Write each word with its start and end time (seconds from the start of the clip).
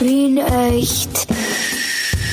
Wien 0.00 0.38
echt. 0.38 1.26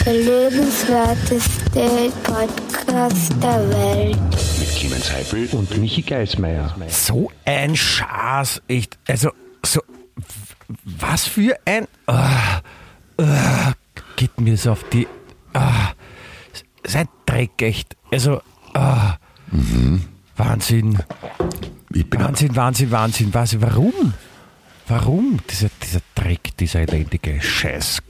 Der 0.06 0.14
lebenswerteste 0.14 2.12
Podcast 2.24 3.34
der 3.44 3.70
Welt. 3.70 4.18
Mit 4.60 4.70
Clemens 4.76 5.12
Heifel 5.12 5.50
und 5.52 5.78
Michi 5.78 6.02
Geismeier. 6.02 6.74
So 6.88 7.30
ein 7.44 7.76
Schaß, 7.76 8.62
echt. 8.70 8.98
Also, 9.08 9.32
so, 9.66 9.82
was 10.86 11.28
für 11.28 11.58
ein. 11.66 11.88
ah, 12.06 12.62
ah, 13.18 13.74
geht 14.16 14.40
mir 14.40 14.56
so 14.56 14.72
auf 14.72 14.86
die. 14.90 15.08
ah, 15.54 15.92
sein 16.86 17.10
Dreck, 17.26 17.62
echt. 17.62 17.98
Also, 18.12 18.42
ah, 18.74 19.18
Wahnsinn. 20.38 21.00
Ich 21.94 22.10
bin 22.10 22.22
Wahnsinn, 22.22 22.56
Wahnsinn, 22.56 22.92
Wahnsinn. 22.92 23.34
Was, 23.34 23.60
warum? 23.60 24.14
Warum? 24.88 25.40
Dieser, 25.50 25.70
dieser 25.84 26.00
Dreck, 26.16 26.56
dieser 26.58 26.82
elendige 26.82 27.42
Scheiß. 27.42 28.02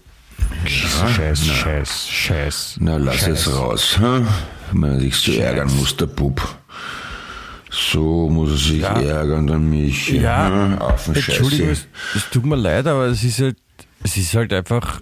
Scheiß, 0.65 1.45
Scheiß, 1.45 2.07
Scheiß. 2.09 2.77
Na, 2.79 2.97
lass 2.97 3.17
Scheiß. 3.17 3.47
es 3.47 3.55
raus. 3.55 3.97
Hm? 3.99 4.27
Wenn 4.71 4.79
man 4.79 4.99
sich 4.99 5.15
so 5.15 5.31
Scheiß. 5.31 5.41
ärgern 5.41 5.75
muss, 5.75 5.97
der 5.97 6.05
Bub. 6.05 6.55
So 7.71 8.29
muss 8.29 8.51
er 8.51 8.57
sich 8.57 8.81
Ja. 8.81 8.99
ärgern, 9.01 9.47
der 9.47 9.57
Michi. 9.57 10.19
Ja, 10.19 10.47
hm? 10.49 10.79
Den 11.07 11.15
Entschuldigung, 11.15 11.69
es, 11.69 11.87
es 12.15 12.29
tut 12.29 12.45
mir 12.45 12.55
leid, 12.55 12.85
aber 12.87 13.07
es 13.07 13.23
ist 13.23 13.39
halt, 13.39 13.57
es 14.03 14.15
ist 14.17 14.33
halt 14.35 14.53
einfach, 14.53 15.01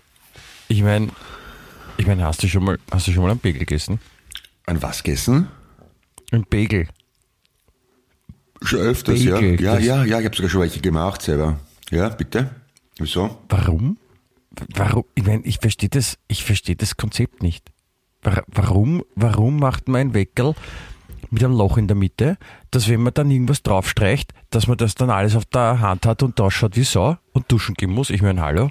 ich 0.67 0.81
meine, 0.81 1.09
ich 1.97 2.07
meine, 2.07 2.23
hast 2.23 2.41
du 2.41 2.47
schon 2.47 2.63
mal, 2.63 2.77
hast 2.91 3.07
du 3.07 3.11
schon 3.11 3.23
mal 3.23 3.31
einen 3.31 3.39
Bagel 3.39 3.59
gegessen? 3.59 3.99
An 4.65 4.81
was 4.81 5.03
gegessen? 5.03 5.47
Ein 6.31 6.43
Bagel. 6.49 6.87
Schon 8.61 8.79
öfters, 8.79 9.21
ja. 9.23 9.35
Bagel, 9.35 9.61
Ja, 9.61 9.75
das- 9.75 9.85
ja, 9.85 10.03
ja, 10.05 10.19
ich 10.19 10.25
habe 10.25 10.35
sogar 10.35 10.49
schon 10.49 10.61
welche 10.61 10.79
gemacht 10.81 11.21
selber. 11.21 11.59
Ja, 11.91 12.09
bitte? 12.09 12.49
Wieso? 12.97 13.37
Warum? 13.49 13.97
Warum? 14.73 15.03
Ich 15.15 15.25
meine, 15.25 15.43
ich 15.43 15.59
verstehe 15.59 15.89
das, 15.89 16.17
ich 16.27 16.43
verstehe 16.43 16.75
das 16.75 16.95
Konzept 16.97 17.43
nicht. 17.43 17.71
Wa- 18.23 18.43
Warum, 18.47 19.03
warum 19.15 19.57
macht 19.59 19.87
man 19.87 20.01
ein 20.01 20.13
Weckerl 20.13 20.55
mit 21.29 21.43
einem 21.43 21.57
Loch 21.57 21.77
in 21.77 21.87
der 21.87 21.95
Mitte, 21.97 22.37
dass 22.71 22.87
wenn 22.87 23.01
man 23.01 23.13
dann 23.13 23.29
irgendwas 23.31 23.61
draufstreicht, 23.63 24.33
dass 24.51 24.67
man 24.67 24.77
das 24.77 24.95
dann 24.95 25.09
alles 25.09 25.35
auf 25.35 25.45
der 25.45 25.79
Hand 25.81 26.05
hat 26.05 26.23
und 26.23 26.39
ausschaut 26.39 26.75
wie 26.77 26.83
Sau 26.83 27.17
und 27.33 27.51
duschen 27.51 27.75
gehen 27.75 27.91
muss? 27.91 28.09
Ich 28.09 28.21
meine, 28.21 28.41
hallo? 28.41 28.69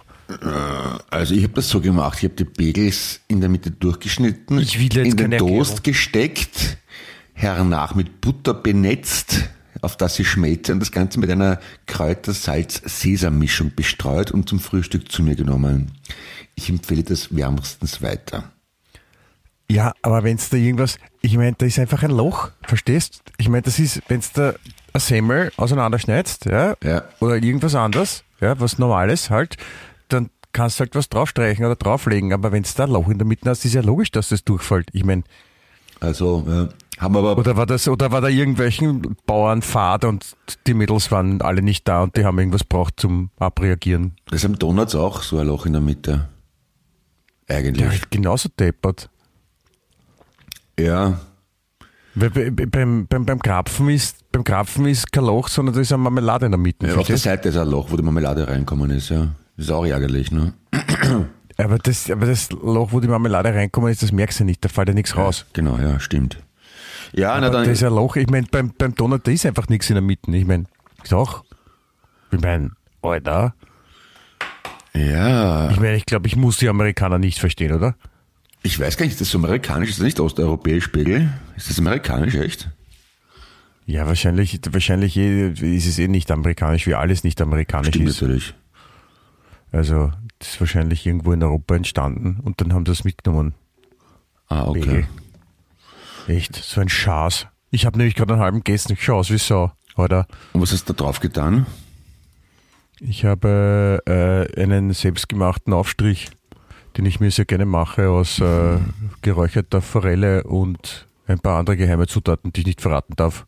Also 1.10 1.34
ich 1.34 1.42
habe 1.42 1.52
das 1.54 1.68
so 1.68 1.80
gemacht, 1.80 2.18
ich 2.18 2.24
habe 2.30 2.34
die 2.34 2.44
Bagels 2.44 3.20
in 3.28 3.40
der 3.40 3.50
Mitte 3.50 3.70
durchgeschnitten, 3.70 4.58
in 4.58 5.16
den 5.16 5.30
Toast 5.38 5.84
gesteckt, 5.84 6.78
hernach 7.34 7.94
mit 7.94 8.20
Butter 8.22 8.54
benetzt, 8.54 9.50
auf 9.84 9.96
das 9.96 10.14
sie 10.16 10.24
schmelze 10.24 10.72
und 10.72 10.80
das 10.80 10.92
Ganze 10.92 11.18
mit 11.20 11.30
einer 11.30 11.60
Kräuter-Salz-Sesam-Mischung 11.86 13.72
bestreut 13.74 14.30
und 14.30 14.48
zum 14.48 14.60
Frühstück 14.60 15.10
zu 15.10 15.22
mir 15.22 15.34
genommen. 15.36 15.92
Ich 16.54 16.68
empfehle 16.68 17.02
das 17.02 17.34
wärmstens 17.34 18.02
weiter. 18.02 18.50
Ja, 19.70 19.92
aber 20.02 20.22
wenn 20.24 20.36
es 20.36 20.50
da 20.50 20.56
irgendwas, 20.56 20.98
ich 21.22 21.36
meine, 21.36 21.54
da 21.56 21.64
ist 21.66 21.78
einfach 21.78 22.02
ein 22.02 22.10
Loch, 22.10 22.50
verstehst? 22.62 23.22
Ich 23.38 23.48
meine, 23.48 23.62
das 23.62 23.78
ist, 23.78 24.02
wenn 24.08 24.20
es 24.20 24.32
da 24.32 24.54
ein 24.92 25.00
Semmel 25.00 25.52
auseinanderschneidest, 25.56 26.44
ja, 26.46 26.74
Ja. 26.82 27.04
oder 27.20 27.36
irgendwas 27.36 27.74
anderes, 27.74 28.24
ja, 28.40 28.58
was 28.60 28.78
Normales 28.78 29.30
halt, 29.30 29.56
dann 30.08 30.28
kannst 30.52 30.78
du 30.78 30.80
halt 30.80 30.94
was 30.94 31.08
draufstreichen 31.08 31.64
oder 31.64 31.76
drauflegen, 31.76 32.32
aber 32.32 32.52
wenn 32.52 32.62
es 32.62 32.74
da 32.74 32.84
ein 32.84 32.90
Loch 32.90 33.08
in 33.08 33.18
der 33.18 33.26
Mitte 33.26 33.48
hast, 33.48 33.64
ist 33.64 33.74
ja 33.74 33.80
logisch, 33.80 34.10
dass 34.12 34.28
das 34.28 34.44
durchfällt. 34.44 34.88
Ich 34.92 35.02
meine, 35.04 35.24
Also 36.04 36.44
ja, 36.46 36.68
haben 36.98 37.16
aber 37.16 37.36
oder 37.38 37.56
war 37.56 37.66
das, 37.66 37.88
oder 37.88 38.12
war 38.12 38.20
da 38.20 38.28
irgendwelchen 38.28 39.16
Bauern 39.26 39.62
Fahrt 39.62 40.04
und 40.04 40.36
die 40.66 40.74
Mädels 40.74 41.10
waren 41.10 41.40
alle 41.42 41.62
nicht 41.62 41.88
da 41.88 42.02
und 42.02 42.16
die 42.16 42.24
haben 42.24 42.38
irgendwas 42.38 42.64
braucht 42.64 43.00
zum 43.00 43.30
Abreagieren. 43.38 44.14
das 44.26 44.40
ist 44.40 44.44
am 44.44 44.58
Donuts 44.58 44.94
auch 44.94 45.22
so 45.22 45.38
ein 45.38 45.46
Loch 45.46 45.66
in 45.66 45.72
der 45.72 45.80
Mitte. 45.82 46.28
Eigentlich. 47.48 47.80
Ja, 47.92 48.00
genauso 48.10 48.48
deppert. 48.58 49.10
Ja, 50.78 51.20
Weil 52.16 52.30
bei- 52.30 52.50
bei- 52.50 52.66
beim, 52.66 53.06
beim, 53.08 53.26
beim 53.26 53.38
Krapfen 53.40 53.88
ist, 53.90 54.30
beim 54.30 54.44
Krapfen 54.44 54.86
ist 54.86 55.10
kein 55.12 55.24
Loch, 55.24 55.48
sondern 55.48 55.74
da 55.74 55.80
ist 55.80 55.92
eine 55.92 56.02
Marmelade 56.02 56.46
in 56.46 56.52
der 56.52 56.58
Mitte. 56.58 56.86
ja 56.86 56.94
auf 56.96 57.06
der? 57.06 57.18
Seite 57.18 57.48
ist 57.48 57.56
ein 57.56 57.68
Loch, 57.68 57.90
wo 57.90 57.96
die 57.96 58.02
Marmelade 58.02 58.46
reinkommen 58.46 58.90
ist, 58.90 59.08
ja. 59.10 59.28
Das 59.56 59.66
ist 59.66 59.70
auch 59.72 59.84
ärgerlich, 59.84 60.30
ne? 60.32 60.52
Aber 61.56 61.78
das, 61.78 62.10
aber 62.10 62.26
das 62.26 62.50
Loch, 62.50 62.92
wo 62.92 63.00
die 63.00 63.08
Marmelade 63.08 63.54
reinkommt, 63.54 63.90
ist, 63.90 64.02
das 64.02 64.10
merkst 64.12 64.40
du 64.40 64.44
nicht, 64.44 64.64
da 64.64 64.68
fällt 64.68 64.88
ja 64.88 64.94
nichts 64.94 65.16
raus. 65.16 65.46
Genau, 65.52 65.78
ja, 65.78 66.00
stimmt. 66.00 66.38
Ja, 67.12 67.38
na 67.40 67.46
Aber 67.46 67.58
dann. 67.58 67.64
da 67.66 67.70
ist 67.70 67.82
ein 67.84 67.92
Loch, 67.94 68.16
ich 68.16 68.28
meine, 68.28 68.46
beim, 68.50 68.72
beim 68.76 68.94
Donut, 68.94 69.26
da 69.26 69.30
ist 69.30 69.46
einfach 69.46 69.68
nichts 69.68 69.88
in 69.88 69.94
der 69.94 70.02
Mitte. 70.02 70.34
Ich 70.36 70.46
meine, 70.46 70.64
doch. 71.08 71.44
Ich 72.32 72.40
meine, 72.40 72.72
Alter. 73.02 73.54
ja. 74.94 75.70
Ich 75.70 75.76
meine, 75.78 75.96
ich 75.96 76.06
glaube, 76.06 76.26
ich 76.26 76.36
muss 76.36 76.56
die 76.58 76.68
Amerikaner 76.68 77.18
nicht 77.18 77.38
verstehen, 77.38 77.72
oder? 77.72 77.94
Ich 78.62 78.80
weiß 78.80 78.96
gar 78.96 79.04
nicht, 79.04 79.12
ist 79.12 79.20
das 79.20 79.30
so 79.30 79.38
amerikanisch? 79.38 79.90
Ist 79.90 79.98
das 79.98 80.04
nicht 80.04 80.18
osteuropäisch, 80.20 80.84
Spiegel? 80.84 81.28
Ist 81.56 81.68
das 81.70 81.78
amerikanisch, 81.78 82.34
echt? 82.34 82.70
Ja, 83.86 84.06
wahrscheinlich, 84.06 84.58
wahrscheinlich 84.70 85.16
eh- 85.18 85.48
ist 85.50 85.86
es 85.86 85.98
eh 85.98 86.08
nicht 86.08 86.30
amerikanisch, 86.30 86.86
wie 86.86 86.94
alles 86.94 87.22
nicht 87.24 87.40
amerikanisch 87.42 87.88
Stimmt 87.88 88.08
ist. 88.08 88.22
natürlich. 88.22 88.54
Also, 89.74 90.12
das 90.38 90.50
ist 90.50 90.60
wahrscheinlich 90.60 91.04
irgendwo 91.04 91.32
in 91.32 91.42
Europa 91.42 91.74
entstanden 91.74 92.38
und 92.44 92.60
dann 92.60 92.72
haben 92.72 92.86
sie 92.86 92.92
das 92.92 93.02
mitgenommen. 93.02 93.54
Ah, 94.48 94.68
okay. 94.68 94.80
Bagel. 94.80 95.06
Echt, 96.28 96.54
so 96.54 96.80
ein 96.80 96.88
Schaß. 96.88 97.48
Ich 97.72 97.84
habe 97.84 97.98
nämlich 97.98 98.14
gerade 98.14 98.34
einen 98.34 98.42
halben 98.42 98.58
gegessen, 98.58 98.92
ich 98.92 99.02
schaue 99.02 99.16
aus 99.16 99.30
wie 99.30 99.38
Sau, 99.38 99.72
oder? 99.96 100.28
Und 100.52 100.60
was 100.60 100.70
hast 100.70 100.88
du 100.88 100.92
da 100.92 101.02
drauf 101.02 101.18
getan? 101.18 101.66
Ich 103.00 103.24
habe 103.24 104.00
äh, 104.06 104.62
einen 104.62 104.92
selbstgemachten 104.92 105.72
Aufstrich, 105.72 106.30
den 106.96 107.04
ich 107.04 107.18
mir 107.18 107.32
sehr 107.32 107.44
gerne 107.44 107.66
mache 107.66 108.10
aus 108.10 108.38
äh, 108.38 108.78
geräucherter 109.22 109.82
Forelle 109.82 110.44
und 110.44 111.08
ein 111.26 111.40
paar 111.40 111.58
andere 111.58 111.76
geheime 111.76 112.06
Zutaten, 112.06 112.52
die 112.52 112.60
ich 112.60 112.66
nicht 112.66 112.80
verraten 112.80 113.14
darf. 113.16 113.44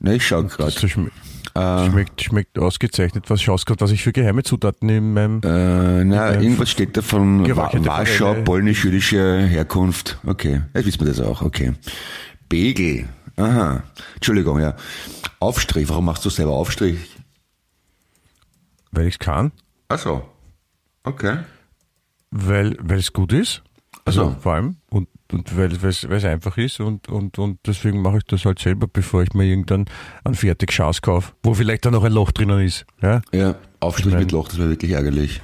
Ne, 0.00 0.14
ich 0.14 0.26
schau 0.26 0.42
Das 0.42 0.56
gerade. 0.56 1.10
Schm 1.58 1.90
schmeckt, 1.92 2.22
schmeckt 2.22 2.58
ausgezeichnet. 2.58 3.30
Was 3.30 3.42
schaust 3.42 3.66
gerade, 3.66 3.80
was 3.80 3.90
ich 3.90 4.02
für 4.02 4.12
geheime 4.12 4.42
Zutaten 4.42 4.88
in 4.88 5.12
meinem... 5.12 5.40
Äh, 5.44 6.04
na, 6.04 6.32
Ähm, 6.34 6.42
irgendwas 6.42 6.70
steht 6.70 6.96
da 6.96 7.02
von 7.02 7.46
Warschau, 7.56 8.26
Forelle. 8.26 8.44
polnisch-jüdische 8.44 9.38
Herkunft. 9.46 10.18
Okay, 10.26 10.62
jetzt 10.74 10.86
wissen 10.86 11.00
wir 11.00 11.08
das 11.08 11.20
auch. 11.20 11.42
Okay. 11.42 11.74
Begel. 12.48 13.08
Aha. 13.36 13.82
Entschuldigung, 14.14 14.60
ja. 14.60 14.74
Aufstrich. 15.40 15.88
Warum 15.88 16.06
machst 16.06 16.24
du 16.24 16.30
selber 16.30 16.52
Aufstrich? 16.52 16.98
Weil 18.90 19.06
ich 19.06 19.14
es 19.14 19.18
kann, 19.18 19.52
Ach 19.88 19.98
so. 19.98 20.22
Okay. 21.04 21.38
weil 22.30 22.76
weil 22.80 22.98
es 22.98 23.12
gut 23.12 23.32
ist. 23.32 23.62
Also 24.04 24.24
so. 24.30 24.36
vor 24.40 24.54
allem. 24.54 24.76
Und, 24.90 25.08
und 25.32 25.56
weil 25.56 25.72
es 25.72 26.24
einfach 26.24 26.56
ist 26.56 26.80
und, 26.80 27.08
und, 27.08 27.38
und 27.38 27.58
deswegen 27.66 28.00
mache 28.02 28.18
ich 28.18 28.24
das 28.24 28.44
halt 28.44 28.58
selber, 28.58 28.86
bevor 28.86 29.22
ich 29.22 29.32
mir 29.34 29.44
irgendwann 29.44 29.86
einen 30.24 30.34
fertig 30.34 30.72
Schaß 30.72 31.02
kaufe, 31.02 31.32
wo 31.42 31.54
vielleicht 31.54 31.84
da 31.84 31.90
noch 31.90 32.04
ein 32.04 32.12
Loch 32.12 32.30
drinnen 32.32 32.60
ist. 32.60 32.86
Ja, 33.02 33.20
Ja, 33.32 33.56
Aufstrich 33.80 34.06
Ich 34.06 34.12
mein- 34.12 34.22
mit 34.22 34.32
Loch, 34.32 34.48
das 34.48 34.58
wäre 34.58 34.70
wirklich 34.70 34.92
ärgerlich. 34.92 35.42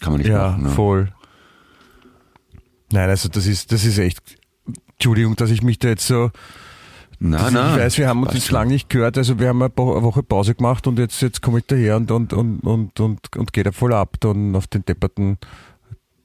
Kann 0.00 0.12
man 0.12 0.20
nicht 0.22 0.30
ja 0.30 0.50
machen. 0.52 0.62
Ne? 0.64 0.70
voll. 0.70 1.12
Nein, 2.92 3.08
also 3.08 3.28
das 3.28 3.46
ist, 3.46 3.70
das 3.72 3.84
ist 3.84 3.98
echt. 3.98 4.20
Entschuldigung, 4.92 5.36
dass 5.36 5.50
ich 5.50 5.62
mich 5.62 5.78
da 5.78 5.88
jetzt 5.88 6.06
so. 6.06 6.30
Na, 7.18 7.50
na. 7.50 7.74
ich 7.74 7.80
weiß, 7.82 7.98
wir 7.98 8.08
haben 8.08 8.22
uns 8.22 8.32
jetzt 8.32 8.50
lange 8.50 8.72
nicht 8.72 8.88
gehört, 8.88 9.18
also 9.18 9.38
wir 9.38 9.48
haben 9.48 9.60
eine 9.62 9.70
Woche 9.76 10.22
Pause 10.22 10.54
gemacht 10.54 10.86
und 10.86 10.98
jetzt, 10.98 11.20
jetzt 11.20 11.42
komme 11.42 11.58
ich 11.58 11.66
daher 11.66 11.96
und, 11.98 12.10
und, 12.10 12.32
und, 12.32 12.60
und, 12.60 12.98
und, 12.98 13.36
und 13.36 13.52
gehe 13.52 13.62
da 13.62 13.72
voll 13.72 13.92
ab 13.92 14.16
dann 14.20 14.56
auf 14.56 14.66
den 14.68 14.84
depperten, 14.86 15.36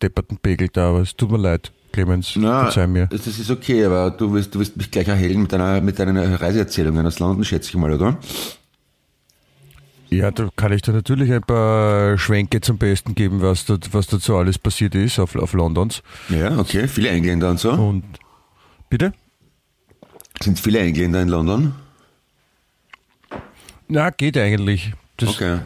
depperten 0.01 0.38
Pegel 0.38 0.69
da. 0.69 0.89
Aber 0.91 1.01
es 1.01 1.16
tut 1.16 1.31
mir 1.31 1.38
leid, 1.38 1.73
Clemens. 1.95 2.35
Na, 2.35 2.63
verzeih 2.63 2.88
mir. 2.88 3.07
das 3.07 3.25
ist 3.25 3.50
okay, 3.50 3.85
aber 3.85 4.11
du 4.11 4.33
wirst, 4.33 4.53
du 4.53 4.59
wirst 4.59 4.75
mich 4.75 4.91
gleich 4.91 5.07
erhellen 5.07 5.41
mit 5.41 5.51
deiner, 5.53 5.79
mit 5.81 5.97
deinen 5.97 6.17
Reiseerzählungen 6.17 7.06
aus 7.06 7.19
London, 7.19 7.45
schätze 7.45 7.69
ich 7.69 7.75
mal, 7.75 7.91
oder? 7.91 8.17
Ja, 10.09 10.29
da 10.31 10.50
kann 10.56 10.73
ich 10.73 10.81
dir 10.81 10.91
natürlich 10.91 11.31
ein 11.31 11.41
paar 11.41 12.18
Schwenke 12.18 12.62
zum 12.62 12.77
Besten 12.77 13.15
geben, 13.15 13.42
was, 13.42 13.65
da, 13.65 13.77
was 13.92 14.07
dazu 14.07 14.36
alles 14.36 14.59
passiert 14.59 14.94
ist 14.94 15.19
auf, 15.19 15.36
auf 15.36 15.53
Londons. 15.53 16.03
Ja, 16.30 16.57
okay. 16.59 16.88
Viele 16.88 17.09
Engländer 17.09 17.50
und 17.50 17.59
so. 17.59 17.71
Und 17.71 18.03
bitte? 18.89 19.13
Sind 20.41 20.59
viele 20.59 20.80
Engländer 20.80 21.21
in 21.21 21.30
London? 21.30 21.75
Na, 23.88 24.09
geht 24.09 24.38
eigentlich. 24.38 24.94
Das 25.18 25.30
Okay. 25.30 25.59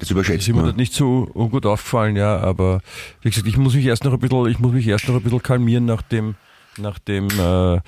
Das 0.00 0.10
überschätzt 0.10 0.48
ist 0.48 0.54
mir 0.54 0.72
nicht 0.72 0.92
so 0.92 1.30
ungut 1.34 1.64
aufgefallen, 1.66 2.16
ja, 2.16 2.38
aber 2.38 2.80
wie 3.22 3.30
gesagt, 3.30 3.46
ich 3.46 3.56
muss 3.56 3.74
mich 3.74 3.84
erst 3.86 4.02
noch 4.04 4.12
ein 4.12 4.18
bisschen, 4.18 4.46
ich 4.46 4.58
muss 4.58 4.72
mich 4.72 4.86
erst 4.88 5.06
noch 5.08 5.14
ein 5.14 5.22
bisschen 5.22 5.42
kalmieren 5.42 5.84
nach 5.84 6.02
dem, 6.02 6.34
nach 6.78 6.98
dem 6.98 7.28
äh, 7.38 7.80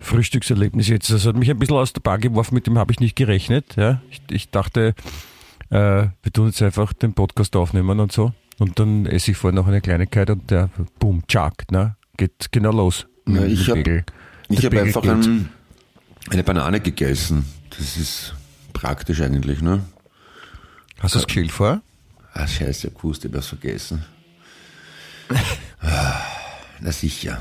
Frühstückserlebnis 0.00 0.88
jetzt. 0.88 1.10
Das 1.10 1.26
hat 1.26 1.36
mich 1.36 1.50
ein 1.50 1.58
bisschen 1.58 1.76
aus 1.76 1.92
der 1.92 2.00
Bahn 2.00 2.20
geworfen, 2.20 2.54
mit 2.54 2.66
dem 2.66 2.78
habe 2.78 2.92
ich 2.92 3.00
nicht 3.00 3.16
gerechnet. 3.16 3.74
Ja. 3.76 4.00
Ich, 4.10 4.22
ich 4.30 4.50
dachte, 4.50 4.94
äh, 5.70 5.74
wir 6.22 6.32
tun 6.32 6.46
jetzt 6.46 6.62
einfach 6.62 6.92
den 6.92 7.12
Podcast 7.14 7.56
aufnehmen 7.56 7.98
und 8.00 8.12
so. 8.12 8.32
Und 8.58 8.78
dann 8.78 9.04
esse 9.04 9.32
ich 9.32 9.36
vorher 9.36 9.54
noch 9.54 9.66
eine 9.66 9.80
Kleinigkeit 9.80 10.30
und 10.30 10.50
der 10.50 10.70
boom, 10.98 11.22
tschack, 11.26 11.70
ne? 11.70 11.96
Geht 12.16 12.52
genau 12.52 12.70
los. 12.72 13.06
Ja, 13.28 13.44
ich 13.44 13.68
hab- 13.68 13.76
habe 13.78 14.04
Bagel 14.50 14.78
einfach 14.78 15.02
ein, 15.02 15.50
eine 16.30 16.42
Banane 16.44 16.80
gegessen. 16.80 17.44
Das 17.76 17.96
ist 17.96 18.34
praktisch 18.72 19.20
eigentlich, 19.20 19.60
ne? 19.60 19.82
Hast 21.00 21.14
du 21.14 21.18
das 21.18 21.26
geschält 21.26 21.50
vorher? 21.52 21.82
Ah, 22.32 22.46
scheiße, 22.46 22.90
gewusst, 22.90 23.24
ich 23.24 23.32
hab's 23.34 23.48
vergessen. 23.48 24.04
Ah, 25.80 26.20
Na 26.80 26.90
sicher. 26.90 27.40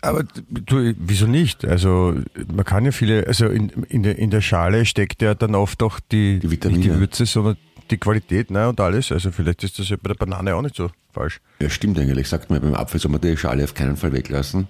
Aber 0.00 0.22
du, 0.50 0.94
wieso 0.98 1.26
nicht? 1.26 1.64
Also 1.64 2.14
man 2.52 2.64
kann 2.64 2.84
ja 2.84 2.92
viele, 2.92 3.26
also 3.26 3.46
in, 3.46 3.68
in, 3.88 4.02
der, 4.02 4.18
in 4.18 4.30
der 4.30 4.40
Schale 4.42 4.84
steckt 4.84 5.22
ja 5.22 5.34
dann 5.34 5.54
oft 5.54 5.82
auch 5.82 5.98
die, 6.00 6.40
Die 6.40 6.50
Vitamine. 6.50 6.78
nicht 6.78 6.90
die 6.94 6.98
Würze, 7.00 7.24
sondern 7.26 7.56
die 7.90 7.96
Qualität 7.98 8.50
ne, 8.50 8.68
und 8.68 8.80
alles. 8.80 9.10
Also 9.12 9.30
vielleicht 9.32 9.64
ist 9.64 9.78
das 9.78 9.88
ja 9.88 9.96
bei 10.00 10.08
der 10.08 10.14
Banane 10.14 10.54
auch 10.54 10.62
nicht 10.62 10.76
so 10.76 10.90
falsch. 11.12 11.40
Ja, 11.60 11.70
stimmt 11.70 11.98
eigentlich. 11.98 12.28
Sagt 12.28 12.50
man, 12.50 12.60
beim 12.60 12.74
Apfel 12.74 13.00
soll 13.00 13.10
man 13.12 13.20
die 13.20 13.36
Schale 13.36 13.64
auf 13.64 13.74
keinen 13.74 13.96
Fall 13.96 14.12
weglassen. 14.12 14.68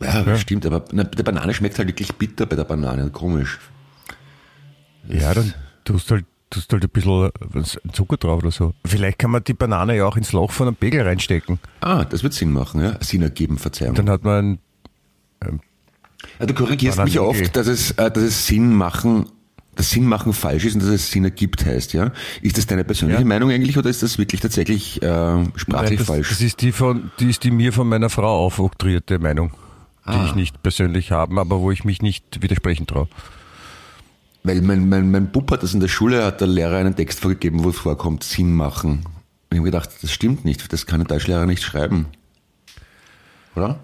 Ja, 0.00 0.36
stimmt, 0.38 0.64
aber 0.64 0.84
na, 0.92 1.04
der 1.04 1.22
Banane 1.24 1.52
schmeckt 1.52 1.78
halt 1.78 1.88
wirklich 1.88 2.12
bitter 2.14 2.46
bei 2.46 2.56
der 2.56 2.64
Banane. 2.64 3.10
Komisch. 3.10 3.58
Ja, 5.08 5.34
dann 5.34 5.52
tust 5.84 6.10
halt, 6.10 6.24
tust 6.50 6.72
halt 6.72 6.84
ein 6.84 6.90
bisschen 6.90 7.30
Zucker 7.92 8.16
drauf 8.16 8.42
oder 8.42 8.50
so. 8.50 8.74
Vielleicht 8.84 9.18
kann 9.18 9.30
man 9.30 9.44
die 9.44 9.54
Banane 9.54 9.96
ja 9.96 10.06
auch 10.06 10.16
ins 10.16 10.32
Loch 10.32 10.50
von 10.52 10.66
einem 10.68 10.76
Pegel 10.76 11.02
reinstecken. 11.02 11.58
Ah, 11.80 12.04
das 12.04 12.22
wird 12.22 12.32
Sinn 12.34 12.52
machen, 12.52 12.82
ja. 12.82 12.96
Sinn 13.00 13.22
ergeben, 13.22 13.58
Verzeihung. 13.58 13.94
Dann 13.94 14.10
hat 14.10 14.24
man 14.24 14.58
Ja, 16.38 16.46
du 16.46 16.54
korrigierst 16.54 17.02
mich 17.04 17.14
ja 17.14 17.22
oft, 17.22 17.56
dass 17.56 17.66
es, 17.66 17.92
äh, 17.92 18.10
dass 18.10 18.22
es 18.22 18.46
Sinn 18.46 18.74
machen, 18.74 19.26
dass 19.76 19.90
Sinn 19.90 20.04
machen 20.04 20.32
falsch 20.34 20.64
ist 20.66 20.74
und 20.74 20.80
dass 20.82 20.90
es 20.90 21.10
Sinn 21.10 21.24
ergibt 21.24 21.64
heißt, 21.64 21.94
ja? 21.94 22.12
Ist 22.42 22.58
das 22.58 22.66
deine 22.66 22.84
persönliche 22.84 23.20
Ja. 23.22 23.26
Meinung 23.26 23.50
eigentlich 23.50 23.78
oder 23.78 23.88
ist 23.88 24.02
das 24.02 24.18
wirklich 24.18 24.40
tatsächlich 24.42 25.00
äh, 25.02 25.06
sprachlich 25.56 25.66
Nein, 25.90 25.96
das, 25.98 26.06
falsch? 26.06 26.28
Das 26.28 26.40
ist 26.42 26.60
die 26.60 26.72
von, 26.72 27.10
die 27.20 27.30
ist 27.30 27.44
die 27.44 27.50
mir 27.50 27.72
von 27.72 27.88
meiner 27.88 28.10
Frau 28.10 28.44
aufoktroyierte 28.44 29.18
Meinung, 29.18 29.52
die 30.06 30.10
Ah. 30.10 30.24
ich 30.26 30.34
nicht 30.34 30.62
persönlich 30.62 31.10
habe, 31.12 31.40
aber 31.40 31.60
wo 31.60 31.70
ich 31.70 31.84
mich 31.84 32.02
nicht 32.02 32.42
widersprechen 32.42 32.86
traue. 32.86 33.08
Weil 34.42 34.62
mein, 34.62 34.88
mein, 34.88 35.10
mein 35.10 35.30
Bub 35.30 35.50
hat 35.50 35.62
das 35.62 35.74
in 35.74 35.80
der 35.80 35.88
Schule, 35.88 36.24
hat 36.24 36.40
der 36.40 36.48
Lehrer 36.48 36.76
einen 36.76 36.96
Text 36.96 37.20
vorgegeben, 37.20 37.62
wo 37.64 37.70
es 37.70 37.78
vorkommt, 37.78 38.24
Sinn 38.24 38.54
machen. 38.54 39.04
Und 39.50 39.52
ich 39.52 39.58
habe 39.58 39.70
gedacht, 39.70 39.90
das 40.00 40.12
stimmt 40.12 40.44
nicht, 40.44 40.72
das 40.72 40.86
kann 40.86 41.00
ein 41.00 41.06
Deutschlehrer 41.06 41.46
nicht 41.46 41.62
schreiben. 41.62 42.06
Oder? 43.54 43.80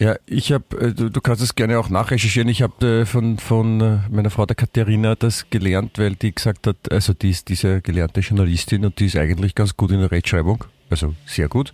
Ja, 0.00 0.14
ich 0.26 0.52
habe, 0.52 0.94
du, 0.94 1.10
du 1.10 1.20
kannst 1.20 1.42
es 1.42 1.56
gerne 1.56 1.76
auch 1.78 1.88
nachrecherchieren. 1.88 2.48
Ich 2.48 2.62
habe 2.62 3.00
äh, 3.00 3.04
von, 3.04 3.38
von 3.38 3.80
äh, 3.80 3.98
meiner 4.10 4.30
Frau 4.30 4.46
der 4.46 4.54
Katharina 4.54 5.16
das 5.16 5.50
gelernt, 5.50 5.98
weil 5.98 6.14
die 6.14 6.32
gesagt 6.32 6.68
hat, 6.68 6.76
also 6.92 7.14
die 7.14 7.30
ist 7.30 7.48
diese 7.48 7.80
gelernte 7.82 8.20
Journalistin 8.20 8.84
und 8.84 9.00
die 9.00 9.06
ist 9.06 9.16
eigentlich 9.16 9.56
ganz 9.56 9.76
gut 9.76 9.90
in 9.90 9.98
der 9.98 10.12
Rechtschreibung, 10.12 10.64
also 10.88 11.14
sehr 11.26 11.48
gut. 11.48 11.72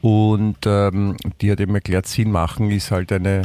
Und 0.00 0.56
ähm, 0.64 1.18
die 1.42 1.52
hat 1.52 1.60
eben 1.60 1.74
erklärt, 1.74 2.06
Sinn 2.06 2.30
machen 2.30 2.70
ist 2.70 2.90
halt 2.90 3.12
eine 3.12 3.42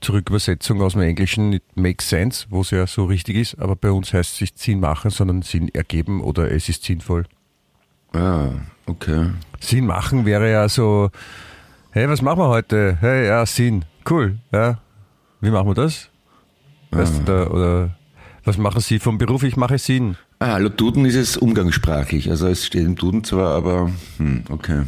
Fehlzurückübersetzung 0.00 0.80
aus 0.80 0.94
dem 0.94 1.02
Englischen, 1.02 1.52
it 1.52 1.62
makes 1.74 2.08
sense, 2.08 2.46
wo 2.48 2.62
es 2.62 2.70
ja 2.70 2.86
so 2.86 3.04
richtig 3.04 3.36
ist, 3.36 3.58
aber 3.58 3.76
bei 3.76 3.90
uns 3.90 4.12
heißt 4.12 4.34
es 4.34 4.40
nicht 4.40 4.58
Sinn 4.58 4.80
machen, 4.80 5.10
sondern 5.10 5.42
Sinn 5.42 5.68
ergeben 5.68 6.22
oder 6.22 6.50
es 6.50 6.68
ist 6.70 6.84
sinnvoll. 6.84 7.26
Ah, 8.12 8.48
okay. 8.86 9.30
Sinn 9.60 9.86
machen 9.86 10.24
wäre 10.24 10.50
ja 10.50 10.68
so, 10.68 11.10
hey, 11.90 12.08
was 12.08 12.22
machen 12.22 12.38
wir 12.38 12.48
heute? 12.48 12.96
Hey, 13.00 13.26
ja, 13.26 13.44
Sinn, 13.44 13.84
cool, 14.08 14.38
ja. 14.52 14.78
Wie 15.42 15.50
machen 15.50 15.68
wir 15.68 15.74
das? 15.74 16.08
Weißt 16.90 17.18
du, 17.18 17.22
da, 17.24 17.46
oder 17.48 17.96
was 18.44 18.56
machen 18.56 18.80
Sie 18.80 18.98
vom 18.98 19.18
Beruf? 19.18 19.42
Ich 19.42 19.56
mache 19.56 19.78
Sinn. 19.78 20.16
Ah, 20.38 20.56
laut 20.56 20.80
Duden 20.80 21.04
ist 21.04 21.14
es 21.14 21.36
umgangssprachlich. 21.36 22.30
Also 22.30 22.48
es 22.48 22.66
steht 22.66 22.84
im 22.84 22.96
Duden 22.96 23.22
zwar, 23.22 23.54
aber 23.54 23.90
hm, 24.16 24.44
okay. 24.48 24.82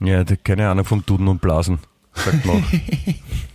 Ja, 0.00 0.24
keine 0.24 0.68
Ahnung 0.68 0.84
vom 0.84 1.04
Duden 1.04 1.28
und 1.28 1.40
Blasen, 1.40 1.80
sagt 2.14 2.46
man. 2.46 2.64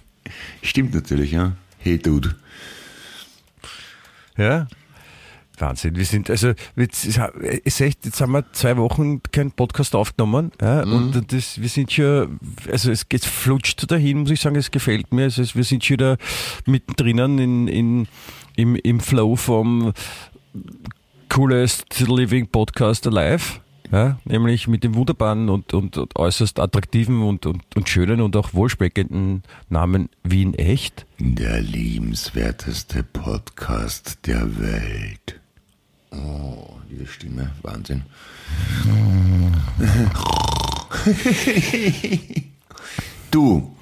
Stimmt 0.61 0.93
natürlich, 0.93 1.31
ja. 1.31 1.53
Hey 1.79 1.97
Dude. 1.97 2.35
ja. 4.37 4.67
Wahnsinn, 5.59 5.95
wir 5.95 6.05
sind, 6.05 6.29
also, 6.29 6.53
jetzt, 6.75 7.03
ist 7.05 7.81
echt, 7.81 8.05
jetzt 8.05 8.21
haben 8.21 8.31
wir 8.33 8.45
zwei 8.53 8.77
Wochen 8.77 9.23
keinen 9.31 9.51
Podcast 9.51 9.95
aufgenommen, 9.95 10.51
ja, 10.61 10.83
und 10.83 11.33
das, 11.33 11.59
wir 11.59 11.69
sind 11.69 11.91
schon, 11.91 12.39
also 12.71 12.91
es 12.91 13.09
geht, 13.09 13.25
flutscht 13.25 13.89
dahin, 13.89 14.19
muss 14.19 14.29
ich 14.29 14.39
sagen, 14.39 14.55
es 14.55 14.69
gefällt 14.69 15.11
mir, 15.11 15.23
also 15.23 15.43
wir 15.55 15.63
sind 15.63 15.83
schon 15.83 15.95
wieder 15.95 16.17
mittendrin 16.65 17.39
in, 17.39 17.67
in, 17.67 18.07
im, 18.55 18.75
im 18.75 18.99
Flow 18.99 19.35
vom 19.35 19.93
coolest 21.29 21.99
living 22.07 22.47
Podcast 22.47 23.07
alive, 23.07 23.59
ja, 23.91 24.19
nämlich 24.25 24.67
mit 24.67 24.83
dem 24.83 24.95
wunderbaren 24.95 25.49
und, 25.49 25.73
und, 25.73 25.97
und 25.97 26.15
äußerst 26.15 26.59
attraktiven 26.59 27.21
und, 27.23 27.45
und, 27.45 27.63
und 27.75 27.89
schönen 27.89 28.21
und 28.21 28.35
auch 28.35 28.53
wohlspeckenden 28.53 29.43
Namen 29.69 30.09
Wien 30.23 30.53
Echt. 30.53 31.05
Der 31.19 31.61
liebenswerteste 31.61 33.03
Podcast 33.03 34.19
der 34.25 34.59
Welt. 34.59 35.39
Oh, 36.11 36.69
diese 36.89 37.07
Stimme, 37.07 37.51
Wahnsinn. 37.63 38.03
du, 43.31 43.75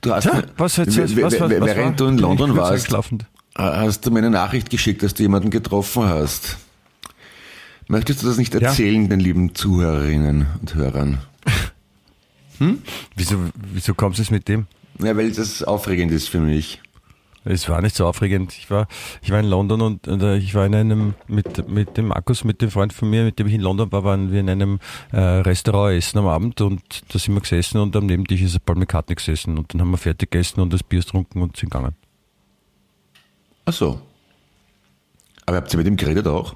du 0.00 0.14
hast 0.14 0.24
mir- 0.26 0.44
was, 0.56 0.76
jetzt, 0.76 0.96
was, 0.98 1.16
was, 1.16 1.40
was, 1.40 1.50
während 1.50 2.00
du 2.00 2.06
in 2.06 2.18
London 2.18 2.56
warst, 2.56 2.72
eingeschlafen. 2.72 3.18
hast 3.56 4.06
du 4.06 4.10
mir 4.10 4.18
eine 4.18 4.30
Nachricht 4.30 4.70
geschickt, 4.70 5.02
dass 5.02 5.14
du 5.14 5.22
jemanden 5.22 5.50
getroffen 5.50 6.04
hast. 6.04 6.58
Möchtest 7.88 8.22
du 8.22 8.26
das 8.26 8.36
nicht 8.38 8.54
Ja. 8.54 8.60
erzählen, 8.60 9.08
den 9.08 9.20
lieben 9.20 9.54
Zuhörerinnen 9.54 10.46
und 10.60 10.74
Hörern? 10.74 11.18
Wieso, 13.16 13.36
wieso 13.72 13.94
kommst 13.94 14.18
du 14.18 14.22
jetzt 14.22 14.30
mit 14.32 14.48
dem? 14.48 14.66
Ja, 14.98 15.16
weil 15.16 15.30
das 15.32 15.62
aufregend 15.62 16.12
ist 16.12 16.28
für 16.28 16.40
mich. 16.40 16.82
Es 17.44 17.68
war 17.68 17.80
nicht 17.80 17.94
so 17.96 18.04
aufregend. 18.04 18.52
Ich 18.58 18.68
war, 18.70 18.88
ich 19.22 19.30
war 19.30 19.38
in 19.40 19.46
London 19.46 19.80
und, 19.80 20.08
und 20.08 20.22
äh, 20.22 20.36
ich 20.36 20.54
war 20.54 20.66
in 20.66 20.74
einem, 20.74 21.14
mit, 21.28 21.68
mit 21.68 21.96
dem 21.96 22.08
Markus, 22.08 22.42
mit 22.44 22.60
dem 22.60 22.70
Freund 22.70 22.92
von 22.92 23.08
mir, 23.08 23.24
mit 23.24 23.38
dem 23.38 23.46
ich 23.46 23.54
in 23.54 23.60
London 23.60 23.90
war, 23.92 24.02
waren 24.04 24.32
wir 24.32 24.40
in 24.40 24.50
einem 24.50 24.80
äh, 25.12 25.18
Restaurant 25.20 25.96
essen 25.96 26.18
am 26.18 26.26
Abend 26.26 26.60
und 26.60 26.82
da 27.12 27.18
sind 27.18 27.32
wir 27.34 27.40
gesessen 27.40 27.78
und 27.78 27.94
am 27.96 28.06
Nebentisch 28.06 28.42
ist 28.42 28.56
ein 28.56 28.60
Paul 28.66 28.76
McCartney 28.76 29.14
gesessen 29.14 29.56
und 29.56 29.72
dann 29.72 29.80
haben 29.80 29.90
wir 29.92 29.96
fertig 29.98 30.30
gegessen 30.30 30.60
und 30.60 30.72
das 30.72 30.82
Bier 30.82 31.00
getrunken 31.00 31.40
und 31.40 31.56
sind 31.56 31.70
gegangen. 31.70 31.94
Ach 33.64 33.72
so. 33.72 34.00
Aber 35.46 35.56
habt 35.58 35.72
ihr 35.72 35.78
mit 35.78 35.86
ihm 35.86 35.96
geredet 35.96 36.26
auch? 36.26 36.54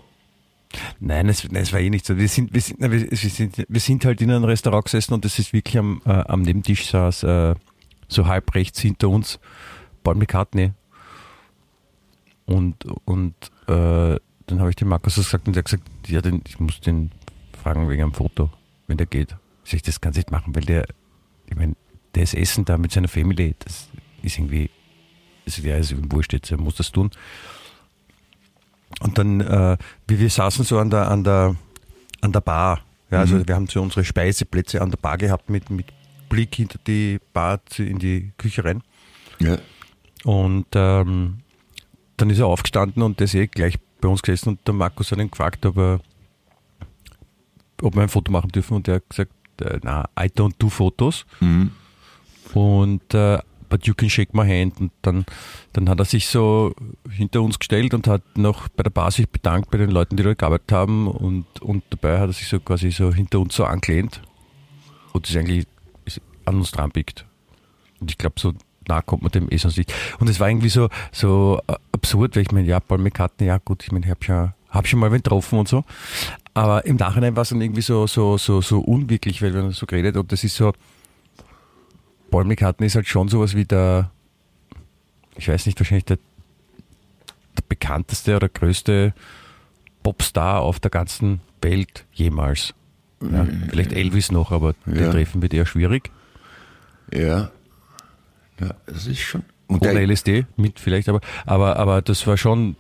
Nein, 1.01 1.29
es, 1.29 1.45
nein, 1.51 1.63
es 1.63 1.73
war 1.73 1.81
eh 1.81 1.91
nicht 1.91 2.07
so. 2.07 2.17
Wir 2.17 2.29
sind, 2.29 2.53
wir 2.55 2.61
sind, 2.61 2.81
wir, 2.81 3.17
sind, 3.17 3.65
wir 3.69 3.81
sind 3.81 4.05
halt 4.05 4.21
in 4.21 4.31
einem 4.31 4.45
Restaurant 4.45 4.85
gesessen 4.85 5.15
und 5.15 5.25
das 5.25 5.39
ist 5.39 5.53
wirklich 5.53 5.79
am, 5.79 6.01
äh, 6.05 6.11
am 6.11 6.43
Nebentisch 6.43 6.91
saß, 6.91 7.23
äh, 7.25 7.55
so 8.09 8.27
halb 8.27 8.55
rechts 8.55 8.81
hinter 8.81 9.09
uns, 9.09 9.39
Paul 10.03 10.17
McCartney. 10.17 10.73
Und, 12.47 12.85
und 13.05 13.35
äh, 13.67 14.19
dann 14.47 14.61
habe 14.61 14.71
ich 14.71 14.77
dem 14.77 14.89
Markus 14.89 15.15
das 15.15 15.27
gesagt 15.27 15.47
und 15.47 15.57
der 15.57 15.61
hat 15.61 15.67
gesagt, 15.67 15.85
ja, 16.07 16.21
den, 16.21 16.43
ich 16.47 16.59
muss 16.59 16.81
den 16.81 17.11
fragen 17.63 17.89
wegen 17.89 18.03
einem 18.03 18.15
Foto, 18.15 18.51
wenn 18.87 18.97
der 18.97 19.07
geht. 19.07 19.37
Sag 19.65 19.75
ich, 19.75 19.83
das 19.83 19.99
ich 20.03 20.17
nicht 20.17 20.31
machen, 20.31 20.55
weil 20.55 20.65
der, 20.65 20.85
ich 21.47 21.57
meine, 21.57 21.77
der 22.15 22.25
ist 22.25 22.35
Essen 22.35 22.65
da 22.65 22.77
mit 22.77 22.93
seiner 22.93 23.09
Family, 23.09 23.55
das 23.59 23.89
ist 24.23 24.39
irgendwie, 24.39 24.71
es 25.47 25.63
wäre 25.63 25.77
also 25.77 25.97
wurscht 26.11 26.33
jetzt, 26.33 26.51
er 26.51 26.59
muss 26.59 26.77
das 26.77 26.93
tun. 26.93 27.11
Und 29.01 29.19
dann, 29.19 29.41
äh, 29.41 29.77
wie 30.07 30.19
wir 30.19 30.31
saßen 30.31 30.65
so 30.65 30.79
an 30.79 30.91
der, 30.91 31.11
an 31.11 31.25
der, 31.25 31.57
an 32.21 32.33
der 32.33 32.41
Bar. 32.41 32.81
Ja, 33.11 33.21
also 33.21 33.47
wir 33.47 33.55
haben 33.55 33.67
so 33.67 33.83
unsere 33.83 34.05
Speiseplätze 34.05 34.81
an 34.81 34.91
der 34.91 34.97
Bar 34.97 35.19
gehabt 35.19 35.51
mit, 35.51 35.69
mit 35.69 35.87
Blick 36.29 36.55
hinter 36.55 36.79
die 36.87 37.21
Bar 37.33 37.61
in 37.77 37.99
die 37.99 38.33
Küche 38.39 38.65
rein. 38.65 38.83
Ja. 39.39 39.59
Und 40.25 40.67
ähm, 40.75 41.39
dann 42.17 42.31
ist 42.31 42.39
er 42.39 42.47
aufgestanden 42.47 43.03
und 43.03 43.21
der 43.21 43.27
ist 43.27 43.35
eh 43.35 43.49
gleich 43.49 43.79
bei 44.01 44.09
uns 44.09 44.23
gesessen 44.23 44.51
und 44.51 44.67
der 44.67 44.75
Markus 44.75 45.11
hat 45.11 45.19
ihn 45.19 45.31
gefragt, 45.31 45.67
ob, 45.67 45.77
er, 45.77 46.01
ob 47.83 47.95
wir 47.95 48.03
ein 48.03 48.09
Foto 48.09 48.33
machen 48.33 48.51
dürfen 48.51 48.75
und 48.75 48.87
der 48.87 48.97
hat 48.97 49.11
gesagt, 49.11 49.33
äh, 49.61 49.79
na, 49.83 50.09
I 50.19 50.25
don't 50.25 50.55
do 50.59 50.69
Fotos. 50.69 51.27
Mhm. 51.41 51.73
Und 52.55 53.15
äh, 53.15 53.39
but 53.73 53.87
you 53.87 53.95
can 53.95 54.11
shake 54.11 54.35
my 54.35 54.47
hand. 54.47 54.79
Und 54.79 54.93
dann, 55.01 55.25
dann 55.73 55.89
hat 55.89 55.99
er 55.99 56.05
sich 56.05 56.27
so 56.27 56.75
hinter 57.11 57.41
uns 57.41 57.59
gestellt 57.59 57.95
und 57.95 58.07
hat 58.07 58.23
noch 58.37 58.69
bei 58.69 58.83
der 58.83 58.91
Bar 58.91 59.11
sich 59.11 59.27
bedankt 59.29 59.71
bei 59.71 59.79
den 59.79 59.91
Leuten, 59.91 60.15
die 60.17 60.23
dort 60.23 60.39
gearbeitet 60.39 60.71
haben. 60.73 61.09
Und, 61.09 61.47
und 61.63 61.83
dabei 61.89 62.21
hat 62.21 62.29
er 62.29 62.35
sich 62.35 62.49
so 62.49 62.61
quasi 62.61 62.91
so 62.91 63.15
hinter 63.15 63.41
uns 63.41 63.57
so 63.57 63.65
angelehnt 63.65 64.21
und 65.15 65.27
ist 65.27 65.37
eigentlich 65.37 65.67
ist 66.05 66.21
an 66.45 66.57
uns 66.57 66.71
dran 66.71 66.91
biegt. 66.91 67.25
Und 67.99 68.11
ich 68.11 68.19
glaube, 68.19 68.39
so 68.39 68.53
nah 68.87 69.01
kommt 69.01 69.23
man 69.23 69.33
dem 69.33 69.51
eh 69.51 69.57
sonst 69.57 69.79
nicht. 69.79 69.95
Und 70.19 70.29
es 70.29 70.39
war 70.39 70.51
irgendwie 70.51 70.69
so, 70.69 70.91
so 71.11 71.59
äh, 71.67 71.75
absurd, 71.93 72.37
weil 72.37 72.43
ich 72.43 72.53
meine, 72.53 72.69
ja, 72.69 72.79
Paul 72.79 72.99
McCartney, 72.99 73.47
ja 73.47 73.57
gut, 73.57 73.85
ich 73.85 73.91
meine, 73.91 74.05
ich 74.05 74.11
habe 74.11 74.23
schon, 74.23 74.53
hab 74.69 74.87
schon 74.87 75.01
mal 75.01 75.11
wen 75.11 75.23
getroffen 75.23 75.59
und 75.59 75.69
so. 75.69 75.83
Aber 76.53 76.85
im 76.85 76.97
Nachhinein 76.97 77.37
war 77.37 77.43
es 77.43 77.49
dann 77.49 77.63
irgendwie 77.63 77.81
so, 77.81 78.07
so, 78.07 78.37
so, 78.37 78.61
so 78.61 78.81
unwirklich, 78.81 79.41
weil 79.41 79.55
wir 79.55 79.71
so 79.71 79.87
geredet 79.87 80.19
und 80.19 80.31
das 80.31 80.45
ist 80.45 80.57
so, 80.57 80.73
Paul 82.33 82.45
McCartney 82.45 82.87
ist 82.87 82.97
halt 82.97 83.07
schon 83.07 83.29
sowas 83.29 83.55
wie 83.55 83.65
der, 83.67 84.11
ich 85.37 85.49
weiß 85.49 85.67
nicht, 85.67 85.79
wahrscheinlich 85.79 86.07
der, 86.07 86.17
der 87.57 87.63
bekannteste 87.69 88.35
oder 88.35 88.49
größte 88.49 89.13
Popstar 90.03 90.63
auf 90.63 90.81
der 90.81 90.91
ganzen 90.91 91.41
Welt 91.61 92.07
jemals. 92.13 92.75
Ja, 93.23 93.47
vielleicht 93.69 93.93
Elvis 93.93 94.33
noch, 94.33 94.51
aber 94.51 94.75
den 94.87 94.97
Ja. 95.05 95.11
treffen 95.13 95.43
wird 95.43 95.55
eher 95.55 95.67
schwierig. 95.67 96.11
Ja. 97.13 97.53
Ja, 98.59 98.75
das 98.87 99.07
ist 99.07 99.21
schon. 99.21 99.45
Und 99.69 99.87
Ohne 99.87 100.05
LSD 100.05 100.47
mit 100.57 100.81
vielleicht, 100.81 101.09
aber, 101.09 101.21
aber, 101.47 101.77
aber 101.77 102.03
das 102.03 102.27
war 102.27 102.37
schon 102.37 102.77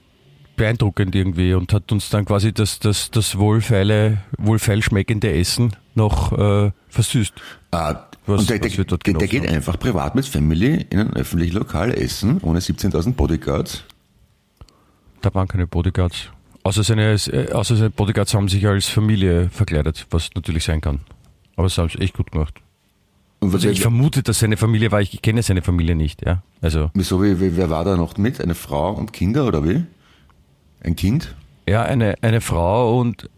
beeindruckend 0.56 1.14
irgendwie 1.14 1.54
und 1.54 1.72
hat 1.72 1.90
uns 1.92 2.10
dann 2.10 2.24
quasi 2.24 2.52
das, 2.52 2.78
das, 2.78 3.10
das 3.10 3.38
wohlfeile, 3.38 4.18
wohlfeil 4.38 4.82
schmeckende 4.82 5.32
Essen 5.32 5.74
noch 5.94 6.32
äh, 6.32 6.72
versüßt. 6.88 7.34
Ah, 7.70 8.06
Was- 8.26 8.40
und 8.40 8.50
der, 8.50 8.60
was 8.62 8.72
der, 8.74 8.84
der, 8.84 9.14
der 9.14 9.28
geht 9.28 9.48
einfach 9.48 9.78
privat 9.78 10.14
mit 10.14 10.26
Family 10.26 10.86
in 10.90 11.00
ein 11.00 11.14
öffentliches 11.14 11.54
Lokal 11.54 11.92
essen, 11.92 12.40
ohne 12.42 12.60
17.000 12.60 13.14
Bodyguards. 13.14 13.84
Da 15.20 15.32
waren 15.34 15.48
keine 15.48 15.66
Bodyguards. 15.66 16.30
Außer 16.64 16.84
seine, 16.84 17.16
außer 17.52 17.76
seine 17.76 17.90
Bodyguards 17.90 18.34
haben 18.34 18.48
sich 18.48 18.66
als 18.66 18.86
Familie 18.86 19.48
verkleidet, 19.50 20.06
was 20.10 20.30
natürlich 20.34 20.64
sein 20.64 20.80
kann. 20.80 21.00
Aber 21.56 21.64
das 21.64 21.78
haben 21.78 21.88
sie 21.88 21.98
echt 21.98 22.16
gut 22.16 22.30
gemacht. 22.30 22.54
Also 23.40 23.68
ich 23.68 23.80
vermute, 23.80 24.22
dass 24.22 24.38
seine 24.38 24.56
Familie 24.56 24.92
war, 24.92 25.00
ich 25.00 25.20
kenne 25.20 25.42
seine 25.42 25.62
Familie 25.62 25.96
nicht, 25.96 26.24
ja. 26.24 26.42
Also, 26.60 26.92
wieso, 26.94 27.20
wie, 27.22 27.40
wie, 27.40 27.56
wer 27.56 27.70
war 27.70 27.84
da 27.84 27.96
noch 27.96 28.16
mit? 28.16 28.40
Eine 28.40 28.54
Frau 28.54 28.92
und 28.92 29.12
Kinder 29.12 29.46
oder 29.46 29.64
wie? 29.68 29.84
Ein 30.84 30.96
Kind? 30.96 31.34
ja, 31.68 31.82
eine, 31.82 32.16
eine 32.22 32.40
Frau 32.40 32.98
und 32.98 33.30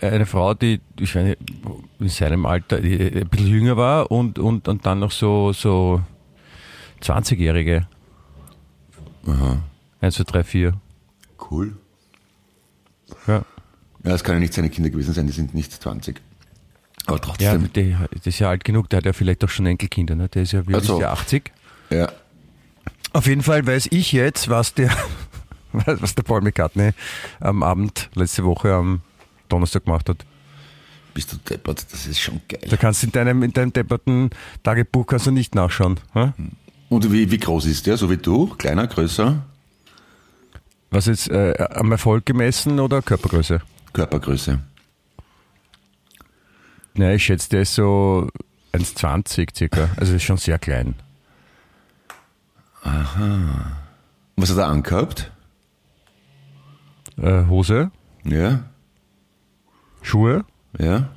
äh, 0.00 0.06
eine 0.08 0.26
Frau, 0.26 0.54
die, 0.54 0.80
ich 0.98 1.14
meine, 1.14 1.36
in 2.00 2.08
seinem 2.08 2.44
Alter, 2.46 2.80
die 2.80 2.98
ein 3.00 3.28
bisschen 3.28 3.46
jünger 3.46 3.76
war 3.76 4.10
und, 4.10 4.38
und, 4.38 4.66
und 4.68 4.84
dann 4.86 4.98
noch 4.98 5.12
so, 5.12 5.52
so 5.52 6.02
20-Jährige. 7.02 7.86
Aha, 9.26 9.62
1, 10.00 10.14
2, 10.16 10.24
3, 10.24 10.44
4. 10.44 10.72
cool. 11.50 11.76
Ja. 13.26 13.34
Ja, 14.02 14.10
das 14.12 14.24
kann 14.24 14.34
ja 14.36 14.40
nicht 14.40 14.54
seine 14.54 14.70
Kinder 14.70 14.88
gewesen 14.90 15.12
sein, 15.14 15.26
die 15.26 15.32
sind 15.32 15.54
nicht 15.54 15.72
20. 15.72 16.20
Aber 17.06 17.16
Ja, 17.16 17.22
trotzdem. 17.22 17.72
der, 17.74 17.84
der 18.08 18.08
ist 18.24 18.38
ja 18.38 18.48
alt 18.48 18.64
genug, 18.64 18.88
der 18.88 18.98
hat 18.98 19.04
ja 19.06 19.12
vielleicht 19.12 19.44
auch 19.44 19.48
schon 19.48 19.66
Enkelkinder, 19.66 20.14
ne? 20.14 20.28
Der 20.28 20.42
ist 20.42 20.52
ja, 20.52 20.66
wie 20.66 20.74
alt 20.74 20.82
Ach 20.84 20.86
so. 20.86 20.94
ist 20.94 21.00
der 21.00 21.12
80. 21.12 21.52
Ja, 21.90 22.08
Auf 23.12 23.26
jeden 23.26 23.42
Fall 23.42 23.66
weiß 23.66 23.88
ich 23.90 24.12
jetzt, 24.12 24.48
was 24.48 24.72
der, 24.74 24.90
was 26.00 26.14
der 26.14 26.22
Paul 26.22 26.40
McCartney 26.42 26.92
am 27.40 27.62
Abend 27.62 28.10
letzte 28.14 28.44
Woche 28.44 28.72
am 28.74 29.00
Donnerstag 29.48 29.84
gemacht 29.84 30.08
hat. 30.08 30.24
bist 31.14 31.32
du 31.32 31.36
deppert, 31.36 31.92
das 31.92 32.06
ist 32.06 32.20
schon 32.20 32.40
Da 32.48 32.56
geil. 32.58 32.78
kannst 32.80 33.02
du 33.02 33.06
in 33.06 33.12
deinem, 33.12 33.42
in 33.42 33.52
deinem 33.52 33.72
depperten 33.72 34.30
Tagebuch 34.62 35.06
kannst 35.06 35.26
du 35.26 35.30
nicht 35.30 35.54
nachschauen. 35.54 35.98
hä? 36.14 36.32
Und 36.88 37.12
wie, 37.12 37.30
wie 37.30 37.38
groß 37.38 37.66
ist 37.66 37.86
der? 37.86 37.96
So 37.96 38.10
wie 38.10 38.16
du? 38.16 38.48
Kleiner, 38.58 38.86
größer? 38.86 39.44
Was 40.90 41.06
jetzt 41.06 41.30
äh, 41.30 41.54
am 41.74 41.92
Erfolg 41.92 42.26
gemessen 42.26 42.80
oder 42.80 43.00
Körpergröße? 43.00 43.60
Körpergröße. 43.92 44.58
Ne, 46.94 47.14
ich 47.14 47.24
schätze, 47.24 47.48
der 47.50 47.60
ist 47.62 47.74
so 47.74 48.28
1,20 48.72 49.56
circa. 49.56 49.88
Also 49.96 50.14
ist 50.14 50.24
schon 50.24 50.36
sehr 50.36 50.58
klein. 50.58 50.94
Was 54.36 54.50
hat 54.50 54.58
er 54.58 54.66
angehabt? 54.68 55.30
Äh, 57.20 57.46
Hose, 57.46 57.90
Ja, 58.24 58.64
Schuhe 60.02 60.44
ja. 60.78 61.10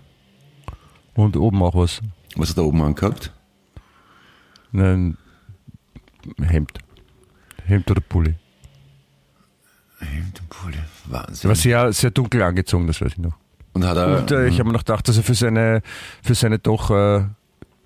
und 1.16 1.38
oben 1.38 1.62
auch 1.64 1.76
was. 1.76 2.02
Was 2.36 2.50
hat 2.50 2.58
er 2.58 2.66
oben 2.66 2.82
angehabt? 2.82 3.32
Ein 4.74 5.18
Hemd. 6.42 6.80
Hemd 7.66 7.90
oder 7.92 8.02
Pulli. 8.02 8.36
Hemd 10.00 10.40
und 10.42 10.50
Pulli. 10.50 10.78
Er 10.78 11.12
Wahnsinn. 11.12 11.48
war 11.50 11.56
sehr, 11.56 11.94
sehr 11.94 12.12
dunkel 12.12 12.42
angezogen, 12.42 12.88
das 12.88 13.00
weiß 13.02 13.14
ich 13.14 13.18
noch. 13.20 13.38
Und 13.74 13.86
hat 13.86 13.98
er. 13.98 14.18
Und 14.20 14.32
äh, 14.32 14.48
ich 14.48 14.60
habe 14.60 14.66
mir 14.68 14.74
noch 14.74 14.82
gedacht, 14.84 15.08
dass 15.08 15.18
er 15.18 15.24
für 15.24 15.36
seine, 15.36 15.82
für 16.22 16.36
seine 16.36 16.60
doch 16.60 16.90
äh, 16.92 17.26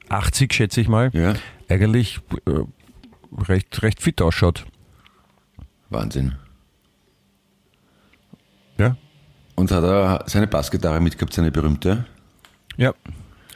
80, 0.09 0.53
schätze 0.53 0.81
ich 0.81 0.87
mal, 0.87 1.11
ja, 1.13 1.33
eigentlich 1.69 2.19
äh, 2.47 2.61
recht, 3.43 3.81
recht 3.83 4.01
fit 4.01 4.21
ausschaut. 4.21 4.65
Wahnsinn. 5.89 6.35
Ja. 8.77 8.95
Und 9.57 9.71
hat 9.71 9.83
er 9.83 10.23
seine 10.27 10.45
Bassgitarre 10.45 11.01
mitgehabt, 11.01 11.33
seine 11.33 11.51
berühmte? 11.51 12.05
Ja. 12.77 12.93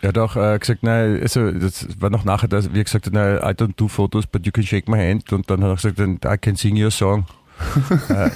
Er 0.01 0.09
hat 0.09 0.17
auch 0.17 0.35
äh, 0.35 0.57
gesagt, 0.57 0.81
nein, 0.81 1.21
also 1.21 1.51
das 1.51 1.87
war 1.99 2.09
noch 2.09 2.25
nachher, 2.25 2.47
dass, 2.47 2.73
wie 2.73 2.79
er 2.79 2.83
gesagt 2.83 3.05
hat, 3.05 3.13
nein, 3.13 3.37
I 3.37 3.53
don't 3.53 3.75
do 3.77 3.87
photos, 3.87 4.25
but 4.25 4.43
you 4.43 4.51
can 4.51 4.63
shake 4.63 4.89
my 4.89 4.97
hand. 4.97 5.31
Und 5.31 5.47
dann 5.47 5.63
hat 5.63 5.83
er 5.83 5.91
gesagt, 5.91 6.25
I 6.25 6.37
can 6.39 6.55
sing 6.55 6.75
your 6.75 6.89
song. 6.89 7.25
äh, 8.09 8.31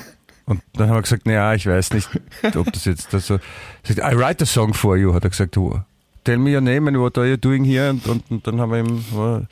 und 0.45 0.61
dann 0.73 0.89
haben 0.89 0.97
wir 0.97 1.01
gesagt, 1.01 1.25
naja, 1.25 1.55
ich 1.55 1.65
weiß 1.65 1.91
nicht, 1.93 2.07
ob 2.55 2.71
das 2.71 2.85
jetzt 2.85 3.11
das 3.13 3.25
so. 3.25 3.39
Sagt, 3.81 3.97
I 3.97 4.15
write 4.15 4.43
a 4.43 4.45
song 4.45 4.75
for 4.75 4.95
you, 4.95 5.15
hat 5.15 5.23
er 5.23 5.31
gesagt, 5.31 5.57
"Oh, 5.57 5.81
tell 6.23 6.37
me 6.37 6.53
your 6.53 6.61
name 6.61 6.87
and 6.87 6.99
what 6.99 7.17
are 7.17 7.27
you 7.27 7.35
doing 7.35 7.63
here? 7.63 7.89
Und, 7.89 8.05
und, 8.07 8.23
und 8.29 8.45
dann 8.45 8.61
haben 8.61 8.71
wir 8.71 8.79
ihm, 8.79 8.97
äh, 8.97 9.45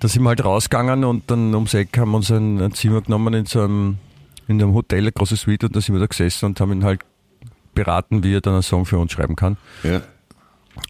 da 0.00 0.08
sind 0.08 0.22
wir 0.22 0.30
halt 0.30 0.44
rausgegangen 0.44 1.04
und 1.04 1.30
dann 1.30 1.54
ums 1.54 1.72
Eck 1.72 1.96
haben 1.98 2.10
wir 2.10 2.16
uns 2.16 2.32
ein, 2.32 2.60
ein 2.60 2.72
Zimmer 2.72 3.02
genommen 3.02 3.32
in 3.34 3.46
so 3.46 3.62
einem, 3.62 3.98
in 4.48 4.62
einem 4.62 4.74
Hotel, 4.74 5.00
eine 5.00 5.12
große 5.12 5.36
Suite, 5.36 5.64
und 5.64 5.76
da 5.76 5.80
sind 5.80 5.94
wir 5.94 6.00
da 6.00 6.06
gesessen 6.06 6.46
und 6.46 6.60
haben 6.60 6.72
ihn 6.72 6.84
halt 6.84 7.00
beraten, 7.74 8.22
wie 8.22 8.34
er 8.34 8.40
dann 8.40 8.54
einen 8.54 8.62
Song 8.62 8.86
für 8.86 8.98
uns 8.98 9.12
schreiben 9.12 9.36
kann. 9.36 9.56
Ja. 9.82 10.00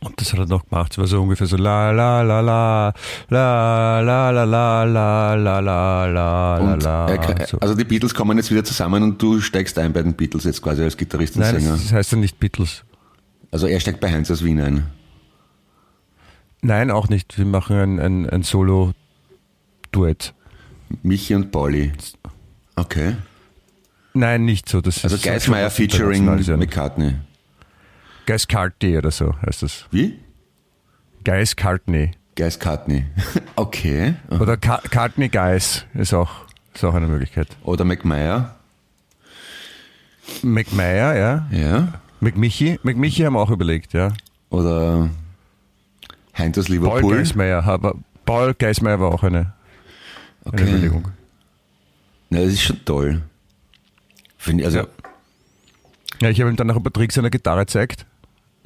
Und 0.00 0.20
das 0.20 0.32
hat 0.32 0.40
er 0.40 0.46
noch 0.46 0.68
gemacht. 0.68 0.92
Es 0.92 0.98
war 0.98 1.06
so 1.06 1.22
ungefähr 1.22 1.46
so 1.46 1.56
la 1.56 1.92
la 1.92 2.22
la 2.22 2.40
la 2.40 2.92
la 3.30 4.00
la 4.00 4.30
la 4.30 4.44
la 4.44 4.84
la 4.84 5.34
la 5.34 5.60
la 5.60 6.06
la 6.06 6.58
Und 6.58 6.82
la 6.82 7.08
er, 7.08 7.38
la. 7.38 7.46
So. 7.46 7.58
also 7.60 7.74
die 7.76 7.84
Beatles 7.84 8.12
kommen 8.12 8.36
jetzt 8.36 8.50
wieder 8.50 8.64
zusammen 8.64 9.02
und 9.04 9.22
du 9.22 9.40
steigst 9.40 9.78
ein 9.78 9.92
bei 9.92 10.02
den 10.02 10.14
Beatles 10.14 10.42
jetzt 10.42 10.60
quasi 10.60 10.82
als 10.82 10.96
Gitarrist 10.96 11.36
und 11.36 11.42
Nein, 11.42 11.60
Sänger. 11.60 11.72
das, 11.72 11.82
das 11.84 11.92
heißt 11.92 12.12
ja 12.12 12.18
nicht 12.18 12.40
Beatles. 12.40 12.82
Also 13.52 13.68
er 13.68 13.78
steigt 13.78 14.00
bei 14.00 14.10
Heinz 14.10 14.28
aus 14.30 14.42
Wien 14.44 14.60
ein. 14.60 14.86
Nein, 16.62 16.90
auch 16.90 17.08
nicht. 17.08 17.38
Wir 17.38 17.46
machen 17.46 17.76
ein, 17.76 18.00
ein, 18.00 18.28
ein 18.28 18.42
Solo-Duett. 18.42 20.34
Michi 21.04 21.34
und 21.36 21.52
Pauli. 21.52 21.92
Okay. 22.74 23.14
Nein, 24.16 24.44
nicht 24.44 24.68
so. 24.68 24.80
Das 24.80 25.04
Also 25.04 25.18
Geismeier 25.18 25.70
featuring. 25.70 26.24
McCartney. 26.24 27.14
Guys 28.26 28.48
Cartney 28.48 28.96
oder 28.98 29.10
so 29.10 29.34
heißt 29.46 29.62
das. 29.62 29.84
Wie? 29.90 30.18
Guys 31.24 31.54
Cartney. 31.54 32.12
Geis 32.34 32.58
Cartney. 32.58 33.04
okay. 33.56 34.14
Oder 34.30 34.56
Ka 34.56 34.80
Cartney 34.90 35.28
Guys 35.28 35.84
ist 35.94 36.12
auch, 36.14 36.30
ist 36.74 36.84
auch 36.84 36.94
eine 36.94 37.06
Möglichkeit. 37.06 37.48
Oder 37.62 37.84
McMeyer. 37.84 38.56
McMeyer, 40.42 41.16
ja. 41.16 41.46
Ja. 41.50 42.00
McMichi. 42.20 42.78
McMichi 42.82 43.22
haben 43.22 43.34
wir 43.34 43.40
auch 43.40 43.50
überlegt, 43.50 43.92
ja. 43.92 44.12
Oder 44.50 45.10
Heinz 46.36 46.58
aus 46.58 46.66
Paul 46.66 46.74
Liverpool. 46.74 47.16
Geismeier. 47.18 47.64
aber 47.64 47.94
Paul 48.24 48.54
Geismeier 48.54 48.98
war 48.98 49.12
auch 49.12 49.22
eine, 49.22 49.38
eine 49.38 49.52
Okay. 50.44 50.62
Überlegung. 50.62 51.08
Na, 52.30 52.40
das 52.40 52.48
ist 52.54 52.62
schon 52.62 52.84
toll. 52.84 53.22
Finde 54.46 54.62
ich, 54.62 54.66
also, 54.66 54.78
Ja. 54.78 54.86
Ja, 56.22 56.30
ich 56.30 56.40
habe 56.40 56.50
ihm 56.50 56.56
dann 56.56 56.68
noch 56.68 56.76
ein 56.76 56.82
paar 56.82 56.92
Tricks 56.92 57.18
an 57.18 57.24
der 57.24 57.30
Gitarre 57.30 57.60
gezeigt. 57.60 58.06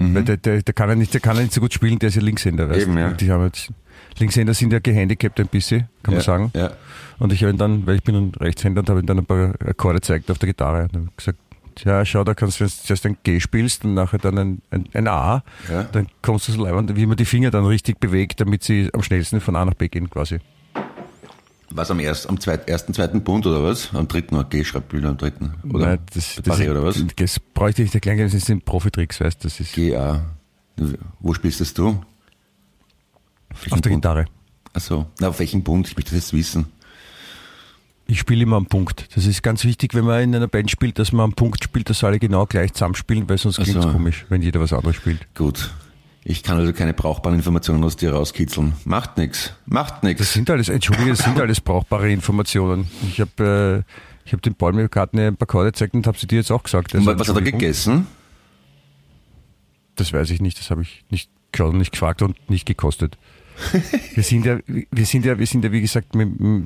Weil 0.03 0.25
der, 0.25 0.39
der, 0.39 0.63
der, 0.63 0.73
kann 0.73 0.89
ja 0.89 0.95
nicht, 0.95 1.13
der 1.13 1.21
kann 1.21 1.37
ja 1.37 1.43
nicht 1.43 1.53
so 1.53 1.61
gut 1.61 1.75
spielen, 1.75 1.99
der 1.99 2.09
ist 2.09 2.15
ja 2.15 2.23
Linkshänder. 2.23 2.71
Weißt? 2.71 2.87
Mhm. 2.87 2.93
Eben, 2.93 2.99
ja. 2.99 3.09
Und 3.09 3.21
Die 3.21 3.31
haben 3.31 3.45
jetzt, 3.45 3.71
Linkshänder 4.19 4.55
sind 4.55 4.73
ja 4.73 4.79
gehandicapt 4.79 5.39
ein 5.41 5.49
bisschen, 5.49 5.89
kann 6.03 6.15
man 6.15 6.21
ja, 6.21 6.25
sagen. 6.25 6.51
Ja. 6.55 6.71
Und 7.19 7.35
ich 7.35 7.43
habe 7.43 7.53
ihn 7.53 7.59
dann, 7.59 7.87
weil 7.87 7.97
ich 7.97 8.03
bin 8.03 8.15
ein 8.15 8.33
Rechtshänder 8.41 8.81
und 8.81 8.89
habe 8.89 9.01
ihm 9.01 9.07
dann 9.07 9.19
ein 9.19 9.27
paar 9.27 9.53
Akkorde 9.63 9.97
gezeigt 10.01 10.31
auf 10.31 10.39
der 10.39 10.47
Gitarre. 10.49 10.85
Und 10.85 10.95
habe 10.95 11.09
gesagt, 11.17 11.39
ja, 11.85 12.03
schau, 12.07 12.25
da 12.25 12.33
kannst 12.33 12.61
du, 12.61 12.65
wenn 12.65 12.69
du 12.71 12.75
zuerst 12.83 13.05
ein 13.05 13.19
G 13.25 13.41
spielst 13.41 13.85
und 13.85 13.93
nachher 13.93 14.19
dann 14.19 14.39
ein, 14.39 14.63
ein, 14.71 14.87
ein 14.95 15.07
A, 15.07 15.43
Ja. 15.71 15.83
dann 15.85 16.07
kommst 16.23 16.49
du 16.49 16.53
so 16.53 16.65
leibend, 16.65 16.97
wie 16.97 17.05
man 17.05 17.19
die 17.19 17.27
Finger 17.27 17.51
dann 17.51 17.67
richtig 17.67 18.01
bewegt, 18.01 18.41
damit 18.41 18.65
sie 18.65 18.89
am 18.95 19.03
schnellsten 19.03 19.43
von 19.43 19.55
A 19.55 19.67
nach 19.67 19.75
B 19.75 19.89
gehen 19.89 20.09
quasi. 20.09 20.39
Was 21.73 21.91
am, 21.91 22.01
erst, 22.01 22.29
am 22.29 22.41
zweit, 22.41 22.69
ersten, 22.69 22.93
zweiten 22.95 23.23
Bund 23.23 23.47
oder 23.47 23.63
was? 23.63 23.95
Am 23.95 24.09
dritten, 24.09 24.35
okay, 24.37 24.65
schreibt 24.65 24.93
wieder 24.93 25.09
am 25.09 25.17
dritten. 25.17 25.55
Oder 25.73 25.87
Nein, 25.87 25.99
das, 26.13 26.41
das, 26.43 26.59
Barré 26.59 26.71
oder 26.71 26.83
was? 26.83 27.03
Das 27.17 27.39
bräuchte 27.39 27.83
ich 27.83 27.95
erklären, 27.95 28.29
das 28.31 28.45
sind 28.45 28.65
Profitricks, 28.65 29.21
weißt 29.21 29.45
du, 29.45 29.49
das 29.49 29.61
ist 29.61 29.75
GA. 29.75 30.23
Wo 31.21 31.33
spielst 31.35 31.61
das 31.61 31.75
du? 31.75 32.03
auf 33.71 33.81
der 33.81 33.93
Gitarre. 33.93 34.27
Achso. 34.73 35.07
Auf 35.21 35.39
welchem 35.39 35.63
Bund? 35.63 35.89
Ich 35.89 35.97
möchte 35.97 36.15
das 36.15 36.25
jetzt 36.25 36.33
wissen. 36.33 36.67
Ich 38.07 38.19
spiele 38.19 38.43
immer 38.43 38.57
am 38.57 38.67
Punkt. 38.67 39.09
Das 39.15 39.27
ist 39.27 39.43
ganz 39.43 39.65
wichtig, 39.65 39.95
wenn 39.95 40.05
man 40.05 40.23
in 40.23 40.35
einer 40.35 40.49
Band 40.49 40.71
spielt, 40.71 40.99
dass 40.99 41.13
man 41.13 41.25
am 41.25 41.33
Punkt 41.33 41.63
spielt, 41.63 41.89
dass 41.91 42.03
alle 42.03 42.19
genau 42.19 42.47
gleich 42.47 42.73
zusammenspielen, 42.73 43.29
weil 43.29 43.39
sonst 43.39 43.57
klingt 43.57 43.79
es 43.79 43.85
so. 43.85 43.93
komisch, 43.93 44.27
wenn 44.29 44.43
jeder 44.43 44.61
was 44.61 44.73
anderes 44.73 44.97
spielt. 44.97 45.33
Gut. 45.35 45.71
Ich 46.23 46.43
kann 46.43 46.59
also 46.59 46.73
keine 46.73 46.93
brauchbaren 46.93 47.37
Informationen 47.39 47.83
aus 47.83 47.97
dir 47.97 48.13
rauskitzeln. 48.13 48.75
Macht 48.85 49.17
nix. 49.17 49.55
Macht 49.67 49.95
Das 49.95 50.03
nix. 50.03 50.33
sind 50.33 50.51
alles, 50.51 50.69
entschuldige, 50.69 51.11
das 51.11 51.21
sind 51.21 51.41
alles 51.41 51.61
brauchbare 51.61 52.11
Informationen. 52.11 52.91
Ich 53.09 53.21
habe 53.21 53.85
äh, 53.87 53.91
ich 54.27 54.33
hab 54.33 54.43
den 54.43 54.55
Paul 54.55 54.75
McCartney 54.75 55.27
ein 55.27 55.37
paar 55.37 55.47
Akkorde 55.49 55.73
gezeigt 55.73 55.95
und 55.95 56.07
habe 56.07 56.19
sie 56.19 56.27
dir 56.27 56.37
jetzt 56.37 56.51
auch 56.51 56.63
gesagt. 56.63 56.95
Also, 56.95 57.19
was 57.19 57.29
hat 57.29 57.37
er 57.37 57.43
gegessen? 57.43 58.07
Das 59.97 60.13
weiß 60.13 60.31
ich 60.31 60.41
nicht, 60.41 60.59
das 60.59 60.71
habe 60.71 60.83
ich 60.83 61.05
nicht 61.11 61.31
geschaut 61.53 61.73
und 61.73 61.79
nicht 61.79 61.93
gefragt 61.93 62.23
und 62.23 62.51
nicht 62.51 62.67
gekostet. 62.67 63.19
wir 64.15 64.23
sind 64.23 64.45
ja, 64.47 64.59
wir 64.67 65.07
sind 65.07 65.25
ja, 65.25 65.39
wir 65.39 65.47
sind 65.47 65.65
ja, 65.65 65.73
wie 65.73 65.81
gesagt, 65.81 66.09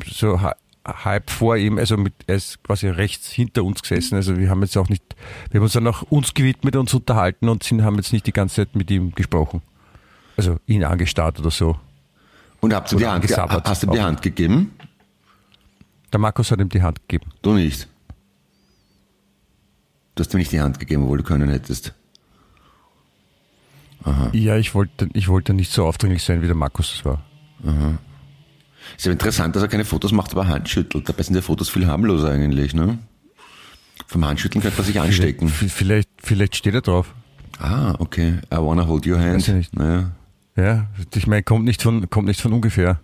so 0.06 0.40
halb 0.84 1.30
vor 1.30 1.56
ihm, 1.56 1.78
also 1.78 1.96
mit, 1.96 2.12
er 2.26 2.36
ist 2.36 2.62
quasi 2.62 2.88
rechts 2.88 3.30
hinter 3.30 3.64
uns 3.64 3.82
gesessen. 3.82 4.16
Also 4.16 4.36
wir 4.36 4.50
haben 4.50 4.62
jetzt 4.62 4.76
auch 4.76 4.88
nicht, 4.88 5.02
wir 5.50 5.58
haben 5.58 5.64
uns 5.64 5.72
dann 5.72 5.86
auch 5.86 6.02
uns 6.02 6.34
gewidmet, 6.34 6.76
uns 6.76 6.92
unterhalten 6.92 7.48
und 7.48 7.62
sind, 7.62 7.82
haben 7.82 7.96
jetzt 7.96 8.12
nicht 8.12 8.26
die 8.26 8.32
ganze 8.32 8.56
Zeit 8.56 8.76
mit 8.76 8.90
ihm 8.90 9.14
gesprochen. 9.14 9.62
Also 10.36 10.58
ihn 10.66 10.84
angestarrt 10.84 11.40
oder 11.40 11.50
so. 11.50 11.76
Und 12.60 12.74
habt 12.74 12.90
du 12.92 12.96
die 12.96 13.06
Hand, 13.06 13.24
hast 13.24 13.82
du 13.82 13.86
ihm 13.86 13.92
die. 13.92 14.00
Hand 14.00 14.22
gegeben? 14.22 14.72
Der 16.12 16.20
Markus 16.20 16.50
hat 16.50 16.60
ihm 16.60 16.68
die 16.68 16.82
Hand 16.82 17.00
gegeben. 17.08 17.32
Du 17.42 17.52
nicht. 17.52 17.88
Du 20.14 20.22
hast 20.22 20.32
mir 20.32 20.38
nicht 20.38 20.52
die 20.52 20.60
Hand 20.60 20.78
gegeben, 20.78 21.04
obwohl 21.04 21.18
du 21.18 21.24
können 21.24 21.48
hättest. 21.48 21.94
Ja, 24.32 24.56
ich 24.56 24.74
wollte, 24.74 25.08
ich 25.14 25.28
wollte 25.28 25.54
nicht 25.54 25.72
so 25.72 25.86
aufdringlich 25.86 26.22
sein, 26.22 26.42
wie 26.42 26.46
der 26.46 26.54
Markus 26.54 26.92
das 26.92 27.04
war. 27.04 27.22
Ist 28.96 29.06
ja 29.06 29.12
interessant, 29.12 29.56
dass 29.56 29.62
er 29.62 29.68
keine 29.68 29.84
Fotos 29.84 30.12
macht, 30.12 30.32
aber 30.32 30.46
Handschüttelt. 30.46 31.08
Dabei 31.08 31.22
sind 31.22 31.34
ja 31.34 31.42
Fotos 31.42 31.68
viel 31.68 31.86
harmloser 31.86 32.30
eigentlich, 32.30 32.74
ne? 32.74 32.98
Vom 34.06 34.24
Handschütteln 34.24 34.62
könnte 34.62 34.76
man 34.76 34.86
sich 34.86 35.00
anstecken. 35.00 35.48
Vielleicht, 35.48 35.74
vielleicht, 35.74 36.08
vielleicht 36.22 36.56
steht 36.56 36.74
er 36.74 36.82
drauf. 36.82 37.14
Ah, 37.58 37.94
okay. 37.98 38.38
I 38.52 38.56
wanna 38.56 38.86
hold 38.86 39.06
your 39.06 39.18
hand. 39.18 39.36
Weiß 39.36 39.48
ich 39.48 39.54
nicht. 39.54 39.76
Naja. 39.76 40.10
Ja, 40.56 40.86
ich 41.14 41.26
meine, 41.26 41.42
kommt 41.42 41.64
nicht 41.64 41.82
von, 41.82 42.08
kommt 42.10 42.28
nicht 42.28 42.40
von 42.40 42.52
ungefähr. 42.52 43.00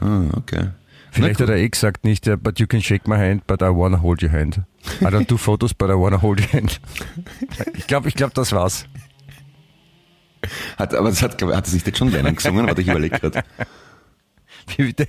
Ah, 0.00 0.22
okay. 0.34 0.70
Vielleicht 1.10 1.40
hat 1.40 1.48
er 1.48 1.56
eh 1.56 1.68
gesagt 1.68 2.04
nicht, 2.04 2.28
but 2.42 2.60
you 2.60 2.66
can 2.66 2.82
shake 2.82 3.08
my 3.08 3.16
hand, 3.16 3.46
but 3.46 3.62
I 3.62 3.66
wanna 3.66 4.02
hold 4.02 4.22
your 4.22 4.30
hand. 4.30 4.60
I 5.00 5.06
don't 5.06 5.26
do 5.26 5.36
photos, 5.36 5.74
but 5.74 5.88
I 5.90 5.94
wanna 5.94 6.20
hold 6.20 6.40
your 6.40 6.52
hand. 6.52 6.80
Ich 7.74 7.86
glaube, 7.86 8.08
ich 8.08 8.14
glaube, 8.14 8.34
das 8.34 8.52
war's. 8.52 8.84
Hat, 10.76 10.94
aber 10.94 11.08
das 11.08 11.22
hat, 11.22 11.40
hat 11.42 11.66
das 11.66 11.72
nicht 11.72 11.86
jetzt 11.86 11.98
schon 11.98 12.10
Lennon 12.10 12.36
gesungen? 12.36 12.66
Warte, 12.66 12.82
ich 12.82 12.88
überlege 12.88 13.18
gerade. 13.18 13.42
Wie 14.76 14.84
bitte? 14.84 15.08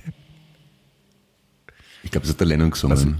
Ich 2.02 2.10
glaube, 2.10 2.22
das 2.26 2.32
hat 2.34 2.40
der 2.40 2.46
Lennon 2.46 2.70
gesungen. 2.70 2.96
Also- 2.96 3.14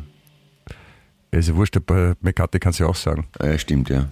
Ist 1.38 1.48
ja 1.48 1.54
wurscht, 1.56 1.78
bei 1.86 2.14
McCarthy 2.20 2.58
kann 2.58 2.72
ja 2.74 2.86
auch 2.86 2.94
sagen. 2.96 3.26
ja, 3.42 3.58
stimmt, 3.58 3.88
ja. 3.90 4.08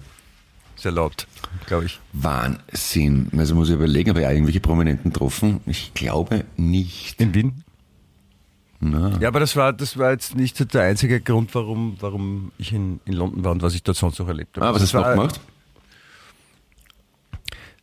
Sehr 0.75 0.91
laut, 0.93 1.27
glaube 1.65 1.85
ich. 1.87 1.99
Wahnsinn. 2.13 3.29
Also 3.37 3.53
muss 3.53 3.67
ich 3.67 3.75
überlegen, 3.75 4.11
habe 4.11 4.21
ich 4.21 4.27
irgendwelche 4.27 4.61
Prominenten 4.61 5.11
getroffen? 5.11 5.59
Ich 5.65 5.93
glaube 5.93 6.45
nicht. 6.55 7.19
In 7.19 7.33
Wien? 7.33 7.63
Na. 8.79 9.17
Ja, 9.19 9.27
aber 9.27 9.41
das 9.41 9.57
war, 9.57 9.73
das 9.73 9.97
war 9.97 10.11
jetzt 10.11 10.35
nicht 10.35 10.73
der 10.73 10.83
einzige 10.83 11.19
Grund, 11.19 11.53
warum, 11.53 11.97
warum 11.99 12.53
ich 12.57 12.71
in, 12.71 13.01
in 13.03 13.11
London 13.11 13.43
war 13.43 13.51
und 13.51 13.61
was 13.61 13.75
ich 13.75 13.83
dort 13.83 13.97
sonst 13.97 14.19
noch 14.19 14.29
erlebt 14.29 14.55
habe. 14.55 14.67
Ah, 14.67 14.69
was 14.73 14.81
hast 14.81 14.93
Das 14.93 15.01
du 15.03 15.05
noch 15.09 15.15
gemacht? 15.15 15.41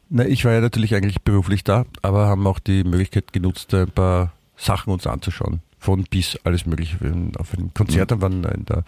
Na, 0.08 0.24
ich 0.24 0.44
war 0.46 0.52
ja 0.52 0.60
natürlich 0.62 0.94
eigentlich 0.94 1.20
beruflich 1.20 1.64
da, 1.64 1.84
aber 2.00 2.28
haben 2.28 2.46
auch 2.46 2.60
die 2.60 2.82
Möglichkeit 2.84 3.32
genutzt, 3.34 3.74
ein 3.74 3.90
paar 3.90 4.32
Sachen 4.56 4.92
uns 4.92 5.06
anzuschauen. 5.06 5.60
Von 5.78 6.04
bis 6.04 6.38
alles 6.44 6.66
mögliche. 6.66 6.96
Auf 7.38 7.52
einem 7.52 7.72
Konzert 7.74 8.10
dann 8.10 8.20
waren 8.20 8.42
wir 8.42 8.52
in 8.52 8.64
der 8.64 8.82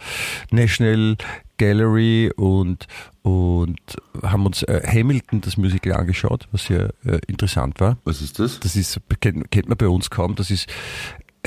National 0.51 1.15
Gallery 1.57 2.31
und, 2.35 2.87
und 3.21 3.79
haben 4.23 4.45
uns 4.45 4.63
äh, 4.63 4.81
Hamilton, 4.85 5.41
das 5.41 5.55
Musical, 5.55 5.93
angeschaut, 5.93 6.47
was 6.51 6.65
sehr 6.65 6.93
äh, 7.05 7.19
interessant 7.27 7.79
war. 7.79 7.97
Was 8.05 8.21
ist 8.21 8.39
das? 8.39 8.59
Das 8.59 8.75
ist, 8.75 8.99
kennt, 9.21 9.51
kennt 9.51 9.69
man 9.69 9.77
bei 9.77 9.87
uns 9.87 10.09
kaum. 10.09 10.35
Das 10.35 10.49
ist, 10.49 10.67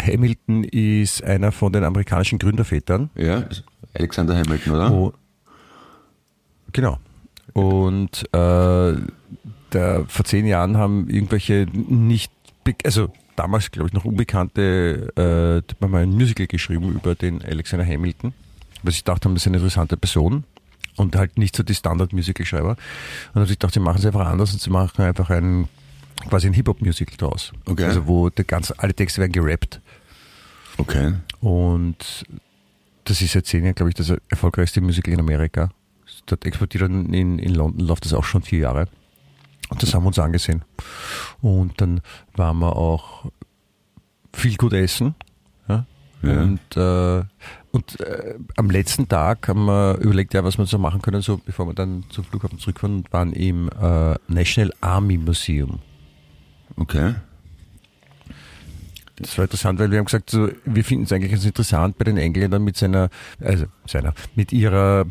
Hamilton 0.00 0.64
ist 0.64 1.22
einer 1.24 1.50
von 1.52 1.72
den 1.72 1.84
amerikanischen 1.84 2.38
Gründervätern. 2.38 3.10
Ja, 3.16 3.44
Alexander 3.94 4.36
Hamilton, 4.36 4.72
oder? 4.74 4.92
Oh, 4.92 5.12
genau. 6.72 6.98
Und 7.52 8.24
äh, 8.32 8.96
der, 9.72 10.04
vor 10.06 10.24
zehn 10.24 10.46
Jahren 10.46 10.76
haben 10.76 11.08
irgendwelche 11.08 11.66
nicht, 11.72 12.32
also 12.84 13.10
damals 13.42 13.70
glaube 13.70 13.88
ich 13.88 13.92
noch 13.92 14.04
unbekannte, 14.04 15.12
äh, 15.16 15.66
die 15.68 15.74
haben 15.82 15.90
mal 15.90 16.02
ein 16.02 16.10
Musical 16.10 16.46
geschrieben 16.46 16.92
über 16.92 17.14
den 17.14 17.42
Alexander 17.42 17.84
Hamilton, 17.84 18.32
weil 18.82 18.92
sie 18.92 19.02
dachten, 19.02 19.34
das 19.34 19.42
ist 19.42 19.46
eine 19.48 19.56
interessante 19.56 19.96
Person 19.96 20.44
und 20.96 21.16
halt 21.16 21.38
nicht 21.38 21.56
so 21.56 21.62
die 21.64 21.74
Standard-Musical-Schreiber. 21.74 22.70
Und 22.70 22.78
dann 23.34 23.42
habe 23.42 23.52
ich 23.52 23.58
gedacht, 23.58 23.74
sie 23.74 23.80
machen 23.80 23.98
es 23.98 24.06
einfach 24.06 24.26
anders 24.26 24.52
und 24.52 24.60
sie 24.60 24.70
machen 24.70 25.02
einfach 25.02 25.30
ein 25.30 25.68
quasi 26.28 26.46
ein 26.46 26.52
Hip-Hop-Musical 26.52 27.16
draus. 27.16 27.52
Okay. 27.64 27.84
Also 27.84 28.06
wo 28.06 28.30
der 28.30 28.44
ganze, 28.44 28.78
alle 28.78 28.94
Texte 28.94 29.20
werden 29.20 29.32
gerappt. 29.32 29.80
Okay. 30.78 31.14
Und 31.40 32.24
das 33.04 33.20
ist 33.20 33.32
seit 33.32 33.46
zehn 33.46 33.64
Jahren, 33.64 33.74
glaube 33.74 33.90
ich, 33.90 33.96
das 33.96 34.12
erfolgreichste 34.28 34.80
Musical 34.80 35.12
in 35.12 35.18
Amerika. 35.18 35.70
Dort 36.26 36.46
exportiert 36.46 36.88
in, 36.88 37.38
in 37.40 37.54
London 37.54 37.84
läuft 37.88 38.04
das 38.04 38.12
auch 38.12 38.22
schon 38.22 38.42
vier 38.42 38.60
Jahre. 38.60 38.86
Und 39.72 39.82
das 39.82 39.94
haben 39.94 40.02
wir 40.02 40.08
uns 40.08 40.18
angesehen. 40.18 40.62
Und 41.40 41.80
dann 41.80 42.02
waren 42.36 42.58
wir 42.58 42.76
auch 42.76 43.24
viel 44.34 44.56
gut 44.56 44.74
essen. 44.74 45.14
Ja? 45.66 45.86
Ja. 46.22 46.42
Und, 46.42 46.76
äh, 46.76 47.24
und 47.72 48.00
äh, 48.00 48.34
am 48.56 48.68
letzten 48.68 49.08
Tag 49.08 49.48
haben 49.48 49.64
wir 49.64 49.96
überlegt, 49.96 50.34
ja, 50.34 50.44
was 50.44 50.58
wir 50.58 50.66
so 50.66 50.76
machen 50.76 51.00
können, 51.00 51.22
so 51.22 51.38
bevor 51.38 51.66
wir 51.66 51.72
dann 51.72 52.04
zum 52.10 52.24
Flughafen 52.24 52.58
zurückfahren 52.58 52.98
und 52.98 53.12
waren 53.14 53.32
im 53.32 53.70
äh, 53.70 54.14
National 54.28 54.74
Army 54.82 55.16
Museum. 55.16 55.78
Okay. 56.76 57.14
Das 59.16 59.38
war 59.38 59.44
interessant, 59.44 59.78
weil 59.78 59.90
wir 59.90 59.98
haben 59.98 60.04
gesagt, 60.04 60.28
so, 60.28 60.50
wir 60.66 60.84
finden 60.84 61.04
es 61.04 61.12
eigentlich 61.12 61.32
ganz 61.32 61.46
interessant 61.46 61.96
bei 61.96 62.04
den 62.04 62.18
Engländern 62.18 62.62
mit 62.62 62.76
seiner, 62.76 63.08
also 63.40 63.64
seiner, 63.86 64.12
mit 64.34 64.52
ihrer 64.52 65.06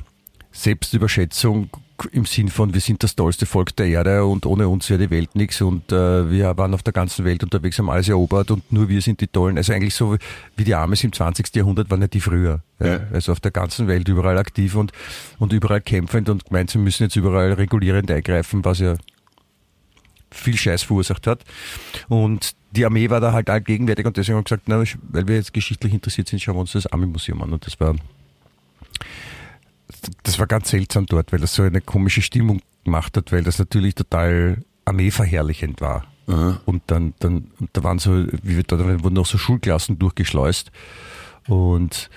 Selbstüberschätzung 0.52 1.69
im 2.06 2.26
Sinn 2.26 2.50
von, 2.50 2.74
wir 2.74 2.82
sind 2.82 3.04
das 3.04 3.16
tollste 3.16 3.46
Volk 3.46 3.76
der 3.76 3.88
Erde 3.88 4.26
und 4.26 4.46
ohne 4.46 4.68
uns 4.68 4.90
wäre 4.90 5.00
die 5.00 5.10
Welt 5.10 5.36
nichts 5.36 5.62
und 5.62 5.92
äh, 5.92 6.30
wir 6.30 6.58
waren 6.58 6.74
auf 6.74 6.84
der 6.84 6.94
ganzen 6.94 7.26
Welt 7.26 7.44
unterwegs, 7.44 7.78
haben 7.80 7.90
alles 7.90 8.10
erobert 8.10 8.52
und 8.52 8.72
nur 8.72 8.90
wir 8.90 9.02
sind 9.02 9.22
die 9.22 9.28
Tollen. 9.28 9.58
Also 9.58 9.74
eigentlich 9.74 9.96
so 9.96 10.18
wie 10.56 10.64
die 10.64 10.76
Amis 10.76 11.04
im 11.04 11.14
20. 11.14 11.56
Jahrhundert 11.56 11.90
waren 11.90 12.02
ja 12.02 12.08
die 12.08 12.20
früher. 12.20 12.62
Ja. 12.80 13.02
Also 13.14 13.32
auf 13.32 13.40
der 13.40 13.52
ganzen 13.52 13.88
Welt 13.88 14.08
überall 14.08 14.38
aktiv 14.38 14.76
und, 14.76 14.92
und 15.40 15.54
überall 15.54 15.82
kämpfend 15.82 16.30
und 16.30 16.46
gemeint, 16.46 16.72
sie 16.72 16.78
müssen 16.78 17.04
jetzt 17.04 17.16
überall 17.16 17.54
regulierend 17.54 18.10
eingreifen, 18.10 18.66
was 18.66 18.80
ja 18.80 18.96
viel 20.32 20.58
Scheiß 20.58 20.84
verursacht 20.84 21.28
hat. 21.28 21.44
Und 22.08 22.56
die 22.72 22.86
Armee 22.86 23.10
war 23.10 23.20
da 23.20 23.34
halt 23.34 23.50
allgegenwärtig 23.50 24.06
und 24.06 24.18
deswegen 24.18 24.38
haben 24.38 24.42
wir 24.42 24.58
gesagt, 24.58 24.64
na, 24.68 24.84
weil 25.10 25.28
wir 25.28 25.36
jetzt 25.36 25.54
geschichtlich 25.54 25.94
interessiert 25.94 26.30
sind, 26.30 26.42
schauen 26.42 26.56
wir 26.56 26.62
uns 26.62 26.72
das 26.72 26.88
Army-Museum 26.88 27.42
an. 27.42 27.54
Und 27.54 27.66
das 27.66 27.80
war, 27.80 27.96
das 30.23 30.39
war 30.39 30.47
ganz 30.47 30.69
seltsam 30.69 31.06
dort, 31.06 31.32
weil 31.32 31.39
das 31.39 31.56
so 31.56 31.63
eine 31.63 31.82
komische 31.82 32.21
Stimmung 32.21 32.62
gemacht 32.84 33.15
hat, 33.17 33.32
weil 33.32 33.43
das 33.43 33.60
natürlich 33.60 33.95
total 33.95 34.63
armeeverherrlichend 34.86 35.82
war. 35.82 36.06
Aha. 36.27 36.62
Und 36.65 36.84
dann, 36.88 37.13
dann, 37.19 37.51
und 37.60 37.69
da 37.73 37.84
waren 37.84 37.99
so, 37.99 38.25
wie 38.43 38.56
wir 38.58 38.63
da 38.63 38.77
wurden 39.04 39.17
auch 39.17 39.25
so 39.25 39.38
Schulklassen 39.38 39.99
durchgeschleust 39.99 40.71
und 41.47 42.10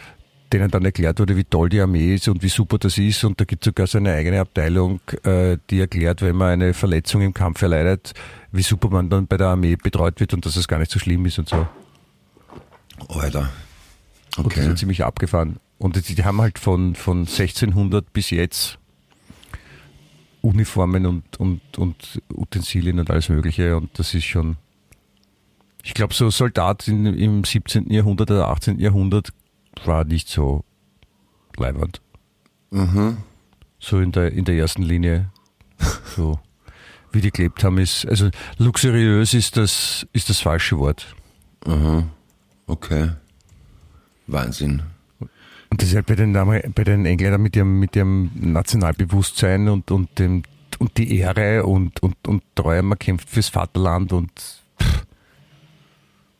denen 0.52 0.70
dann 0.70 0.84
erklärt 0.84 1.18
wurde, 1.18 1.36
wie 1.36 1.44
toll 1.44 1.68
die 1.68 1.80
Armee 1.80 2.14
ist 2.14 2.28
und 2.28 2.42
wie 2.42 2.48
super 2.48 2.78
das 2.78 2.96
ist. 2.96 3.24
Und 3.24 3.40
da 3.40 3.44
gibt 3.44 3.64
es 3.64 3.70
sogar 3.70 3.86
so 3.88 3.98
eine 3.98 4.12
eigene 4.12 4.40
Abteilung, 4.40 5.00
äh, 5.24 5.58
die 5.70 5.80
erklärt, 5.80 6.22
wenn 6.22 6.36
man 6.36 6.50
eine 6.50 6.74
Verletzung 6.74 7.22
im 7.22 7.34
Kampf 7.34 7.62
erleidet, 7.62 8.12
wie 8.52 8.62
super 8.62 8.88
man 8.88 9.10
dann 9.10 9.26
bei 9.26 9.36
der 9.36 9.48
Armee 9.48 9.74
betreut 9.76 10.20
wird 10.20 10.32
und 10.32 10.46
dass 10.46 10.54
es 10.56 10.68
gar 10.68 10.78
nicht 10.78 10.92
so 10.92 11.00
schlimm 11.00 11.26
ist 11.26 11.38
und 11.40 11.48
so. 11.48 11.66
Alter. 13.08 13.50
Und 14.36 14.46
das 14.46 14.58
Okay. 14.58 14.72
ist 14.72 14.78
ziemlich 14.78 15.04
abgefahren. 15.04 15.58
Und 15.84 15.96
die, 15.96 16.14
die 16.14 16.24
haben 16.24 16.40
halt 16.40 16.58
von, 16.58 16.94
von 16.94 17.26
1600 17.26 18.10
bis 18.10 18.30
jetzt 18.30 18.78
Uniformen 20.40 21.04
und, 21.04 21.36
und, 21.38 21.60
und 21.76 22.22
Utensilien 22.34 23.00
und 23.00 23.10
alles 23.10 23.28
Mögliche. 23.28 23.76
Und 23.76 23.90
das 23.98 24.14
ist 24.14 24.24
schon, 24.24 24.56
ich 25.82 25.92
glaube, 25.92 26.14
so 26.14 26.30
Soldat 26.30 26.88
in, 26.88 27.04
im 27.04 27.44
17. 27.44 27.90
Jahrhundert 27.90 28.30
oder 28.30 28.48
18. 28.48 28.80
Jahrhundert 28.80 29.28
war 29.84 30.04
nicht 30.04 30.30
so 30.30 30.64
leibernd. 31.58 32.00
Mhm. 32.70 33.18
So 33.78 34.00
in 34.00 34.10
der, 34.10 34.32
in 34.32 34.46
der 34.46 34.54
ersten 34.54 34.84
Linie. 34.84 35.30
So. 36.16 36.40
Wie 37.12 37.20
die 37.20 37.30
gelebt 37.30 37.62
haben, 37.62 37.76
ist, 37.76 38.06
also 38.06 38.30
luxuriös 38.56 39.34
ist 39.34 39.58
das, 39.58 40.06
ist 40.14 40.30
das 40.30 40.40
falsche 40.40 40.78
Wort. 40.78 41.14
Aha. 41.66 42.08
Okay. 42.66 43.10
Wahnsinn. 44.26 44.82
Und 45.74 45.82
das 45.82 45.88
ist 45.88 45.96
halt 45.96 46.06
bei 46.06 46.14
den, 46.14 46.32
bei 46.34 46.84
den 46.84 47.04
Engländern 47.04 47.42
mit 47.42 47.56
ihrem, 47.56 47.80
mit 47.80 47.96
ihrem 47.96 48.30
Nationalbewusstsein 48.36 49.68
und, 49.68 49.90
und, 49.90 50.20
dem, 50.20 50.44
und 50.78 50.96
die 50.96 51.18
Ehre 51.18 51.64
und, 51.66 52.00
und, 52.00 52.14
und 52.28 52.44
Treue, 52.54 52.80
man 52.84 52.96
kämpft 52.96 53.28
fürs 53.28 53.48
Vaterland 53.48 54.12
und 54.12 54.30
pff, 54.80 55.04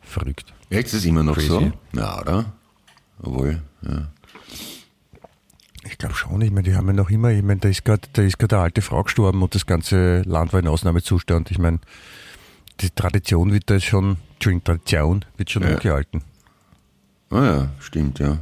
verrückt. 0.03 0.55
Echt, 0.71 0.85
ist 0.85 0.95
das 0.95 1.05
immer 1.05 1.25
noch 1.25 1.35
Crazy. 1.35 1.49
so? 1.49 1.73
Ja, 1.95 2.21
oder? 2.21 2.53
Obwohl, 3.21 3.61
ja. 3.83 4.07
Ich 5.85 5.99
glaube 5.99 6.15
schon, 6.15 6.41
ich 6.41 6.53
meine, 6.53 6.63
die 6.69 6.77
haben 6.77 6.87
ja 6.87 6.93
noch 6.93 7.11
immer, 7.11 7.31
ich 7.33 7.43
meine, 7.43 7.59
da 7.59 7.69
ist 7.69 7.85
gerade, 7.85 8.07
da 8.13 8.23
ist 8.23 8.39
gerade 8.39 8.55
eine 8.55 8.63
alte 8.67 8.83
Frau 8.83 9.03
gestorben 9.03 9.43
und 9.43 9.53
das 9.57 9.67
ganze 9.67 10.23
Land 10.23 10.53
war 10.53 10.61
in 10.61 10.69
Ausnahmezustand. 10.69 11.51
Ich 11.51 11.59
meine, 11.59 11.81
die 12.83 12.91
Tradition 12.91 13.53
wird 13.53 13.69
da 13.69 13.81
schon, 13.81 14.19
Entschuldigung, 14.35 14.63
Tradition 14.63 15.25
wird 15.37 15.51
schon 15.51 15.65
Ja. 15.65 15.75
hochgehalten. 15.75 16.23
Ah 17.31 17.45
ja, 17.45 17.71
stimmt, 17.81 18.21
ja. 18.21 18.39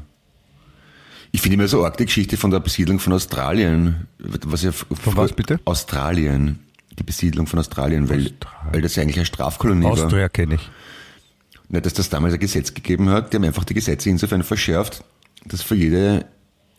Ich 1.34 1.40
finde 1.40 1.54
immer 1.54 1.66
so 1.66 1.84
arg 1.84 1.96
die 1.96 2.04
Geschichte 2.04 2.36
von 2.36 2.50
der 2.50 2.60
Besiedlung 2.60 2.98
von 2.98 3.14
Australien. 3.14 4.06
Was 4.18 4.62
ja 4.62 4.70
von 4.70 4.88
was 5.16 5.32
bitte? 5.32 5.58
Australien. 5.64 6.60
Die 6.98 7.02
Besiedlung 7.02 7.46
von 7.46 7.58
Australien, 7.58 8.10
weil, 8.10 8.20
Australien. 8.20 8.72
weil 8.72 8.82
das 8.82 8.96
ja 8.96 9.02
eigentlich 9.02 9.16
eine 9.16 9.24
Strafkolonie 9.24 9.84
war. 9.84 9.92
Austria 9.92 10.28
kenne 10.28 10.56
ich. 10.56 10.70
Ja, 11.70 11.80
dass 11.80 11.94
das 11.94 12.10
damals 12.10 12.34
ein 12.34 12.40
Gesetz 12.40 12.74
gegeben 12.74 13.08
hat, 13.08 13.32
die 13.32 13.36
haben 13.38 13.44
einfach 13.44 13.64
die 13.64 13.72
Gesetze 13.72 14.10
insofern 14.10 14.42
verschärft, 14.42 15.02
dass 15.46 15.62
für 15.62 15.74
jede 15.74 16.26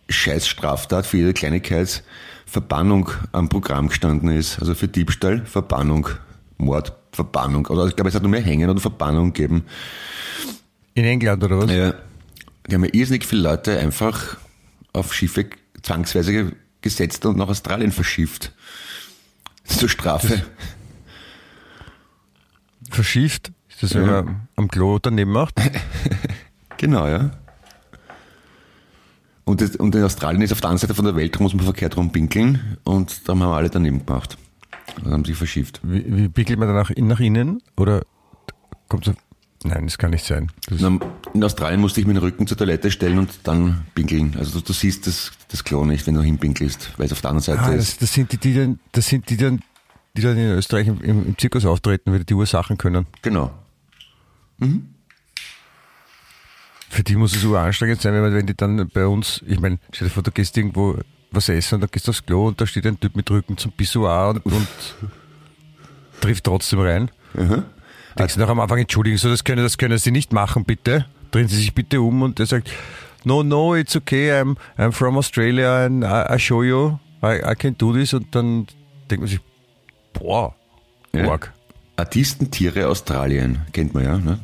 Scheißstraftat, 0.07 1.07
für 1.07 1.17
jede 1.17 1.33
Kleinigkeit 1.33 2.03
Verbannung 2.45 3.09
am 3.31 3.49
Programm 3.49 3.87
gestanden 3.87 4.29
ist. 4.29 4.59
Also 4.59 4.75
für 4.75 4.87
Diebstahl, 4.87 5.43
Verbannung, 5.47 6.09
Mord, 6.57 6.93
Verbannung. 7.11 7.65
Oder 7.65 7.87
ich 7.87 7.95
glaube, 7.95 8.09
es 8.09 8.15
hat 8.15 8.21
nur 8.21 8.29
mehr 8.29 8.41
Hängen 8.41 8.69
oder 8.69 8.79
Verbannung 8.79 9.33
gegeben. 9.33 9.65
In 10.93 11.05
England 11.05 11.43
oder 11.43 11.57
was? 11.57 11.71
Ja, 11.71 11.95
die 12.67 12.75
haben 12.75 12.83
ja 12.83 12.91
irrsinnig 12.93 13.25
viele 13.25 13.41
Leute 13.41 13.79
einfach 13.79 14.37
auf 14.93 15.13
Schiffe 15.13 15.47
zwangsweise 15.81 16.53
gesetzt 16.81 17.25
und 17.25 17.37
nach 17.37 17.47
Australien 17.49 17.91
verschifft. 17.91 18.53
Zur 19.65 19.89
Strafe. 19.89 20.43
Verschifft? 22.89 23.51
Ist 23.69 23.83
das, 23.83 23.95
wenn 23.95 24.05
Ja. 24.05 24.21
man 24.23 24.47
am 24.55 24.67
Klo 24.67 24.99
daneben 24.99 25.31
macht? 25.31 25.55
Genau, 26.77 27.07
ja. 27.07 27.31
Und, 29.45 29.61
das, 29.61 29.77
und 29.77 29.95
in 29.95 30.03
Australien 30.03 30.41
ist 30.41 30.51
auf 30.51 30.59
der 30.59 30.69
anderen 30.69 30.81
Seite 30.81 30.95
von 30.95 31.05
der 31.05 31.15
Welt, 31.15 31.33
da 31.33 31.39
muss 31.41 31.53
man 31.53 31.63
verkehrt 31.63 31.95
rumpinkeln 31.95 32.77
und 32.83 33.25
da 33.25 33.31
haben 33.31 33.41
alle 33.41 33.69
daneben 33.69 34.05
gemacht. 34.05 34.37
Und 35.01 35.11
haben 35.11 35.23
sich 35.23 35.37
verschifft. 35.37 35.79
Wie, 35.83 36.03
wie 36.13 36.27
pickelt 36.27 36.59
man 36.59 36.67
danach 36.67 36.89
in, 36.89 37.07
nach 37.07 37.21
innen? 37.21 37.61
Oder 37.77 38.01
kommt 38.89 39.05
so. 39.05 39.13
Nein, 39.63 39.85
das 39.85 39.97
kann 39.97 40.11
nicht 40.11 40.25
sein. 40.25 40.51
Na, 40.69 40.97
In 41.33 41.43
Australien 41.43 41.79
musste 41.79 42.01
ich 42.01 42.07
meinen 42.07 42.17
Rücken 42.17 42.47
zur 42.47 42.57
Toilette 42.57 42.91
stellen 42.91 43.17
und 43.19 43.29
dann 43.43 43.85
pinkeln. 43.95 44.35
Also 44.37 44.59
du, 44.59 44.65
du 44.65 44.73
siehst 44.73 45.07
das, 45.07 45.31
das 45.49 45.63
Klo 45.63 45.85
nicht, 45.85 46.05
wenn 46.05 46.15
du 46.15 46.21
hinpinkelst, 46.21 46.91
weil 46.97 47.05
es 47.05 47.11
auf 47.13 47.21
der 47.21 47.29
anderen 47.31 47.43
Seite 47.43 47.61
ah, 47.61 47.73
ist. 47.73 47.93
das, 47.93 47.97
das 48.09 48.13
sind 48.13 48.31
die, 48.33 48.37
die 48.37 48.53
dann, 48.53 48.79
das 48.91 49.07
sind 49.07 49.29
die 49.29 49.37
dann, 49.37 49.61
die 50.17 50.21
dann 50.21 50.37
in 50.37 50.51
Österreich 50.51 50.87
im, 50.87 51.01
im, 51.01 51.37
Zirkus 51.37 51.65
auftreten, 51.65 52.11
weil 52.11 52.19
die 52.19 52.25
die 52.25 52.33
Ursachen 52.33 52.77
können. 52.77 53.07
Genau. 53.21 53.51
Für 56.89 57.03
die 57.03 57.15
muss 57.15 57.35
es 57.35 57.41
so 57.41 57.55
anstrengend 57.57 58.01
sein, 58.01 58.13
wenn, 58.13 58.21
man- 58.21 58.33
wenn 58.33 58.45
die 58.45 58.55
dann 58.55 58.87
bei 58.89 59.07
uns, 59.07 59.41
ich 59.47 59.59
meine, 59.59 59.79
stell 59.91 60.07
dir 60.09 60.13
vor, 60.13 60.23
du 60.23 60.31
gehst 60.31 60.55
irgendwo 60.57 60.99
was 61.31 61.49
essen 61.49 61.75
und 61.75 61.81
dann 61.81 61.89
gehst 61.91 62.07
du 62.07 62.11
aufs 62.11 62.23
Klo 62.25 62.47
und 62.49 62.61
da 62.61 62.67
steht 62.67 62.85
ein 62.85 62.99
Typ 62.99 63.15
mit 63.15 63.29
Rücken 63.31 63.57
zum 63.57 63.71
Pissoir 63.71 64.29
und, 64.29 64.45
und 64.45 64.67
trifft 66.21 66.43
trotzdem 66.43 66.79
rein. 66.79 67.09
Denkst 68.17 68.35
du 68.35 68.39
noch 68.39 68.49
am 68.49 68.59
Anfang, 68.59 68.79
entschuldigen 68.79 69.17
Sie, 69.17 69.29
das 69.29 69.43
können, 69.43 69.63
das 69.63 69.77
können 69.77 69.97
Sie 69.97 70.11
nicht 70.11 70.33
machen, 70.33 70.65
bitte. 70.65 71.05
Drehen 71.31 71.47
Sie 71.47 71.55
sich 71.55 71.73
bitte 71.73 72.01
um 72.01 72.21
und 72.21 72.39
der 72.39 72.45
sagt, 72.45 72.69
no, 73.23 73.41
no, 73.43 73.75
it's 73.75 73.95
okay, 73.95 74.31
I'm, 74.31 74.55
I'm 74.77 74.91
from 74.91 75.17
Australia 75.17 75.85
and 75.85 76.03
I, 76.03 76.35
I 76.35 76.39
show 76.39 76.63
you, 76.63 76.97
I, 77.23 77.39
I 77.51 77.55
can 77.55 77.75
do 77.77 77.91
this 77.93 78.13
und 78.13 78.33
dann 78.35 78.67
denkt 79.09 79.21
man 79.21 79.27
sich, 79.27 79.39
boah, 80.13 80.53
Ja. 81.13 81.31
arg. 81.31 81.51
Artistentiere 81.95 82.87
Australien, 82.87 83.61
kennt 83.71 83.93
man 83.93 84.03
ja, 84.03 84.17
ne? 84.17 84.39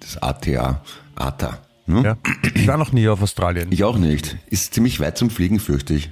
das 0.00 0.16
ATA, 0.22 0.82
ATA. 1.16 1.58
Ne? 1.86 2.02
Ja. 2.02 2.16
Ich 2.54 2.66
war 2.66 2.76
noch 2.76 2.92
nie 2.92 3.08
auf 3.08 3.22
Australien. 3.22 3.70
Ich 3.70 3.84
auch 3.84 3.98
nicht. 3.98 4.36
Ist 4.48 4.74
ziemlich 4.74 4.98
weit 5.00 5.18
zum 5.18 5.30
Fliegen, 5.30 5.60
fürchte 5.60 5.94
ich. 5.94 6.10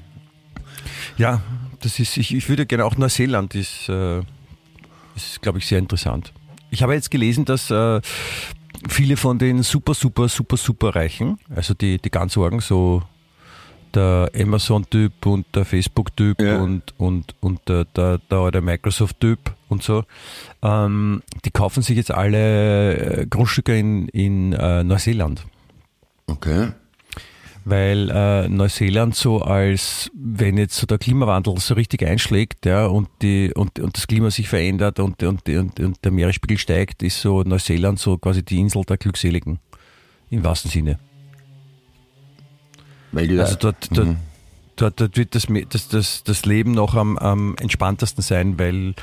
Ja, 1.16 1.40
das 1.80 1.98
ist, 1.98 2.16
ich, 2.16 2.34
ich 2.34 2.48
würde 2.48 2.66
gerne 2.66 2.84
auch 2.84 2.96
Neuseeland 2.96 3.54
ist, 3.54 3.88
äh, 3.88 4.20
ist 5.16 5.42
glaube 5.42 5.58
ich, 5.58 5.66
sehr 5.66 5.78
interessant. 5.78 6.32
Ich 6.74 6.82
habe 6.82 6.94
jetzt 6.94 7.10
gelesen, 7.10 7.44
dass 7.44 7.70
äh, 7.70 8.00
viele 8.88 9.16
von 9.16 9.38
den 9.38 9.62
super, 9.62 9.94
super, 9.94 10.28
super, 10.28 10.56
super 10.56 10.94
Reichen, 10.96 11.38
also 11.54 11.72
die, 11.72 11.98
die 11.98 12.10
ganz 12.10 12.36
Orgen, 12.36 12.58
so 12.60 13.02
der 13.94 14.28
Amazon-Typ 14.36 15.24
und 15.24 15.46
der 15.54 15.64
Facebook-Typ 15.64 16.42
Ja. 16.42 16.60
und, 16.60 16.82
und, 16.98 17.36
und 17.40 17.60
der, 17.68 17.84
der, 17.84 18.18
der, 18.28 18.50
der 18.50 18.60
Microsoft-Typ 18.60 19.38
und 19.68 19.84
so, 19.84 20.02
ähm, 20.62 21.22
die 21.44 21.52
kaufen 21.52 21.82
sich 21.84 21.96
jetzt 21.96 22.10
alle 22.10 22.96
äh, 23.20 23.26
Grundstücke 23.26 23.78
in, 23.78 24.08
in 24.08 24.52
äh, 24.52 24.82
Neuseeland 24.82 25.46
Okay. 26.26 26.72
Weil 27.64 28.10
äh, 28.10 28.48
Neuseeland 28.48 29.14
so 29.14 29.40
als, 29.40 30.10
wenn 30.14 30.58
jetzt 30.58 30.76
so 30.76 30.86
der 30.86 30.98
Klimawandel 30.98 31.58
so 31.58 31.74
richtig 31.74 32.04
einschlägt, 32.06 32.66
ja, 32.66 32.86
und 32.86 33.08
die 33.22 33.52
und, 33.54 33.78
und 33.78 33.96
das 33.96 34.06
Klima 34.06 34.30
sich 34.30 34.48
verändert 34.48 35.00
und, 35.00 35.22
und, 35.22 35.48
und, 35.48 35.80
und 35.80 36.04
der 36.04 36.12
Meeresspiegel 36.12 36.58
steigt, 36.58 37.02
ist 37.02 37.20
so 37.20 37.42
Neuseeland 37.42 37.98
so 37.98 38.18
quasi 38.18 38.44
die 38.44 38.60
Insel 38.60 38.84
der 38.84 38.98
Glückseligen. 38.98 39.58
Im 40.30 40.42
wahrsten 40.44 40.70
Sinne. 40.70 40.98
Weil 43.12 43.40
Also 43.40 43.56
dort, 43.56 43.88
dort, 43.96 44.16
dort, 44.76 45.00
dort 45.00 45.16
wird 45.16 45.34
das, 45.34 45.46
das, 45.70 45.88
das, 45.88 46.22
das 46.24 46.44
Leben 46.44 46.72
noch 46.72 46.94
am, 46.94 47.18
am 47.18 47.56
entspanntesten 47.60 48.22
sein, 48.22 48.58
weil 48.58 48.94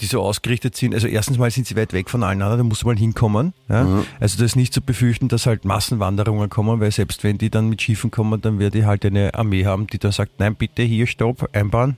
die 0.00 0.06
so 0.06 0.20
ausgerichtet 0.22 0.76
sind. 0.76 0.94
Also 0.94 1.06
erstens 1.06 1.38
mal 1.38 1.50
sind 1.50 1.66
sie 1.66 1.76
weit 1.76 1.92
weg 1.92 2.10
von 2.10 2.22
allen 2.22 2.42
anderen, 2.42 2.58
da 2.58 2.64
muss 2.64 2.84
man 2.84 2.94
mal 2.94 3.00
hinkommen. 3.00 3.52
Ja? 3.68 4.04
Also 4.20 4.38
das 4.38 4.52
ist 4.52 4.56
nicht 4.56 4.74
zu 4.74 4.80
befürchten, 4.80 5.28
dass 5.28 5.46
halt 5.46 5.64
Massenwanderungen 5.64 6.50
kommen, 6.50 6.80
weil 6.80 6.90
selbst 6.90 7.24
wenn 7.24 7.38
die 7.38 7.50
dann 7.50 7.68
mit 7.68 7.82
Schiffen 7.82 8.10
kommen, 8.10 8.40
dann 8.40 8.58
wird 8.58 8.74
die 8.74 8.84
halt 8.84 9.04
eine 9.04 9.34
Armee 9.34 9.64
haben, 9.64 9.86
die 9.86 9.98
dann 9.98 10.12
sagt, 10.12 10.38
nein, 10.38 10.54
bitte 10.54 10.82
hier, 10.82 11.06
stopp, 11.06 11.48
einbauen, 11.54 11.96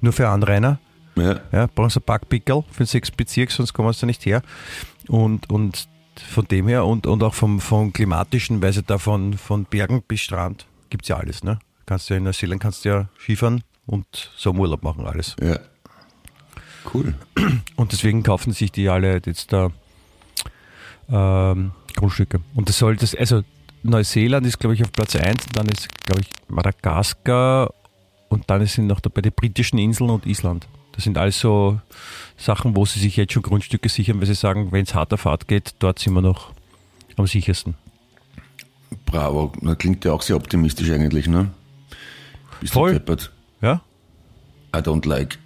nur 0.00 0.12
für 0.12 0.28
Anrainer. 0.28 0.78
ja, 1.16 1.40
Ja, 1.52 1.66
brauchen 1.74 1.90
sie 1.90 2.00
ein 2.00 2.04
Backpickel 2.06 2.64
für 2.70 2.84
den 2.84 2.86
sechs 2.86 3.10
Bezirk, 3.10 3.50
sonst 3.50 3.72
kommen 3.72 3.92
sie 3.92 4.00
da 4.00 4.06
nicht 4.06 4.24
her. 4.26 4.42
Und, 5.08 5.50
und 5.50 5.88
von 6.18 6.46
dem 6.46 6.68
her 6.68 6.84
und, 6.84 7.06
und 7.06 7.22
auch 7.22 7.34
vom, 7.34 7.60
vom 7.60 7.92
klimatischen, 7.92 8.60
weil 8.62 8.72
sie 8.72 8.82
da 8.82 8.98
von, 8.98 9.34
von 9.34 9.64
Bergen 9.64 10.02
bis 10.06 10.20
Strand 10.20 10.66
gibt's 10.90 11.08
ja 11.08 11.16
alles, 11.16 11.44
ne? 11.44 11.58
Kannst 11.88 12.10
du 12.10 12.14
ja 12.14 12.18
in 12.18 12.24
Neuseeland 12.24 12.60
kannst 12.60 12.84
du 12.84 12.90
ja 12.90 13.08
Skifahren 13.18 13.64
und 13.86 14.30
Sommerurlaub 14.36 14.82
machen, 14.82 15.06
alles. 15.06 15.34
ja. 15.40 15.58
Cool. 16.92 17.14
Und 17.76 17.92
deswegen 17.92 18.22
kaufen 18.22 18.52
sich 18.52 18.70
die 18.70 18.90
alle 18.90 19.22
jetzt 19.24 19.54
da 19.54 19.70
ähm, 21.10 21.72
Grundstücke. 21.96 22.40
Und 22.54 22.68
das 22.68 22.76
soll 22.76 22.96
das, 22.96 23.14
also 23.14 23.42
Neuseeland 23.82 24.46
ist, 24.46 24.58
glaube 24.58 24.74
ich, 24.74 24.82
auf 24.82 24.92
Platz 24.92 25.16
1, 25.16 25.46
dann 25.54 25.66
ist, 25.68 25.88
glaube 26.04 26.20
ich, 26.20 26.30
Madagaskar 26.48 27.72
und 28.28 28.50
dann 28.50 28.66
sind 28.66 28.86
noch 28.86 29.00
dabei 29.00 29.22
die 29.22 29.30
britischen 29.30 29.78
Inseln 29.78 30.10
und 30.10 30.26
Island. 30.26 30.68
Das 30.92 31.04
sind 31.04 31.16
alles 31.16 31.40
so 31.40 31.80
Sachen, 32.36 32.76
wo 32.76 32.84
sie 32.84 33.00
sich 33.00 33.16
jetzt 33.16 33.32
schon 33.32 33.42
Grundstücke 33.42 33.88
sichern, 33.88 34.20
weil 34.20 34.26
sie 34.26 34.34
sagen, 34.34 34.72
wenn 34.72 34.84
es 34.84 34.94
hart 34.94 35.14
auf 35.14 35.24
hart 35.24 35.48
geht, 35.48 35.74
dort 35.78 36.00
sind 36.00 36.12
wir 36.12 36.20
noch 36.20 36.52
am 37.16 37.26
sichersten. 37.26 37.76
Bravo. 39.06 39.52
Das 39.62 39.78
klingt 39.78 40.04
ja 40.04 40.12
auch 40.12 40.22
sehr 40.22 40.36
optimistisch 40.36 40.90
eigentlich, 40.90 41.28
ne? 41.28 41.50
Bist 42.60 42.72
Voll. 42.72 42.92
du 42.92 42.98
deppert. 42.98 43.32
Ja? 43.60 43.82
I 44.74 44.78
don't 44.78 45.06
like. 45.06 45.38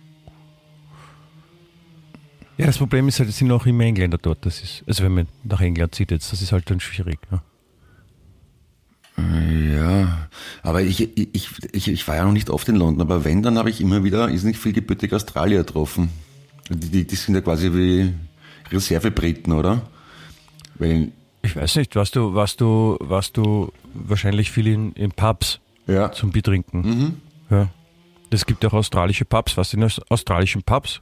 Ja, 2.58 2.66
das 2.66 2.78
Problem 2.78 3.08
ist 3.08 3.18
halt, 3.18 3.28
es 3.28 3.38
sind 3.38 3.50
auch 3.50 3.66
immer 3.66 3.84
Engländer 3.84 4.18
dort. 4.18 4.44
Das 4.46 4.62
ist, 4.62 4.84
also 4.86 5.04
wenn 5.04 5.12
man 5.12 5.28
nach 5.44 5.60
England 5.60 5.94
zieht 5.94 6.10
jetzt, 6.10 6.32
das 6.32 6.42
ist 6.42 6.52
halt 6.52 6.70
dann 6.70 6.80
schwierig. 6.80 7.18
Ja. 7.30 7.42
Ja, 9.18 10.28
aber 10.62 10.80
ich, 10.82 11.00
ich, 11.18 11.48
ich, 11.72 11.88
ich 11.88 12.08
war 12.08 12.16
ja 12.16 12.24
noch 12.24 12.32
nicht 12.32 12.48
oft 12.50 12.68
in 12.68 12.76
London, 12.76 13.02
aber 13.02 13.24
wenn, 13.24 13.42
dann 13.42 13.58
habe 13.58 13.68
ich 13.68 13.80
immer 13.80 14.04
wieder, 14.04 14.30
ist 14.30 14.44
nicht 14.44 14.58
viel 14.58 14.72
gebürtige 14.72 15.16
Australier 15.16 15.58
getroffen. 15.58 16.10
Die, 16.70 16.90
die, 16.90 17.06
die 17.06 17.16
sind 17.16 17.34
ja 17.34 17.40
quasi 17.42 17.72
wie 17.74 18.12
Reservebriten, 18.70 19.52
oder? 19.52 19.82
Weil, 20.76 21.12
Ich 21.42 21.54
weiß 21.54 21.76
nicht, 21.76 21.94
warst 21.94 22.16
du, 22.16 22.34
warst 22.34 22.60
du, 22.60 22.96
warst 23.00 23.36
du 23.36 23.72
wahrscheinlich 23.92 24.50
viel 24.50 24.66
in, 24.66 24.92
in 24.92 25.10
Pubs 25.10 25.60
ja, 25.86 26.10
zum 26.12 26.30
Bier 26.30 26.42
trinken? 26.42 27.20
Ja. 27.50 27.68
Es 28.30 28.46
gibt 28.46 28.64
auch 28.64 28.72
australische 28.72 29.24
Pubs. 29.24 29.56
Was 29.56 29.70
sind 29.70 29.82
aus- 29.84 30.00
australischen 30.08 30.62
Pubs? 30.62 31.00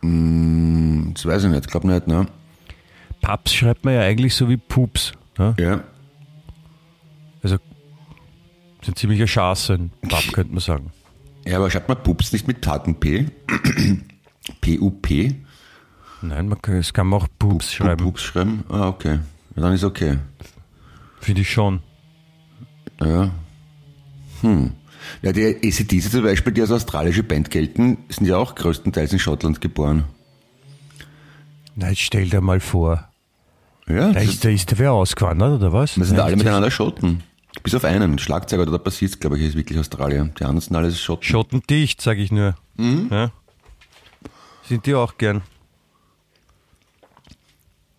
das 0.00 1.24
weiß 1.26 1.44
ich 1.44 1.50
nicht, 1.50 1.68
glaube 1.70 1.88
nicht, 1.88 2.06
ne? 2.06 2.26
Pubs 3.20 3.52
schreibt 3.52 3.84
man 3.84 3.94
ja 3.94 4.00
eigentlich 4.02 4.34
so 4.34 4.48
wie 4.48 4.56
Pups. 4.56 5.12
Ja? 5.38 5.54
Ja, 5.58 5.82
Also 7.42 7.56
ein 8.86 8.94
ziemlicher 8.96 9.26
Schaß, 9.26 9.70
ein 9.70 9.90
Pub, 10.08 10.32
könnte 10.32 10.52
man 10.52 10.60
sagen. 10.60 10.92
ja 11.44 11.56
aber 11.58 11.68
schreibt 11.70 11.88
man 11.88 12.02
Pups 12.02 12.32
nicht 12.32 12.46
mit 12.46 12.62
Taten 12.62 12.94
P? 13.00 13.26
P-U-P? 14.60 15.34
Nein, 16.22 16.48
man 16.48 16.62
kann, 16.62 16.76
es 16.76 16.92
kann 16.92 17.06
man 17.08 17.20
auch 17.20 17.28
Pups 17.38 17.72
schreiben. 17.74 18.02
Pups 18.04 18.22
schreiben? 18.22 18.64
Ah, 18.68 18.88
okay. 18.88 19.18
Ja, 19.56 19.62
dann 19.62 19.72
ist 19.74 19.84
okay. 19.84 20.18
Finde 21.20 21.40
ich 21.42 21.50
schon. 21.50 21.80
Ja. 23.00 23.30
Hm. 24.42 24.72
Ja, 25.22 25.32
die 25.32 25.44
ACDC 25.44 26.10
zum 26.10 26.22
Beispiel, 26.22 26.52
die 26.52 26.60
als 26.60 26.70
australische 26.70 27.22
Band 27.22 27.50
gelten, 27.50 27.98
sind 28.08 28.26
ja 28.26 28.36
auch 28.36 28.54
größtenteils 28.54 29.12
in 29.12 29.18
Schottland 29.18 29.60
geboren. 29.60 30.04
Na, 31.76 31.88
jetzt 31.90 32.00
stell 32.00 32.28
dir 32.28 32.40
mal 32.40 32.60
vor. 32.60 33.08
Ja, 33.86 34.12
Da 34.12 34.20
ist, 34.20 34.44
da 34.44 34.50
ist 34.50 34.70
der 34.70 34.78
wer 34.78 34.92
ausgewandert, 34.92 35.60
oder 35.60 35.72
was? 35.72 35.94
das 35.94 36.08
sind 36.08 36.16
Nein, 36.16 36.26
alle 36.26 36.36
miteinander 36.36 36.70
Schotten. 36.70 37.22
Bis 37.62 37.74
auf 37.74 37.84
einen, 37.84 38.18
Schlagzeuger 38.18 38.62
oder 38.62 38.72
der 38.72 38.78
Bassist, 38.78 39.20
glaube 39.20 39.38
ich, 39.38 39.44
ist 39.44 39.56
wirklich 39.56 39.78
Australier. 39.78 40.28
Die 40.38 40.44
anderen 40.44 40.60
sind 40.60 40.76
alles 40.76 41.00
Schotten. 41.00 41.24
Schottendicht, 41.24 42.00
sage 42.02 42.20
ich 42.20 42.30
nur. 42.30 42.54
Ja? 42.76 43.30
Sind 44.64 44.84
die 44.86 44.94
auch 44.94 45.16
gern. 45.16 45.42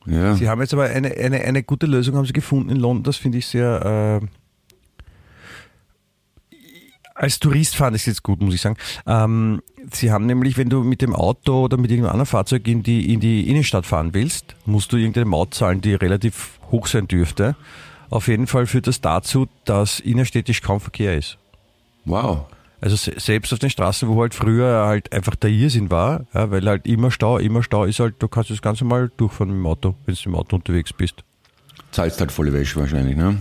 Ja. 0.06 0.36
Sie 0.36 0.48
haben 0.48 0.62
jetzt 0.62 0.74
aber 0.74 0.86
eine, 0.86 1.12
eine, 1.12 1.42
eine 1.42 1.64
gute 1.64 1.86
Lösung 1.86 2.16
haben 2.16 2.26
sie 2.26 2.34
gefunden 2.34 2.70
in 2.70 2.78
London, 2.78 3.04
das 3.04 3.18
finde 3.18 3.38
ich 3.40 3.48
sehr. 3.48 4.22
Äh, 4.22 4.28
als 7.20 7.40
Tourist 7.40 7.76
fand 7.76 7.96
ich 7.98 8.04
es 8.04 8.06
jetzt 8.06 8.24
gut, 8.24 8.42
muss 8.42 8.54
ich 8.54 8.62
sagen. 8.62 8.78
Ähm, 9.06 9.62
sie 9.92 10.10
haben 10.10 10.26
nämlich, 10.26 10.58
wenn 10.58 10.70
du 10.70 10.84
mit 10.84 11.02
dem 11.02 11.14
Auto 11.14 11.66
oder 11.66 11.76
mit 11.76 11.92
irgendeinem 11.92 12.14
anderen 12.14 12.26
Fahrzeug 12.26 12.66
in 12.68 12.82
die, 12.82 13.14
in 13.14 13.20
die 13.20 13.50
Innenstadt 13.50 13.86
fahren 13.86 14.14
willst, 14.14 14.56
musst 14.66 14.94
du 14.94 14.98
irgendeine 14.98 15.26
Maut 15.26 15.54
zahlen, 15.54 15.82
die 15.82 15.94
relativ 15.96 16.60
hoch 16.72 16.88
sein 16.88 17.10
dürfte. 17.10 17.58
Auf 18.10 18.30
jeden 18.30 18.48
Fall 18.48 18.68
führt 18.68 18.88
das 18.88 19.02
dazu, 19.02 19.48
dass 19.66 20.00
innerstädtisch 20.00 20.62
kaum 20.62 20.80
Verkehr 20.80 21.18
ist. 21.18 21.38
Wow. 22.06 22.46
Also 22.80 22.96
se 22.96 23.14
selbst 23.18 23.52
auf 23.52 23.60
den 23.60 23.70
Straßen, 23.70 24.08
wo 24.08 24.22
halt 24.22 24.34
früher 24.34 24.86
halt 24.86 25.12
einfach 25.12 25.36
der 25.36 25.50
Irrsinn 25.50 25.92
war, 25.92 26.26
ja, 26.34 26.50
weil 26.50 26.66
halt 26.66 26.88
immer 26.88 27.12
Stau, 27.12 27.38
immer 27.38 27.64
Stau 27.64 27.84
ist 27.84 28.00
halt, 28.00 28.16
du 28.20 28.30
kannst 28.30 28.50
das 28.50 28.62
Ganze 28.62 28.86
mal 28.86 29.12
durchfahren 29.18 29.50
mit 29.50 29.58
dem 29.58 29.68
Auto, 29.68 29.96
wenn 30.06 30.16
du 30.16 30.22
im 30.30 30.36
Auto 30.36 30.56
unterwegs 30.56 30.94
bist. 30.94 31.26
Zahlst 31.92 32.22
halt 32.22 32.32
volle 32.32 32.54
Wäsche 32.54 32.80
wahrscheinlich, 32.80 33.18
ne? 33.18 33.38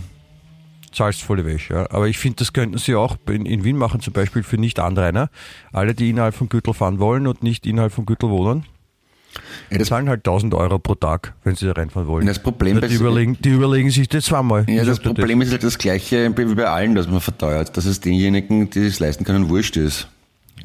Zahlst 0.98 1.22
volle 1.22 1.46
Wäsche. 1.46 1.74
Ja. 1.74 1.90
Aber 1.90 2.08
ich 2.08 2.18
finde, 2.18 2.36
das 2.36 2.52
könnten 2.52 2.78
sie 2.78 2.94
auch 2.94 3.16
in, 3.28 3.46
in, 3.46 3.64
Wien 3.64 3.76
machen, 3.76 4.00
zum 4.00 4.12
Beispiel 4.12 4.42
für 4.42 4.58
Nicht-Anrainer. 4.58 5.30
Alle, 5.72 5.94
die 5.94 6.10
innerhalb 6.10 6.34
von 6.34 6.48
Gürtel 6.48 6.74
fahren 6.74 6.98
wollen 6.98 7.26
und 7.26 7.42
nicht 7.42 7.66
innerhalb 7.66 7.92
von 7.92 8.04
Gürtel 8.04 8.28
wohnen, 8.28 8.66
ja, 9.70 9.78
das 9.78 9.88
zahlen 9.88 10.08
halt 10.08 10.20
1000 10.20 10.54
Euro 10.54 10.78
pro 10.78 10.94
Tag, 10.94 11.34
wenn 11.44 11.54
sie 11.54 11.66
da 11.66 11.72
reinfahren 11.72 12.08
wollen. 12.08 12.26
Das 12.26 12.38
Problem 12.38 12.80
die, 12.80 12.94
überlegen, 12.94 13.36
die 13.40 13.50
überlegen 13.50 13.90
sich 13.90 14.08
das 14.08 14.24
zweimal. 14.24 14.64
Ja, 14.68 14.84
das 14.84 15.00
Problem 15.00 15.40
das. 15.40 15.48
ist 15.48 15.52
halt 15.52 15.64
das 15.64 15.78
gleiche 15.78 16.32
wie 16.36 16.54
bei 16.54 16.66
allen, 16.66 16.94
dass 16.94 17.06
man 17.08 17.20
verteuert, 17.20 17.76
dass 17.76 17.84
es 17.84 18.00
denjenigen, 18.00 18.70
die 18.70 18.86
es 18.86 18.98
leisten 18.98 19.24
können, 19.24 19.48
wurscht 19.48 19.76
ist. 19.76 20.08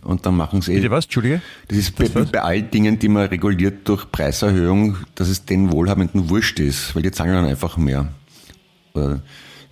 Und 0.02 0.26
dann 0.26 0.36
machen 0.36 0.62
sie 0.62 0.72
eh. 0.72 0.76
Bitte 0.78 0.92
was? 0.92 1.06
Entschuldige? 1.06 1.42
Das 1.68 1.78
ist 1.78 1.96
bei, 1.96 2.08
bei 2.08 2.42
allen 2.42 2.72
Dingen, 2.72 3.00
die 3.00 3.10
man 3.10 3.28
reguliert 3.28 3.88
durch 3.88 4.10
Preiserhöhung, 4.12 4.98
dass 5.16 5.28
es 5.28 5.46
den 5.46 5.72
Wohlhabenden 5.72 6.30
wurscht 6.30 6.60
ist, 6.60 6.96
weil 6.96 7.04
die 7.04 7.12
zahlen 7.12 7.34
dann 7.34 7.46
einfach 7.46 7.78
mehr. 7.78 8.08
Oder 8.94 9.22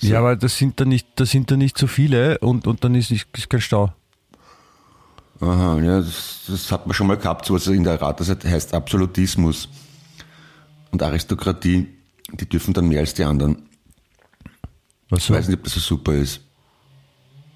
so. 0.01 0.07
Ja, 0.07 0.19
aber 0.19 0.35
das 0.35 0.57
sind 0.57 0.79
da 0.79 0.85
nicht, 0.85 1.07
das 1.15 1.31
sind 1.31 1.51
da 1.51 1.57
nicht 1.57 1.77
so 1.77 1.87
viele 1.87 2.39
und, 2.39 2.67
und 2.67 2.83
dann 2.83 2.95
ist, 2.95 3.11
ist 3.11 3.49
kein 3.49 3.61
Stau. 3.61 3.93
Aha, 5.39 5.79
ja, 5.79 6.01
das, 6.01 6.41
das, 6.47 6.71
hat 6.71 6.85
man 6.85 6.93
schon 6.93 7.07
mal 7.07 7.17
gehabt, 7.17 7.45
so 7.45 7.55
was 7.55 7.67
in 7.67 7.83
der 7.83 7.99
Rat, 7.99 8.19
das 8.19 8.29
heißt 8.29 8.73
Absolutismus 8.73 9.69
und 10.91 11.01
Aristokratie, 11.01 11.87
die 12.31 12.49
dürfen 12.49 12.73
dann 12.73 12.87
mehr 12.87 12.99
als 12.99 13.13
die 13.13 13.23
anderen. 13.23 13.63
Was 15.09 15.25
so? 15.25 15.33
Ich 15.33 15.39
weiß 15.39 15.47
nicht, 15.47 15.57
ob 15.57 15.63
das 15.63 15.73
so 15.73 15.79
super 15.79 16.13
ist. 16.13 16.41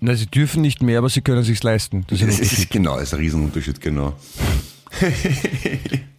Na, 0.02 0.16
sie 0.16 0.26
dürfen 0.26 0.62
nicht 0.62 0.82
mehr, 0.82 1.00
aber 1.00 1.10
sie 1.10 1.22
können 1.22 1.40
es 1.40 1.48
sich 1.48 1.62
leisten. 1.64 2.06
Das, 2.08 2.20
das 2.20 2.40
ist, 2.40 2.70
genau, 2.70 2.96
das 2.96 3.04
ist 3.04 3.14
ein 3.14 3.20
Riesenunterschied, 3.20 3.80
genau. 3.80 4.14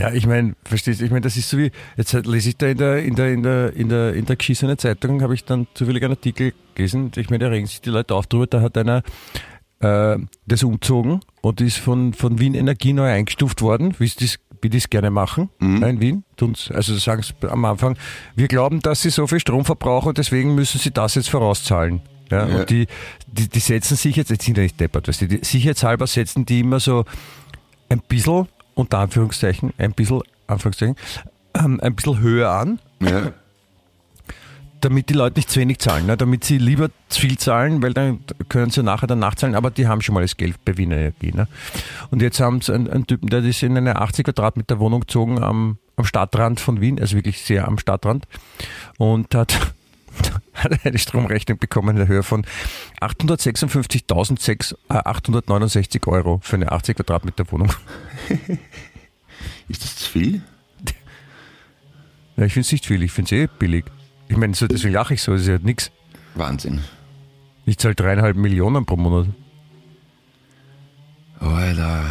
ja, 0.00 0.12
ich 0.12 0.26
meine, 0.26 0.54
verstehst 0.64 1.00
du, 1.00 1.04
ich 1.04 1.10
meine, 1.10 1.20
das 1.20 1.36
ist 1.36 1.50
so 1.50 1.58
wie, 1.58 1.70
jetzt 1.98 2.12
lese 2.12 2.48
ich 2.48 2.56
da 2.56 2.68
in 2.68 2.78
der, 2.78 3.04
in 3.04 3.14
der, 3.14 3.32
in 3.32 3.42
der, 3.42 3.72
in 3.74 3.88
der, 3.90 4.14
in 4.14 4.24
der 4.24 4.36
geschissenen 4.36 4.78
Zeitung, 4.78 5.20
habe 5.22 5.34
ich 5.34 5.44
dann 5.44 5.66
zufällig 5.74 6.02
einen 6.02 6.14
Artikel 6.14 6.54
gelesen, 6.74 7.12
ich 7.16 7.28
meine, 7.28 7.44
da 7.44 7.50
regen 7.50 7.66
sich 7.66 7.82
die 7.82 7.90
Leute 7.90 8.14
auf 8.14 8.26
drüber, 8.26 8.46
da 8.46 8.62
hat 8.62 8.78
einer 8.78 9.02
äh, 9.80 10.16
das 10.46 10.62
umzogen 10.62 11.20
und 11.42 11.60
ist 11.60 11.76
von, 11.76 12.14
von 12.14 12.38
Wien 12.38 12.54
Energie 12.54 12.94
neu 12.94 13.10
eingestuft 13.10 13.60
worden, 13.60 13.94
wie 13.98 14.08
die 14.08 14.30
wie 14.62 14.68
die 14.68 14.78
es 14.78 14.90
gerne 14.90 15.10
machen 15.10 15.48
mhm. 15.58 15.82
in 15.82 16.00
Wien. 16.00 16.24
Also 16.70 16.94
sagen 16.96 17.22
sie 17.22 17.32
am 17.48 17.64
Anfang, 17.64 17.96
wir 18.36 18.46
glauben, 18.46 18.80
dass 18.80 19.00
sie 19.00 19.10
so 19.10 19.26
viel 19.26 19.40
Strom 19.40 19.64
verbrauchen, 19.64 20.12
deswegen 20.14 20.54
müssen 20.54 20.78
sie 20.78 20.90
das 20.90 21.14
jetzt 21.14 21.30
vorauszahlen. 21.30 22.02
Ja, 22.30 22.46
ja. 22.46 22.58
Und 22.58 22.70
die, 22.70 22.86
die, 23.26 23.48
die 23.48 23.58
setzen 23.58 23.96
sich 23.96 24.16
jetzt, 24.16 24.30
jetzt 24.30 24.44
sind 24.44 24.56
ja 24.56 24.62
nicht 24.62 24.78
deppert, 24.78 25.08
weißt 25.08 25.22
du, 25.22 25.28
die, 25.28 25.40
sicherheitshalber 25.42 26.06
setzen 26.06 26.46
die 26.46 26.60
immer 26.60 26.78
so 26.78 27.04
ein 27.88 28.00
bisschen, 28.06 28.46
unter 28.80 28.98
Anführungszeichen, 28.98 29.72
ein 29.78 29.92
bisschen, 29.92 30.22
Anführungszeichen, 30.46 30.96
ähm, 31.54 31.80
ein 31.80 31.94
bisschen 31.94 32.20
höher 32.20 32.50
an. 32.50 32.78
Ja. 33.00 33.32
Damit 34.80 35.10
die 35.10 35.14
Leute 35.14 35.38
nicht 35.38 35.50
zu 35.50 35.60
wenig 35.60 35.78
zahlen, 35.78 36.06
ne? 36.06 36.16
damit 36.16 36.44
sie 36.44 36.56
lieber 36.56 36.88
zu 37.10 37.20
viel 37.20 37.36
zahlen, 37.36 37.82
weil 37.82 37.92
dann 37.92 38.20
können 38.48 38.70
sie 38.70 38.82
nachher 38.82 39.06
dann 39.06 39.18
nachzahlen, 39.18 39.54
aber 39.54 39.70
die 39.70 39.86
haben 39.86 40.00
schon 40.00 40.14
mal 40.14 40.22
das 40.22 40.38
Geld 40.38 40.64
bei 40.64 40.78
Wiener 40.78 40.96
Energie. 40.96 41.32
Ne? 41.32 41.48
Und 42.10 42.22
jetzt 42.22 42.40
haben 42.40 42.62
sie 42.62 42.72
einen, 42.72 42.88
einen, 42.88 43.06
Typen, 43.06 43.28
der 43.28 43.44
ist 43.44 43.62
in 43.62 43.76
eine 43.76 43.96
80 43.96 44.24
Quadratmeter 44.24 44.78
Wohnung 44.78 45.00
gezogen 45.00 45.42
am, 45.42 45.76
am 45.96 46.04
Stadtrand 46.06 46.60
von 46.60 46.80
Wien, 46.80 46.98
also 46.98 47.14
wirklich 47.14 47.42
sehr 47.42 47.68
am 47.68 47.76
Stadtrand, 47.76 48.26
und 48.96 49.34
hat 49.34 49.74
hat 50.54 50.72
eine 50.84 50.98
Stromrechnung 50.98 51.58
bekommen 51.58 51.90
in 51.90 51.96
der 51.96 52.08
Höhe 52.08 52.22
von 52.22 52.46
856.869 53.00 55.96
äh, 55.96 56.00
Euro 56.10 56.40
für 56.42 56.56
eine 56.56 56.72
80 56.72 56.96
Quadratmeter 56.96 57.50
Wohnung. 57.50 57.72
Ist 59.68 59.84
das 59.84 59.96
zu 59.96 60.10
viel? 60.10 60.42
Ja, 62.36 62.46
ich 62.46 62.52
finde 62.52 62.66
es 62.66 62.72
nicht 62.72 62.86
viel, 62.86 63.02
ich 63.02 63.12
finde 63.12 63.36
es 63.36 63.42
eh 63.42 63.48
billig. 63.58 63.84
Ich 64.28 64.36
meine, 64.36 64.54
so, 64.54 64.66
deswegen 64.66 64.94
lache 64.94 65.14
ich 65.14 65.22
so, 65.22 65.32
das 65.32 65.42
ist 65.42 65.48
ja 65.48 65.54
halt 65.54 65.64
nichts. 65.64 65.90
Wahnsinn. 66.34 66.80
Ich 67.66 67.78
zahle 67.78 67.94
dreieinhalb 67.94 68.36
Millionen 68.36 68.86
pro 68.86 68.96
Monat. 68.96 69.28
Alter. 71.38 72.04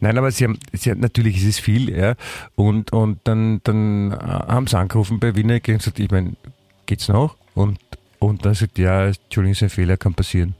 Nein, 0.00 0.18
aber 0.18 0.30
sie 0.30 0.44
haben, 0.44 0.58
sie 0.72 0.90
haben, 0.90 1.00
natürlich 1.00 1.36
ist 1.36 1.44
es 1.44 1.58
viel, 1.58 1.88
ja. 1.88 2.14
Und, 2.54 2.92
und 2.92 3.20
dann, 3.24 3.60
dann 3.64 4.16
haben 4.20 4.66
sie 4.66 4.76
angerufen 4.76 5.20
bei 5.20 5.34
Wiener 5.36 5.54
und 5.54 5.62
gesagt, 5.62 6.00
ich 6.00 6.10
meine, 6.10 6.34
geht's 6.86 7.08
noch? 7.08 7.36
Und, 7.54 7.78
und 8.18 8.44
dann 8.44 8.54
sagt, 8.54 8.78
ja, 8.78 9.06
Entschuldigung, 9.06 9.52
ist 9.52 9.62
ein 9.62 9.70
Fehler, 9.70 9.96
kann 9.96 10.14
passieren. 10.14 10.54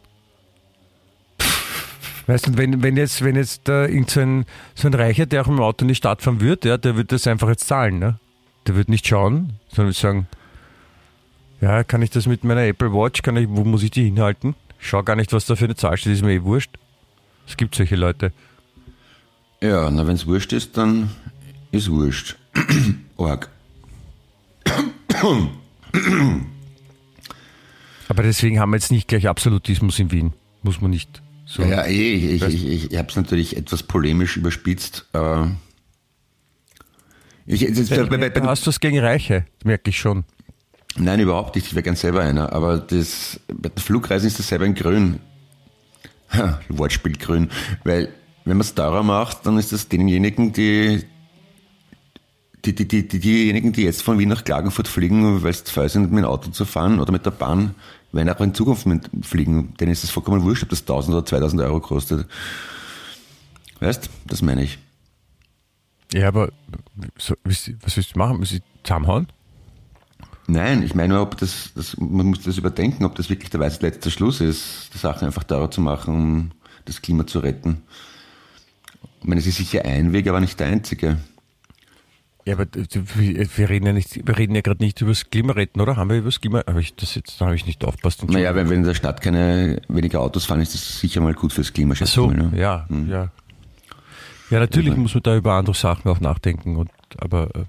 Weißt 2.26 2.48
du, 2.48 2.56
wenn, 2.56 2.82
wenn 2.82 2.96
jetzt, 2.96 3.22
wenn 3.22 3.36
jetzt 3.36 3.68
da 3.68 3.88
so 4.06 4.20
ein, 4.20 4.44
so 4.74 4.88
ein 4.88 4.94
Reicher, 4.94 5.26
der 5.26 5.42
auch 5.42 5.48
im 5.48 5.60
Auto 5.60 5.84
in 5.84 5.88
die 5.88 5.94
Stadt 5.94 6.22
fahren 6.22 6.40
wird, 6.40 6.64
ja, 6.64 6.76
der 6.76 6.96
wird 6.96 7.12
das 7.12 7.26
einfach 7.26 7.48
jetzt 7.48 7.66
zahlen, 7.66 7.98
ne? 7.98 8.18
Der 8.66 8.76
wird 8.76 8.88
nicht 8.88 9.06
schauen, 9.06 9.54
sondern 9.68 9.92
sagen, 9.92 10.28
ja, 11.60 11.82
kann 11.82 12.02
ich 12.02 12.10
das 12.10 12.26
mit 12.26 12.44
meiner 12.44 12.62
Apple 12.62 12.92
Watch, 12.92 13.22
kann 13.22 13.36
ich, 13.36 13.48
wo 13.48 13.64
muss 13.64 13.82
ich 13.82 13.90
die 13.90 14.04
hinhalten? 14.04 14.54
Schau 14.78 15.02
gar 15.02 15.16
nicht, 15.16 15.32
was 15.32 15.46
da 15.46 15.56
für 15.56 15.64
eine 15.64 15.74
Zahl 15.74 15.96
steht, 15.96 16.12
ist 16.12 16.24
mir 16.24 16.32
eh 16.32 16.42
wurscht. 16.42 16.70
Es 17.46 17.56
gibt 17.56 17.74
solche 17.74 17.96
Leute. 17.96 18.32
Ja, 19.60 19.90
na, 19.90 20.06
wenn 20.06 20.14
es 20.14 20.26
wurscht 20.26 20.52
ist, 20.52 20.76
dann 20.76 21.10
ist 21.70 21.90
wurscht. 21.90 22.36
Org. 23.16 23.48
Aber 28.08 28.22
deswegen 28.22 28.60
haben 28.60 28.70
wir 28.70 28.76
jetzt 28.76 28.90
nicht 28.90 29.08
gleich 29.08 29.28
Absolutismus 29.28 29.98
in 29.98 30.10
Wien. 30.10 30.32
Muss 30.62 30.80
man 30.80 30.90
nicht 30.90 31.22
so. 31.44 31.62
Ja, 31.62 31.84
eh, 31.84 32.14
ich, 32.14 32.42
ich, 32.42 32.66
ich, 32.66 32.92
ich 32.92 32.98
habe 32.98 33.08
es 33.08 33.16
natürlich 33.16 33.56
etwas 33.56 33.82
polemisch 33.82 34.36
überspitzt. 34.36 35.06
Aber 35.12 35.50
ich, 37.46 37.60
jetzt, 37.60 37.90
bei, 37.90 38.04
bei, 38.04 38.30
bei, 38.30 38.40
hast 38.42 38.64
du 38.64 38.68
was 38.68 38.80
gegen 38.80 38.98
Reiche, 38.98 39.44
merke 39.64 39.90
ich 39.90 39.98
schon. 39.98 40.24
Nein, 40.96 41.20
überhaupt 41.20 41.54
nicht. 41.54 41.68
Ich 41.68 41.74
wäre 41.74 41.82
gern 41.82 41.96
selber 41.96 42.20
einer. 42.20 42.52
Aber 42.52 42.78
das, 42.78 43.40
bei 43.52 43.68
den 43.70 43.82
Flugreisen 43.82 44.26
ist 44.26 44.38
das 44.38 44.48
selber 44.48 44.66
in 44.66 44.74
Grün. 44.74 45.20
Ha, 46.32 46.60
Wortspiel 46.68 47.16
Grün. 47.16 47.50
Weil, 47.84 48.10
wenn 48.44 48.56
man 48.56 48.62
es 48.62 48.74
teurer 48.74 49.02
macht, 49.02 49.46
dann 49.46 49.58
ist 49.58 49.72
das 49.72 49.88
denjenigen, 49.88 50.52
die 50.52 51.04
die, 52.64 52.74
die, 52.74 52.86
die, 52.86 53.08
diejenigen, 53.08 53.72
die 53.72 53.82
jetzt 53.82 54.02
von 54.02 54.18
Wien 54.18 54.28
nach 54.28 54.44
Klagenfurt 54.44 54.88
fliegen, 54.88 55.42
weil 55.42 55.50
es 55.50 55.64
zu 55.64 55.88
sind, 55.88 56.12
mit 56.12 56.22
dem 56.22 56.24
Auto 56.24 56.50
zu 56.50 56.64
fahren 56.64 57.00
oder 57.00 57.12
mit 57.12 57.26
der 57.26 57.32
Bahn, 57.32 57.74
werden 58.12 58.28
auch 58.28 58.40
in 58.40 58.54
Zukunft 58.54 58.86
mit 58.86 59.08
fliegen. 59.22 59.74
Denen 59.78 59.92
ist 59.92 60.04
es 60.04 60.10
vollkommen 60.10 60.42
wurscht, 60.42 60.62
ob 60.62 60.68
das 60.68 60.82
1000 60.82 61.16
oder 61.16 61.26
2000 61.26 61.62
Euro 61.62 61.80
kostet. 61.80 62.26
Weißt, 63.80 64.08
das 64.26 64.42
meine 64.42 64.62
ich. 64.62 64.78
Ja, 66.12 66.28
aber 66.28 66.52
so, 67.18 67.34
was 67.44 67.68
willst 67.96 68.14
du 68.14 68.18
machen? 68.18 68.38
Muss 68.38 68.52
ich 68.52 68.62
zusammenhauen? 68.84 69.26
Nein, 70.46 70.82
ich 70.82 70.94
meine 70.94 71.14
nur, 71.14 71.22
ob 71.22 71.38
das, 71.38 71.70
das, 71.74 71.96
man 71.96 72.26
muss 72.26 72.42
das 72.42 72.58
überdenken, 72.58 73.04
ob 73.04 73.14
das 73.14 73.30
wirklich 73.30 73.50
der 73.50 73.60
weiße 73.60 73.80
letzte 73.80 74.10
Schluss 74.10 74.40
ist, 74.40 74.90
die 74.92 74.98
Sachen 74.98 75.26
einfach 75.26 75.44
teurer 75.44 75.70
zu 75.70 75.80
machen, 75.80 76.14
um 76.14 76.50
das 76.84 77.00
Klima 77.00 77.26
zu 77.26 77.38
retten. 77.38 77.82
Ich 79.20 79.26
meine, 79.26 79.40
es 79.40 79.46
ist 79.46 79.56
sicher 79.56 79.84
ein 79.84 80.12
Weg, 80.12 80.28
aber 80.28 80.40
nicht 80.40 80.58
der 80.60 80.66
einzige. 80.66 81.18
Ja, 82.44 82.54
aber 82.54 82.66
wir 82.74 83.70
reden 83.70 83.86
ja 83.86 83.92
nicht, 83.92 84.26
wir 84.26 84.36
reden 84.36 84.54
ja 84.54 84.62
gerade 84.62 84.82
nicht 84.82 85.00
über 85.00 85.12
das 85.12 85.30
Klimaretten, 85.30 85.80
oder? 85.80 85.96
Haben 85.96 86.10
wir 86.10 86.18
über 86.18 86.28
das 86.28 86.40
Klima? 86.40 86.64
Habe 86.66 86.80
ich 86.80 86.94
das 86.96 87.14
jetzt, 87.14 87.40
da 87.40 87.46
habe 87.46 87.54
ich 87.54 87.66
nicht 87.66 87.84
aufpasst. 87.84 88.28
Naja, 88.28 88.54
wenn, 88.56 88.68
wenn 88.68 88.78
in 88.78 88.84
der 88.84 88.94
Stadt 88.94 89.20
keine 89.20 89.80
weniger 89.88 90.20
Autos 90.20 90.46
fahren, 90.46 90.60
ist 90.60 90.74
das 90.74 91.00
sicher 91.00 91.20
mal 91.20 91.34
gut 91.34 91.52
fürs 91.52 91.72
Klima. 91.72 91.94
Ach 92.00 92.06
so, 92.06 92.26
mal, 92.26 92.36
ne? 92.36 92.52
ja, 92.56 92.86
hm. 92.88 93.08
ja. 93.08 93.30
Ja, 94.50 94.58
natürlich 94.58 94.90
also. 94.90 95.00
muss 95.00 95.14
man 95.14 95.22
da 95.22 95.36
über 95.36 95.54
andere 95.54 95.74
Sachen 95.74 96.10
auch 96.10 96.20
nachdenken. 96.20 96.76
Und, 96.76 96.90
aber, 97.16 97.48
aber 97.54 97.66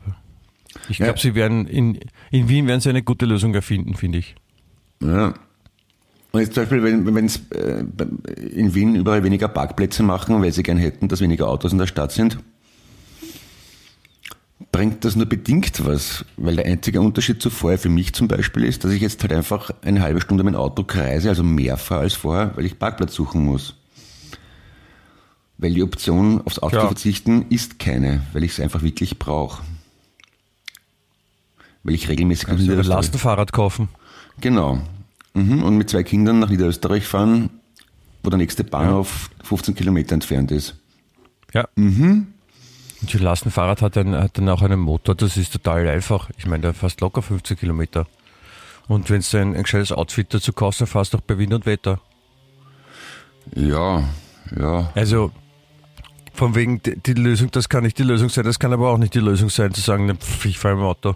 ich 0.90 0.98
glaube, 0.98 1.14
ja. 1.14 1.18
sie 1.18 1.36
werden 1.36 1.68
in, 1.68 2.00
in 2.32 2.50
Wien 2.50 2.68
werden 2.68 2.82
sie 2.82 2.90
eine 2.90 3.04
gute 3.04 3.26
Lösung 3.26 3.54
erfinden, 3.54 3.94
finde 3.94 4.18
ich. 4.18 4.36
Ja. 5.02 5.34
Und 6.32 6.42
jetzt 6.42 6.56
zum 6.56 6.64
Beispiel, 6.64 6.84
wenn 6.84 7.26
es 7.26 7.42
äh, 7.52 7.86
in 8.56 8.74
Wien 8.74 8.96
überall 8.96 9.24
weniger 9.24 9.48
Parkplätze 9.48 10.02
machen, 10.02 10.42
weil 10.42 10.52
sie 10.52 10.64
gern 10.64 10.78
hätten, 10.78 11.08
dass 11.08 11.22
weniger 11.22 11.48
Autos 11.48 11.72
in 11.72 11.78
der 11.78 11.86
Stadt 11.86 12.12
sind, 12.12 12.40
bringt 14.74 15.06
das 15.06 15.16
nur 15.16 15.28
bedingt 15.28 15.86
was, 15.86 16.26
weil 16.36 16.58
der 16.58 16.66
einzige 16.66 17.00
Unterschied 17.00 17.42
zu 17.42 17.50
vorher 17.50 17.80
für 17.80 17.90
mich 17.90 18.12
zum 18.14 18.28
Beispiel 18.28 18.66
ist, 18.66 18.84
dass 18.84 18.92
ich 18.92 19.02
jetzt 19.02 19.22
halt 19.22 19.32
einfach 19.32 19.70
eine 19.84 20.02
halbe 20.02 20.20
Stunde 20.20 20.44
mein 20.44 20.56
Auto 20.56 20.84
kreise, 20.84 21.30
also 21.30 21.44
mehr 21.44 21.78
fahre 21.78 22.02
als 22.02 22.16
vorher, 22.16 22.52
weil 22.58 22.66
ich 22.66 22.78
Parkplatz 22.78 23.14
suchen 23.14 23.46
muss. 23.46 23.76
Weil 25.60 25.76
die 25.76 25.84
Option 25.84 26.42
aufs 26.42 26.60
Auto 26.60 26.80
zu 26.82 26.88
verzichten 26.88 27.46
ist 27.50 27.78
keine, 27.80 28.24
weil 28.34 28.44
ich 28.44 28.54
es 28.54 28.60
einfach 28.60 28.82
wirklich 28.82 29.20
brauche. 29.20 29.64
Weil 31.84 31.94
ich 31.94 32.10
regelmäßig 32.10 32.48
du 32.48 32.54
ein 32.54 32.84
Lastenfahrrad 32.84 33.54
kaufen. 33.54 33.90
Genau. 34.42 34.82
Mhm. 35.36 35.64
Und 35.64 35.78
mit 35.78 35.92
zwei 35.92 36.02
Kindern 36.02 36.40
nach 36.40 36.50
Niederösterreich 36.50 37.06
fahren, 37.06 37.52
wo 38.24 38.32
der 38.32 38.40
nächste 38.40 38.64
Bahnhof 38.64 39.30
ja. 39.38 39.46
15 39.46 39.76
Kilometer 39.76 40.16
entfernt 40.16 40.52
ist. 40.52 40.76
Ja. 41.54 41.68
Mhm. 41.76 42.34
Und 43.04 43.12
die 43.12 43.18
Lastenfahrrad 43.18 43.82
hat 43.82 43.98
dann, 43.98 44.16
hat 44.16 44.38
dann 44.38 44.48
auch 44.48 44.62
einen 44.62 44.80
Motor, 44.80 45.14
das 45.14 45.36
ist 45.36 45.52
total 45.52 45.90
einfach. 45.90 46.30
Ich 46.38 46.46
meine, 46.46 46.62
der 46.62 46.74
fährst 46.74 47.02
locker 47.02 47.22
50 47.22 47.60
Kilometer. 47.60 48.08
Und 48.88 49.10
wenn 49.10 49.20
du 49.20 49.38
ein, 49.38 49.56
ein 49.58 49.64
gescheites 49.64 49.92
Outfit 49.92 50.34
dazu 50.34 50.54
kaufst, 50.54 50.80
dann 50.80 50.88
fährst 50.88 51.14
du 51.14 51.18
auch 51.18 51.22
bei 51.22 51.38
Wind 51.38 51.54
und 51.54 51.66
Wetter. 51.66 52.00
Ja, 53.56 54.06
ja. 54.58 54.90
Also, 54.96 55.32
von 56.34 56.56
wegen 56.56 56.82
die, 56.82 56.98
die, 56.98 57.12
Lösung, 57.12 57.52
das 57.52 57.68
kann 57.68 57.84
nicht 57.84 57.98
die 57.98 58.04
Lösung 58.04 58.30
sein, 58.30 58.46
das 58.46 58.58
kann 58.58 58.72
aber 58.72 58.90
auch 58.90 58.98
nicht 58.98 59.16
die 59.16 59.20
Lösung 59.20 59.50
sein, 59.50 59.74
zu 59.74 59.82
sagen, 59.82 60.18
ich 60.46 60.58
fahre 60.58 60.76
im 60.76 60.82
Auto. 60.84 61.16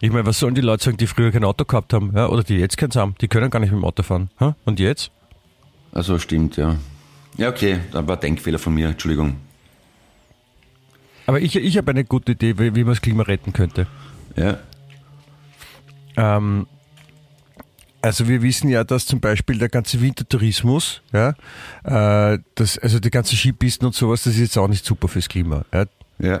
Ich 0.00 0.10
meine, 0.10 0.24
was 0.24 0.38
sollen 0.38 0.54
die 0.54 0.62
Leute 0.62 0.84
sagen, 0.84 0.96
die 0.96 1.06
früher 1.06 1.30
kein 1.30 1.44
Auto 1.44 1.66
gehabt 1.66 1.92
haben, 1.92 2.12
ja, 2.16 2.26
oder 2.28 2.42
die 2.42 2.56
jetzt 2.56 2.78
keins 2.78 2.96
haben? 2.96 3.16
Die 3.20 3.28
können 3.28 3.50
gar 3.50 3.58
nicht 3.58 3.70
mit 3.70 3.82
dem 3.82 3.84
Auto 3.84 4.02
fahren. 4.02 4.30
Ja? 4.40 4.56
Und 4.64 4.80
jetzt? 4.80 5.10
Also 5.92 6.18
stimmt, 6.18 6.56
ja. 6.56 6.76
Ja, 7.36 7.50
okay, 7.50 7.80
da 7.92 8.08
war 8.08 8.16
ein 8.16 8.20
Denkfehler 8.20 8.58
von 8.58 8.72
mir, 8.72 8.88
Entschuldigung. 8.88 9.36
Aber 11.28 11.42
ich, 11.42 11.54
ich 11.56 11.76
habe 11.76 11.90
eine 11.90 12.04
gute 12.04 12.32
Idee, 12.32 12.58
wie, 12.58 12.74
wie 12.74 12.84
man 12.84 12.94
das 12.94 13.02
Klima 13.02 13.22
retten 13.22 13.52
könnte. 13.52 13.86
Ja. 14.34 14.56
Ähm, 16.16 16.66
also 18.00 18.28
wir 18.28 18.40
wissen 18.40 18.70
ja, 18.70 18.82
dass 18.82 19.04
zum 19.04 19.20
Beispiel 19.20 19.58
der 19.58 19.68
ganze 19.68 20.00
Wintertourismus, 20.00 21.02
ja, 21.12 21.34
äh, 21.84 22.38
das, 22.54 22.78
also 22.78 22.98
die 22.98 23.10
ganzen 23.10 23.36
Skipisten 23.36 23.84
und 23.84 23.94
sowas, 23.94 24.22
das 24.22 24.36
ist 24.36 24.40
jetzt 24.40 24.56
auch 24.56 24.68
nicht 24.68 24.86
super 24.86 25.06
fürs 25.06 25.28
Klima. 25.28 25.66
Ja. 25.70 25.84
Ja. 26.18 26.40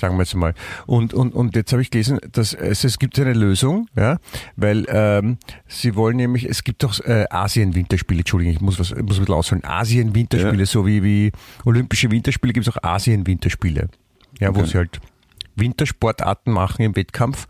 Sagen 0.00 0.16
wir 0.16 0.22
jetzt 0.22 0.34
mal. 0.34 0.54
Und, 0.86 1.14
und, 1.14 1.34
und 1.34 1.54
jetzt 1.54 1.72
habe 1.72 1.82
ich 1.82 1.90
gelesen, 1.90 2.18
dass 2.32 2.54
es, 2.54 2.84
es 2.84 2.98
gibt 2.98 3.18
eine 3.18 3.32
Lösung, 3.34 3.86
ja, 3.96 4.16
weil 4.56 4.86
ähm, 4.88 5.38
sie 5.68 5.94
wollen 5.94 6.16
nämlich, 6.16 6.44
es 6.44 6.64
gibt 6.64 6.82
doch 6.82 6.98
äh, 7.04 7.26
Asien-Winterspiele, 7.30 8.20
Entschuldigung, 8.20 8.54
ich 8.54 8.60
muss 8.60 8.78
was, 8.80 8.90
ich 8.90 8.96
muss 9.02 9.16
ein 9.16 9.20
bisschen 9.20 9.34
ausholen. 9.34 9.64
Asien-Winterspiele, 9.64 10.58
Ja. 10.60 10.66
so 10.66 10.86
wie, 10.86 11.02
wie 11.02 11.32
Olympische 11.64 12.10
Winterspiele 12.10 12.52
gibt 12.52 12.66
es 12.66 12.74
auch 12.76 12.82
Asien-Winterspiele. 12.82 13.88
Ja, 14.40 14.54
wo 14.54 14.60
Okay. 14.60 14.68
sie 14.70 14.78
halt 14.78 15.00
Wintersportarten 15.56 16.52
machen 16.52 16.82
im 16.82 16.96
Wettkampf. 16.96 17.46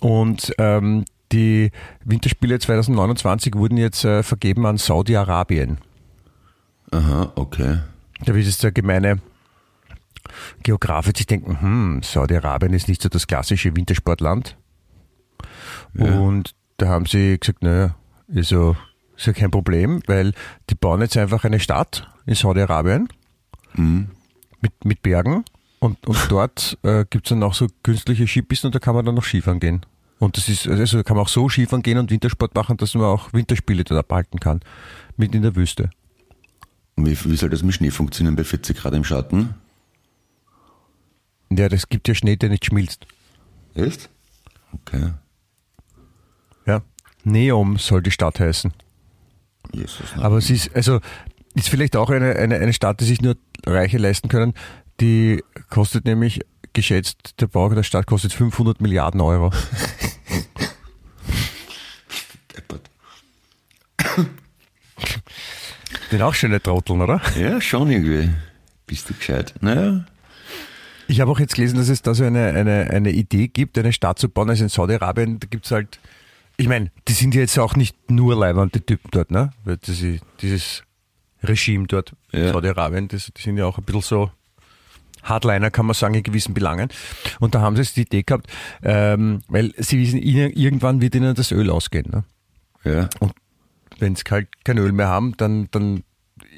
Und 0.00 0.52
ähm, 0.58 1.04
die 1.32 1.70
Winterspiele 2.04 2.58
2029 2.58 3.54
wurden 3.54 3.76
jetzt 3.78 4.04
äh, 4.04 4.22
vergeben 4.22 4.66
an 4.66 4.76
Saudi-Arabien. 4.76 5.78
Aha, 6.90 7.32
okay. 7.34 7.78
Da 8.24 8.34
wird 8.34 8.46
jetzt 8.46 8.62
der 8.62 8.72
gemeine 8.72 9.20
Geograf 10.62 11.06
wird 11.06 11.16
sich 11.16 11.26
denken, 11.26 11.60
hm, 11.60 12.00
Saudi-Arabien 12.02 12.72
ist 12.72 12.88
nicht 12.88 13.02
so 13.02 13.08
das 13.08 13.26
klassische 13.26 13.74
Wintersportland. 13.76 14.56
Ja. 15.94 16.18
Und 16.18 16.54
da 16.76 16.88
haben 16.88 17.06
sie 17.06 17.38
gesagt, 17.38 17.62
naja, 17.62 17.94
also, 18.34 18.76
ist 19.16 19.26
ja 19.26 19.32
kein 19.32 19.50
Problem, 19.50 20.00
weil 20.06 20.32
die 20.70 20.74
bauen 20.74 21.00
jetzt 21.00 21.16
einfach 21.16 21.44
eine 21.44 21.60
Stadt 21.60 22.08
in 22.26 22.34
Saudi-Arabien 22.34 23.08
Mhm. 23.74 24.08
mit, 24.60 24.84
mit 24.84 25.02
Bergen 25.02 25.44
und, 25.78 26.04
und 26.06 26.18
dort 26.30 26.78
äh, 26.82 27.04
gibt 27.08 27.26
es 27.26 27.30
dann 27.30 27.42
auch 27.42 27.54
so 27.54 27.66
künstliche 27.82 28.26
Skipisten 28.26 28.68
und 28.68 28.74
da 28.74 28.78
kann 28.78 28.94
man 28.94 29.04
dann 29.04 29.14
noch 29.14 29.24
Skifahren 29.24 29.60
gehen. 29.60 29.84
Und 30.18 30.36
das 30.36 30.48
ist, 30.48 30.66
also 30.66 30.96
da 30.96 31.02
kann 31.04 31.16
man 31.16 31.24
auch 31.24 31.28
so 31.28 31.48
Skifahren 31.48 31.82
gehen 31.82 31.98
und 31.98 32.10
Wintersport 32.10 32.54
machen, 32.54 32.76
dass 32.76 32.94
man 32.94 33.04
auch 33.04 33.32
Winterspiele 33.32 33.84
dort 33.84 34.00
abhalten 34.00 34.40
kann. 34.40 34.60
Mitten 35.16 35.36
in 35.36 35.42
der 35.42 35.54
Wüste. 35.54 35.90
Und 36.96 37.06
wie, 37.06 37.30
wie 37.30 37.36
soll 37.36 37.50
das 37.50 37.62
mit 37.62 37.74
Schnee 37.74 37.90
funktionieren 37.90 38.34
bei 38.34 38.42
40 38.42 38.76
Grad 38.76 38.94
im 38.94 39.04
Schatten? 39.04 39.54
Ja, 41.50 41.68
das 41.68 41.88
gibt 41.88 42.08
ja 42.08 42.14
Schnee, 42.14 42.36
der 42.36 42.50
nicht 42.50 42.66
schmilzt. 42.66 43.06
Echt? 43.74 44.10
Okay. 44.72 45.12
Ja. 46.66 46.82
Neom 47.24 47.78
soll 47.78 48.02
die 48.02 48.10
Stadt 48.10 48.40
heißen. 48.40 48.72
Jesus. 49.72 50.14
Aber 50.16 50.38
es 50.38 50.50
ist, 50.50 50.74
also, 50.74 51.00
ist 51.54 51.68
vielleicht 51.68 51.96
auch 51.96 52.10
eine, 52.10 52.36
eine, 52.36 52.56
eine 52.56 52.72
Stadt, 52.72 53.00
die 53.00 53.04
sich 53.04 53.20
nur 53.20 53.36
Reiche 53.66 53.98
leisten 53.98 54.28
können. 54.28 54.54
Die 55.00 55.42
kostet 55.70 56.04
nämlich, 56.04 56.40
geschätzt, 56.72 57.40
der 57.40 57.46
Bau 57.46 57.68
der 57.70 57.82
Stadt 57.82 58.06
kostet 58.06 58.32
500 58.32 58.80
Milliarden 58.80 59.20
Euro. 59.20 59.52
Den 66.10 66.22
auch 66.22 66.34
schöne 66.34 66.62
Trotteln, 66.62 67.02
oder? 67.02 67.20
Ja, 67.38 67.60
schon 67.60 67.90
irgendwie. 67.90 68.30
Bist 68.86 69.10
du 69.10 69.14
gescheit? 69.14 69.54
Naja. 69.60 70.06
Ich 71.08 71.20
habe 71.20 71.30
auch 71.30 71.40
jetzt 71.40 71.54
gelesen, 71.54 71.76
dass 71.78 71.88
es 71.88 72.02
da 72.02 72.14
so 72.14 72.22
eine, 72.24 72.48
eine, 72.48 72.90
eine 72.90 73.10
Idee 73.10 73.48
gibt, 73.48 73.76
eine 73.78 73.92
Stadt 73.92 74.18
zu 74.18 74.28
bauen. 74.28 74.50
Also 74.50 74.62
in 74.64 74.68
Saudi-Arabien, 74.68 75.40
da 75.40 75.46
gibt's 75.50 75.70
halt, 75.70 75.98
ich 76.58 76.68
meine, 76.68 76.90
die 77.08 77.12
sind 77.14 77.34
ja 77.34 77.40
jetzt 77.40 77.58
auch 77.58 77.74
nicht 77.76 78.10
nur 78.10 78.36
leibend, 78.36 78.74
die 78.74 78.80
Typen 78.80 79.08
dort, 79.10 79.30
ne? 79.30 79.50
Weil 79.64 79.78
das, 79.78 80.00
ist- 80.02 80.22
dieses 80.42 80.82
Regime 81.42 81.86
dort 81.86 82.14
in 82.32 82.44
Ja. 82.44 82.52
Saudi-Arabien, 82.52 83.08
das, 83.08 83.30
die 83.36 83.40
sind 83.42 83.56
ja 83.56 83.64
auch 83.64 83.78
ein 83.78 83.84
bisschen 83.84 84.02
so 84.02 84.30
Hardliner, 85.22 85.70
kann 85.70 85.86
man 85.86 85.94
sagen, 85.94 86.14
in 86.14 86.22
gewissen 86.22 86.52
Belangen. 86.54 86.88
Und 87.40 87.54
da 87.54 87.60
haben 87.60 87.74
sie 87.76 87.82
jetzt 87.82 87.96
die 87.96 88.02
Idee 88.02 88.22
gehabt, 88.22 88.46
ähm, 88.82 89.40
weil 89.48 89.72
sie 89.78 89.98
wissen, 89.98 90.18
ihnen, 90.20 90.52
irgendwann 90.52 91.00
wird 91.00 91.14
ihnen 91.14 91.34
das 91.34 91.52
Öl 91.52 91.70
ausgehen. 91.70 92.06
Ne? 92.10 92.24
Ja. 92.84 93.08
wenn 93.98 94.14
sie 94.14 94.22
halt 94.30 94.48
kein 94.64 94.78
Öl 94.78 94.92
mehr 94.92 95.08
haben, 95.08 95.34
dann, 95.38 95.68
dann 95.70 96.02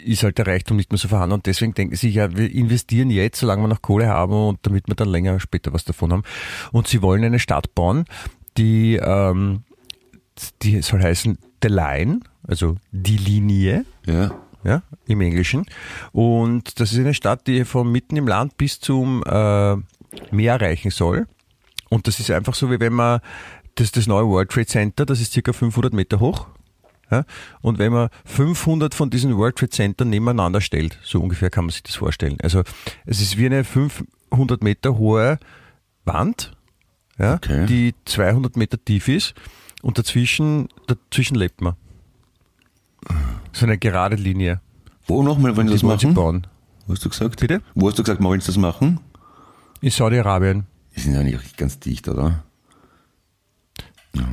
ist 0.04 0.22
halt 0.22 0.38
der 0.38 0.46
Reichtum 0.46 0.76
nicht 0.76 0.90
mehr 0.90 0.98
so 0.98 1.08
vorhanden. 1.08 1.34
Und 1.34 1.46
deswegen 1.46 1.74
denken 1.74 1.94
sie 1.94 2.08
sich, 2.08 2.16
ja, 2.16 2.36
wir 2.36 2.50
investieren 2.52 3.10
jetzt, 3.10 3.40
solange 3.40 3.62
wir 3.62 3.68
noch 3.68 3.82
Kohle 3.82 4.08
haben 4.08 4.32
und 4.32 4.58
damit 4.62 4.88
wir 4.88 4.94
dann 4.94 5.08
länger 5.08 5.40
später 5.40 5.72
was 5.72 5.84
davon 5.84 6.12
haben. 6.12 6.22
Und 6.72 6.88
sie 6.88 7.02
wollen 7.02 7.24
eine 7.24 7.38
Stadt 7.38 7.74
bauen, 7.74 8.04
die, 8.56 8.96
ähm, 8.96 9.62
die 10.62 10.82
soll 10.82 11.02
heißen 11.02 11.38
The 11.62 11.68
Line, 11.68 12.20
also 12.46 12.76
die 12.90 13.16
Linie, 13.18 13.84
Ja. 14.06 14.32
ja, 14.64 14.82
im 15.06 15.20
Englischen. 15.20 15.66
Und 16.12 16.80
das 16.80 16.92
ist 16.92 16.98
eine 16.98 17.14
Stadt, 17.14 17.46
die 17.46 17.64
von 17.64 17.90
mitten 17.90 18.16
im 18.16 18.26
Land 18.26 18.56
bis 18.56 18.80
zum 18.80 19.22
äh, 19.24 19.76
Meer 20.30 20.60
reichen 20.60 20.90
soll. 20.90 21.26
Und 21.90 22.06
das 22.06 22.20
ist 22.20 22.30
einfach 22.30 22.54
so, 22.54 22.70
wie 22.70 22.80
wenn 22.80 22.92
man 22.94 23.20
das, 23.74 23.92
das 23.92 24.06
neue 24.06 24.26
World 24.26 24.50
Trade 24.50 24.66
Center, 24.66 25.06
das 25.06 25.20
ist 25.20 25.32
circa 25.32 25.52
500 25.52 25.92
Meter 25.92 26.20
hoch. 26.20 26.46
Ja? 27.10 27.24
Und 27.60 27.78
wenn 27.78 27.92
man 27.92 28.08
500 28.24 28.94
von 28.94 29.10
diesen 29.10 29.36
World 29.36 29.56
Trade 29.56 29.70
Center 29.70 30.04
nebeneinander 30.04 30.60
stellt, 30.60 30.98
so 31.02 31.20
ungefähr 31.20 31.50
kann 31.50 31.64
man 31.64 31.70
sich 31.72 31.82
das 31.82 31.96
vorstellen. 31.96 32.38
Also 32.42 32.62
es 33.06 33.20
ist 33.20 33.36
wie 33.36 33.46
eine 33.46 33.64
500 33.64 34.62
Meter 34.62 34.96
hohe 34.98 35.38
Wand, 36.04 36.52
ja, 37.18 37.34
Okay. 37.34 37.66
die 37.66 37.94
200 38.04 38.56
Meter 38.56 38.82
tief 38.82 39.08
ist 39.08 39.34
und 39.82 39.98
dazwischen, 39.98 40.68
dazwischen 40.86 41.34
lebt 41.36 41.60
man. 41.60 41.74
So 43.52 43.66
eine 43.66 43.78
gerade 43.78 44.16
Linie. 44.16 44.60
Wo 45.06 45.22
nochmal 45.22 45.56
wollen 45.56 45.68
sie 45.68 45.74
das 45.74 45.82
machen? 45.82 46.14
bauen. 46.14 46.46
Wo 46.86 46.92
hast 46.94 47.04
du 47.04 47.08
gesagt? 47.08 47.40
Bitte? 47.40 47.62
Wo 47.74 47.88
hast 47.88 47.98
du 47.98 48.02
gesagt, 48.02 48.22
wollen 48.22 48.40
sie 48.40 48.46
das 48.46 48.56
machen? 48.56 49.00
In 49.80 49.90
Saudi-Arabien. 49.90 50.66
Die 50.94 51.00
sind 51.00 51.14
ja 51.14 51.22
nicht 51.22 51.56
ganz 51.56 51.78
dicht, 51.80 52.08
oder? 52.08 52.44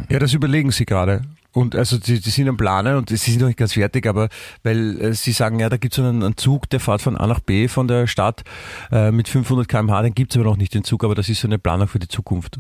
Ja, 0.10 0.20
das 0.20 0.34
überlegen 0.34 0.72
sie 0.72 0.86
gerade. 0.86 1.22
Und 1.58 1.76
also 1.76 1.98
sie, 2.00 2.18
sie 2.18 2.30
sind 2.30 2.48
am 2.48 2.56
Planen 2.56 2.98
und 2.98 3.10
sie 3.10 3.16
sind 3.16 3.42
noch 3.42 3.48
nicht 3.48 3.58
ganz 3.58 3.74
fertig, 3.74 4.06
aber 4.06 4.30
weil 4.62 5.02
äh, 5.02 5.14
sie 5.16 5.32
sagen, 5.32 5.60
ja, 5.60 5.70
da 5.70 5.78
gibt 5.78 5.98
es 5.98 6.00
einen, 6.00 6.22
einen 6.22 6.38
Zug, 6.38 6.70
der 6.70 6.80
fährt 6.80 7.02
von 7.02 7.18
A 7.18 7.26
nach 7.26 7.40
B 7.40 7.68
von 7.68 7.88
der 7.88 8.06
Stadt 8.06 8.44
äh, 8.92 9.10
mit 9.10 9.28
500 9.28 9.68
km/h, 9.68 10.04
den 10.04 10.14
gibt 10.14 10.32
es 10.34 10.38
aber 10.38 10.46
noch 10.46 10.58
nicht, 10.58 10.76
den 10.76 10.84
Zug, 10.84 11.04
aber 11.04 11.16
das 11.16 11.30
ist 11.30 11.42
so 11.42 11.48
eine 11.48 11.58
Planung 11.58 11.88
für 11.88 11.98
die 11.98 12.08
Zukunft. 12.08 12.60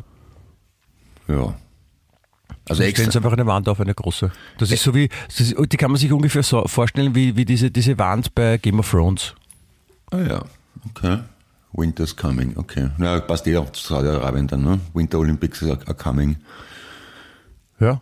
Ja. 1.28 1.54
Also 2.68 2.82
extra. 2.82 3.12
sie 3.12 3.18
einfach 3.20 3.34
eine 3.34 3.46
Wand 3.46 3.70
auf, 3.70 3.80
eine 3.80 3.94
große. 3.94 4.32
Das 4.58 4.72
ist 4.72 4.82
so 4.82 4.96
wie, 4.96 5.10
ist, 5.28 5.56
die 5.56 5.78
kann 5.78 5.92
man 5.92 6.00
sich 6.00 6.12
ungefähr 6.12 6.42
so 6.42 6.66
vorstellen 6.66 7.14
wie, 7.14 7.36
wie 7.36 7.46
diese, 7.46 7.70
diese 7.70 8.00
Wand 8.00 8.34
bei 8.34 8.58
Game 8.58 8.80
of 8.80 8.90
Thrones. 8.90 9.36
Ah 10.10 10.22
ja, 10.22 10.44
okay. 10.90 11.20
Winter's 11.72 12.16
coming, 12.16 12.58
okay. 12.58 12.90
Na, 12.98 13.20
passt 13.20 13.46
eh 13.46 13.58
auch 13.58 13.72
zu 13.74 13.94
Saudi-Arabien 13.94 14.48
dann, 14.48 14.64
ne? 14.64 14.80
Winter 14.96 15.20
Olympics 15.20 15.62
are 15.62 15.94
coming. 15.94 16.38
Ja. 17.80 18.02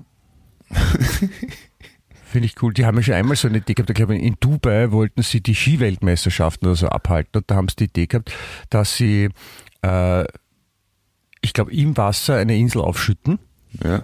Finde 2.26 2.48
ich 2.48 2.62
cool. 2.62 2.74
Die 2.74 2.86
haben 2.86 2.98
ja 2.98 3.04
schon 3.04 3.14
einmal 3.14 3.38
so 3.38 3.48
eine 3.48 3.60
Idee 3.60 3.76
gehabt. 3.76 3.90
Ich 3.90 3.96
glaube, 3.96 4.18
in 4.18 4.36
Dubai 4.40 4.92
wollten 4.92 5.22
sie 5.22 5.42
die 5.42 5.56
Skiweltmeisterschaften 5.56 6.68
oder 6.68 6.76
so 6.76 6.88
abhalten. 6.88 7.38
Und 7.38 7.50
da 7.50 7.56
haben 7.56 7.70
sie 7.70 7.76
die 7.78 7.84
Idee 7.86 8.08
gehabt, 8.08 8.34
dass 8.70 8.98
sie, 8.98 9.30
äh, 9.82 10.26
ich 11.42 11.54
glaube, 11.54 11.72
im 11.74 11.96
Wasser 11.96 12.36
eine 12.36 12.58
Insel 12.58 12.82
aufschütten. 12.82 13.40
Ja. 13.84 14.04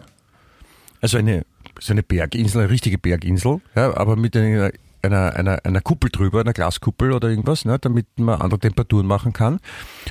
Also 1.01 1.17
eine, 1.17 1.45
so 1.79 1.93
eine 1.93 2.03
Berginsel, 2.03 2.62
eine 2.62 2.69
richtige 2.69 2.97
Berginsel, 2.97 3.60
ja, 3.75 3.97
aber 3.97 4.15
mit 4.15 4.38
einer, 4.38 4.71
einer, 5.01 5.36
einer, 5.36 5.65
einer 5.65 5.81
Kuppel 5.81 6.10
drüber, 6.12 6.41
einer 6.41 6.53
Glaskuppel 6.53 7.12
oder 7.12 7.29
irgendwas, 7.29 7.65
ne, 7.65 7.79
damit 7.79 8.05
man 8.17 8.39
andere 8.39 8.60
Temperaturen 8.60 9.07
machen 9.07 9.34
kann. 9.34 9.60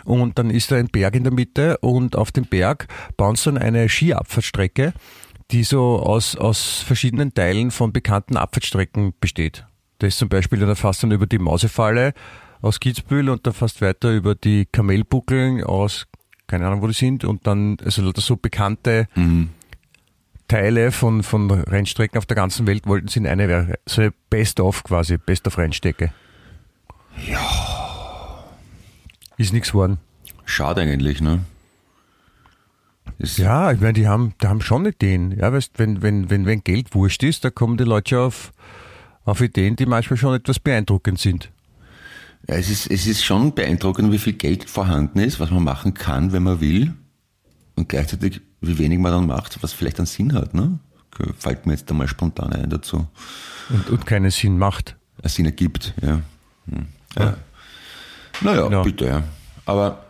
Und 0.05 0.39
dann 0.39 0.51
ist 0.51 0.73
da 0.73 0.77
ein 0.77 0.89
Berg 0.89 1.15
in 1.15 1.23
der 1.23 1.33
Mitte 1.33 1.79
und 1.79 2.17
auf 2.17 2.33
dem 2.33 2.45
Berg 2.45 2.89
bauen 3.17 3.37
sie 3.37 3.45
dann 3.45 3.59
eine 3.59 3.89
Skiabfahrtstrecke, 3.89 4.93
die 5.51 5.65
so 5.65 5.99
aus, 5.99 6.37
aus 6.37 6.81
verschiedenen 6.81 7.35
Teilen 7.35 7.71
von 7.71 7.93
bekannten 7.93 8.37
Abfahrtstrecken 8.37 9.15
besteht. 9.21 9.67
Da 9.99 10.07
ist 10.07 10.19
zum 10.19 10.29
Beispiel, 10.29 10.59
dann 10.59 10.77
fast 10.77 11.03
dann 11.03 11.11
über 11.11 11.27
die 11.27 11.39
Mausefalle 11.39 12.15
aus 12.63 12.81
Kitzbühel 12.81 13.29
und 13.31 13.47
dann 13.47 13.55
fast 13.55 13.83
weiter 13.83 14.13
über 14.13 14.35
die 14.35 14.67
Kamelbuckeln 14.67 15.65
aus, 15.65 16.07
keine 16.47 16.67
Ahnung 16.67 16.83
wo 16.83 16.87
die 16.87 16.95
sind, 16.95 17.25
und 17.25 17.47
dann, 17.47 17.77
also 17.85 18.03
lauter 18.03 18.21
so 18.21 18.37
bekannte 18.37 19.09
Mhm. 19.15 19.51
Teile 20.49 20.91
von, 20.91 21.23
von 21.23 21.49
Rennstrecken 21.49 22.19
auf 22.19 22.27
der 22.27 22.35
ganzen 22.35 22.67
Welt 22.67 22.85
wollten 22.85 23.07
sie 23.07 23.21
in 23.21 23.27
eine, 23.29 23.79
so 23.87 24.01
eine 24.01 24.13
Best-of 24.31 24.83
quasi, 24.83 25.17
Best-of-Rennstrecke. 25.17 26.13
Ja. 27.25 28.45
Ist 29.37 29.53
nichts 29.53 29.69
geworden. 29.69 29.99
Schade 30.45 30.81
eigentlich, 30.81 31.21
ne? 31.21 31.45
Ist, 33.21 33.39
Ja, 33.39 33.71
ich 33.71 33.81
meine, 33.81 33.93
die 33.93 34.09
haben, 34.09 34.35
die 34.43 34.47
haben 34.47 34.61
schon 34.63 34.87
Ideen. 34.87 35.33
Ja, 35.39 35.53
weißt, 35.53 35.73
wenn, 35.79 36.01
wenn, 36.03 36.31
wenn, 36.31 36.47
wenn 36.47 36.65
Geld 36.65 36.95
wurscht 36.95 37.23
ist, 37.23 37.45
da 37.45 37.51
kommen 37.51 37.77
die 37.77 37.85
Leute 37.85 38.19
auf, 38.21 38.53
auf 39.25 39.41
Ideen, 39.41 39.77
die 39.77 39.87
manchmal 39.87 40.17
schon 40.17 40.35
etwas 40.35 40.59
beeindruckend 40.59 41.19
sind. 41.19 41.51
Ja, 42.49 42.55
es, 42.55 42.71
ist, 42.71 42.91
es 42.91 43.07
ist 43.07 43.23
schon 43.23 43.55
beeindruckend, 43.55 44.11
wie 44.13 44.19
viel 44.19 44.33
Geld 44.33 44.69
vorhanden 44.69 45.19
ist, 45.19 45.39
was 45.39 45.51
man 45.51 45.63
machen 45.63 45.93
kann, 45.95 46.33
wenn 46.33 46.43
man 46.43 46.61
will. 46.61 46.95
und 47.77 47.89
gleichzeitig, 47.91 48.41
wie 48.63 48.79
wenig 48.79 48.99
man 48.99 49.13
dann 49.13 49.27
macht, 49.27 49.63
was 49.63 49.73
vielleicht 49.75 49.99
einen 49.99 50.07
Sinn 50.07 50.33
hat, 50.35 50.55
ne? 50.55 50.79
Fällt 51.39 51.67
mir 51.67 51.75
jetzt 51.75 51.91
einmal 51.91 52.09
spontan 52.09 52.53
ein 52.55 52.71
dazu. 52.71 53.07
Und, 53.69 53.91
und 53.91 54.07
keinen 54.07 54.31
Sinn 54.31 54.57
macht. 54.57 54.97
Einen 55.23 55.29
Sinn 55.29 55.45
ergibt, 55.45 55.93
ja. 56.01 56.21
Hm. 56.71 56.87
ja. 57.19 57.37
Naja, 58.41 58.71
Ja. 58.71 58.83
bitte, 58.83 59.05
ja. 59.07 59.23
Aber 59.67 60.07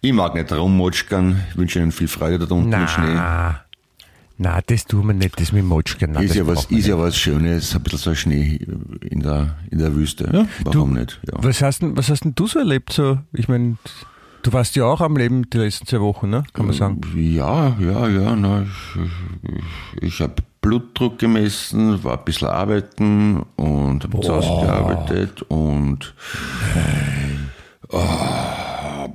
ich 0.00 0.12
mag 0.12 0.34
nicht 0.34 0.52
rummotschkern, 0.52 1.40
ich 1.50 1.56
wünsche 1.56 1.78
Ihnen 1.80 1.92
viel 1.92 2.08
Freude 2.08 2.46
da 2.46 2.54
unten 2.54 2.72
im 2.72 2.88
Schnee. 2.88 3.14
Na, 3.14 3.60
na, 4.38 4.60
das 4.66 4.84
tun 4.84 5.06
wir 5.06 5.14
nicht, 5.14 5.40
das 5.40 5.52
mit 5.52 5.64
Motschken. 5.64 6.12
Na, 6.12 6.20
Ist 6.20 6.30
das 6.30 6.36
ja, 6.36 6.46
was, 6.46 6.64
ist 6.66 6.86
ja 6.86 6.98
was 6.98 7.16
Schönes, 7.16 7.74
ein 7.74 7.82
bisschen 7.82 7.98
so 7.98 8.14
Schnee 8.14 8.60
in 9.00 9.20
der, 9.20 9.56
in 9.70 9.78
der 9.78 9.94
Wüste. 9.94 10.28
Ja, 10.32 10.46
warum 10.64 10.92
nicht? 10.92 11.20
Ja. 11.26 11.34
Was 11.42 11.62
hast, 11.62 11.80
denn, 11.82 11.96
was 11.96 12.10
hast 12.10 12.24
denn 12.24 12.34
du 12.34 12.46
so 12.46 12.58
erlebt? 12.58 12.92
So? 12.92 13.18
Ich 13.32 13.48
meine, 13.48 13.76
du 14.42 14.52
warst 14.52 14.76
ja 14.76 14.84
auch 14.84 15.00
am 15.00 15.16
Leben 15.16 15.48
die 15.48 15.56
letzten 15.58 15.86
zwei 15.86 16.00
Wochen, 16.00 16.28
ne? 16.28 16.44
kann 16.52 16.66
man 16.66 16.74
sagen. 16.74 17.00
Ja, 17.14 17.76
ja, 17.80 18.08
ja. 18.08 18.36
Na, 18.36 18.62
ich 18.62 19.02
ich, 19.96 20.02
ich 20.02 20.20
habe 20.20 20.34
Blutdruck 20.60 21.18
gemessen, 21.18 22.02
war 22.04 22.18
ein 22.18 22.24
bisschen 22.24 22.48
arbeiten 22.48 23.40
und 23.56 24.04
habe 24.04 24.20
zu 24.20 24.34
Hause 24.34 24.66
gearbeitet 24.66 25.42
und 25.42 26.14
Ah, 27.92 29.04
ein 29.04 29.12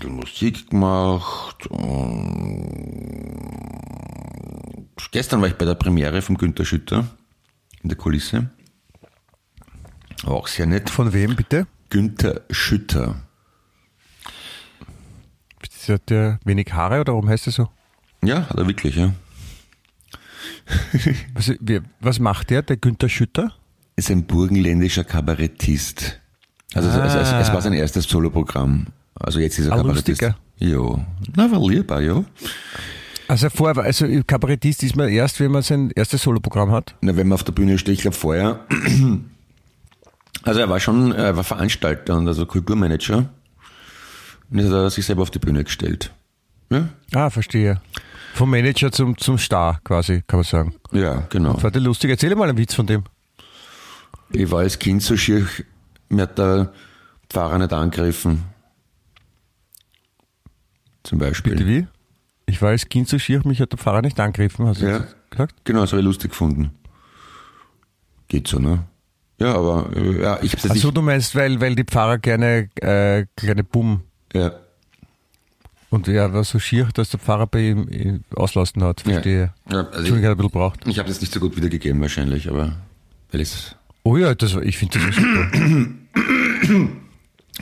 bisschen 0.00 0.16
Musik 0.16 0.70
gemacht. 0.70 1.66
Und 1.66 1.90
gestern 5.10 5.40
war 5.40 5.48
ich 5.48 5.56
bei 5.56 5.64
der 5.64 5.74
Premiere 5.74 6.22
von 6.22 6.36
Günter 6.36 6.64
Schütter 6.64 7.06
in 7.82 7.88
der 7.88 7.98
Kulisse. 7.98 8.50
War 10.22 10.34
Auch 10.34 10.48
sehr 10.48 10.66
nett. 10.66 10.90
Von 10.90 11.12
wem 11.12 11.36
bitte? 11.36 11.66
Günter 11.90 12.42
Schütter. 12.50 13.16
Hat 15.88 16.10
der 16.10 16.38
wenig 16.44 16.72
Haare 16.72 17.00
oder 17.00 17.14
warum 17.14 17.28
heißt 17.28 17.48
er 17.48 17.52
so? 17.52 17.68
Ja, 18.22 18.48
hat 18.48 18.56
er 18.56 18.68
wirklich, 18.68 18.94
ja. 18.94 19.12
Was, 21.34 21.52
was 21.98 22.20
macht 22.20 22.50
der, 22.50 22.62
der 22.62 22.76
Günther 22.76 23.08
Schütter? 23.08 23.56
ist 23.96 24.08
ein 24.10 24.24
burgenländischer 24.26 25.02
Kabarettist. 25.02 26.20
Also 26.74 26.88
es, 26.88 26.94
es, 26.94 27.14
es, 27.14 27.32
es 27.32 27.52
war 27.52 27.60
sein 27.60 27.72
erstes 27.72 28.04
Soloprogramm. 28.04 28.86
Also 29.20 29.38
jetzt 29.38 29.58
ist 29.58 29.66
er 29.66 29.72
Ah, 29.72 29.76
Kabarettist. 29.76 30.08
lustiger. 30.22 30.36
Jo. 30.58 31.04
Na, 31.36 31.50
war 31.50 31.60
lieber, 31.68 32.00
ja. 32.00 32.24
Also 33.28 33.48
vorher, 33.50 33.76
war- 33.76 33.84
also 33.84 34.06
Kabarettist 34.26 34.82
ist 34.82 34.96
man 34.96 35.08
erst, 35.08 35.38
wenn 35.40 35.50
man 35.52 35.62
sein 35.62 35.90
erstes 35.94 36.22
Soloprogramm 36.22 36.72
hat. 36.72 36.94
Na, 37.00 37.14
wenn 37.16 37.28
man 37.28 37.34
auf 37.36 37.44
der 37.44 37.52
Bühne 37.52 37.78
steht, 37.78 37.94
ich 37.94 38.00
glaube 38.02 38.16
vorher. 38.16 38.60
Also 40.42 40.60
er 40.60 40.68
war 40.68 40.80
schon, 40.80 41.12
er 41.12 41.36
war 41.36 41.44
Veranstalter 41.44 42.16
und 42.16 42.26
also 42.26 42.46
Kulturmanager. 42.46 43.28
Und 44.50 44.58
jetzt 44.58 44.66
hat 44.68 44.72
er 44.74 44.90
sich 44.90 45.04
selber 45.06 45.22
auf 45.22 45.30
die 45.30 45.38
Bühne 45.38 45.62
gestellt. 45.64 46.12
Ja, 46.70 46.88
Ah, 47.12 47.30
verstehe. 47.30 47.80
Vom 48.34 48.50
Manager 48.50 48.90
zum, 48.92 49.16
zum 49.18 49.38
Star 49.38 49.80
quasi, 49.84 50.22
kann 50.26 50.38
man 50.38 50.44
sagen. 50.44 50.74
ja 50.92 51.22
genau. 51.28 51.60
War 51.62 51.70
der 51.70 51.80
lustig? 51.82 52.10
Erzähl 52.10 52.34
mal 52.36 52.48
einen 52.48 52.56
Witz 52.58 52.74
von 52.74 52.86
dem. 52.86 53.04
Ich 54.32 54.50
war 54.50 54.60
als 54.60 54.78
Kind 54.78 55.02
so 55.02 55.16
schier, 55.16 55.46
mir 56.08 56.22
hat 56.22 56.38
der 56.38 56.72
Pfarrer 57.28 57.58
nicht 57.58 57.72
angegriffen. 57.72 58.44
Zum 61.02 61.18
Beispiel. 61.18 61.52
Bitte 61.54 61.66
wie? 61.66 61.86
Ich 62.46 62.60
war 62.62 62.70
als 62.70 62.88
Kind 62.88 63.08
so 63.08 63.18
schier, 63.18 63.40
mich 63.46 63.60
hat 63.60 63.72
der 63.72 63.78
Pfarrer 63.78 64.02
nicht 64.02 64.18
angegriffen, 64.18 64.66
hast 64.66 64.82
du 64.82 64.86
Ja. 64.86 64.98
jetzt 64.98 65.16
gesagt? 65.30 65.54
Genau, 65.64 65.80
das 65.82 65.92
habe 65.92 66.00
ich 66.00 66.06
lustig 66.06 66.30
gefunden. 66.30 66.70
Geht 68.28 68.48
so, 68.48 68.58
ne? 68.58 68.84
Ja, 69.38 69.54
aber 69.54 69.88
äh, 69.96 70.20
ja, 70.22 70.38
ich 70.42 70.52
hab's 70.52 70.64
jetzt 70.64 70.72
Achso, 70.72 70.90
du 70.90 71.00
meinst, 71.02 71.34
weil, 71.34 71.60
weil 71.60 71.74
die 71.74 71.84
Pfarrer 71.84 72.18
gerne 72.18 72.68
äh, 72.76 73.24
kleine 73.36 73.64
Bumm. 73.64 74.02
Ja, 74.34 74.52
und 75.88 76.06
er 76.06 76.32
war 76.32 76.44
so 76.44 76.58
schier, 76.60 76.88
dass 76.94 77.10
der 77.10 77.18
Pfarrer 77.18 77.46
bei 77.48 77.70
ihm 77.70 78.22
auslassen 78.36 78.82
hat. 78.84 79.00
Verstehe. 79.00 79.52
Ja, 79.68 79.78
also 79.78 79.98
Entschuldigung, 79.98 80.18
ich, 80.20 80.24
hat 80.26 80.30
ein 80.32 80.36
bisschen 80.36 80.50
braucht. 80.52 80.86
ich 80.86 80.98
habe 81.00 81.10
es 81.10 81.20
nicht 81.20 81.32
so 81.32 81.40
gut 81.40 81.56
wiedergegeben 81.56 82.00
wahrscheinlich, 82.00 82.48
aber 82.48 82.76
weil 83.32 83.40
ich 83.40 83.74
Oh 84.04 84.16
ja, 84.16 84.34
das, 84.34 84.54
war- 84.54 84.62
ich 84.62 84.78
finde 84.78 84.98
das 85.00 85.16
super. 86.66 86.88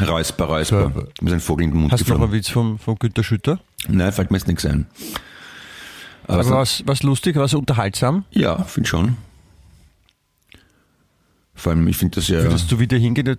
Räusper, 0.03 0.45
Räusper. 0.45 0.93
So, 0.95 1.01
Mir 1.23 1.29
ist 1.29 1.33
ein 1.35 1.41
Vogel 1.41 1.65
in 1.65 1.71
den 1.73 1.81
Mund 1.81 1.93
Hast 1.93 2.01
du 2.01 2.05
noch 2.15 2.21
einen 2.21 2.31
geflogen. 2.31 2.39
Witz 2.39 2.49
vom, 2.49 2.79
vom 2.79 2.99
Günter 2.99 3.23
Schütter? 3.25 3.61
Nein, 3.89 4.13
fällt 4.13 4.31
mir 4.31 4.37
jetzt 4.39 4.47
nichts 4.49 4.65
ein. 4.67 4.87
Aber, 6.27 6.41
Aber 6.41 6.51
was, 6.59 6.83
was 6.87 7.03
lustig, 7.03 7.37
was 7.37 7.55
unterhaltsam? 7.55 8.25
ja, 8.33 8.63
finde 8.65 8.89
schon. 8.89 9.17
Vor 11.55 11.73
allem, 11.73 11.89
ich 11.89 11.97
finde 11.97 12.15
das 12.17 12.29
ja. 12.29 12.43
Würdest 12.43 12.71
du 12.71 12.79
wieder 12.79 12.97
hingehen? 12.97 13.37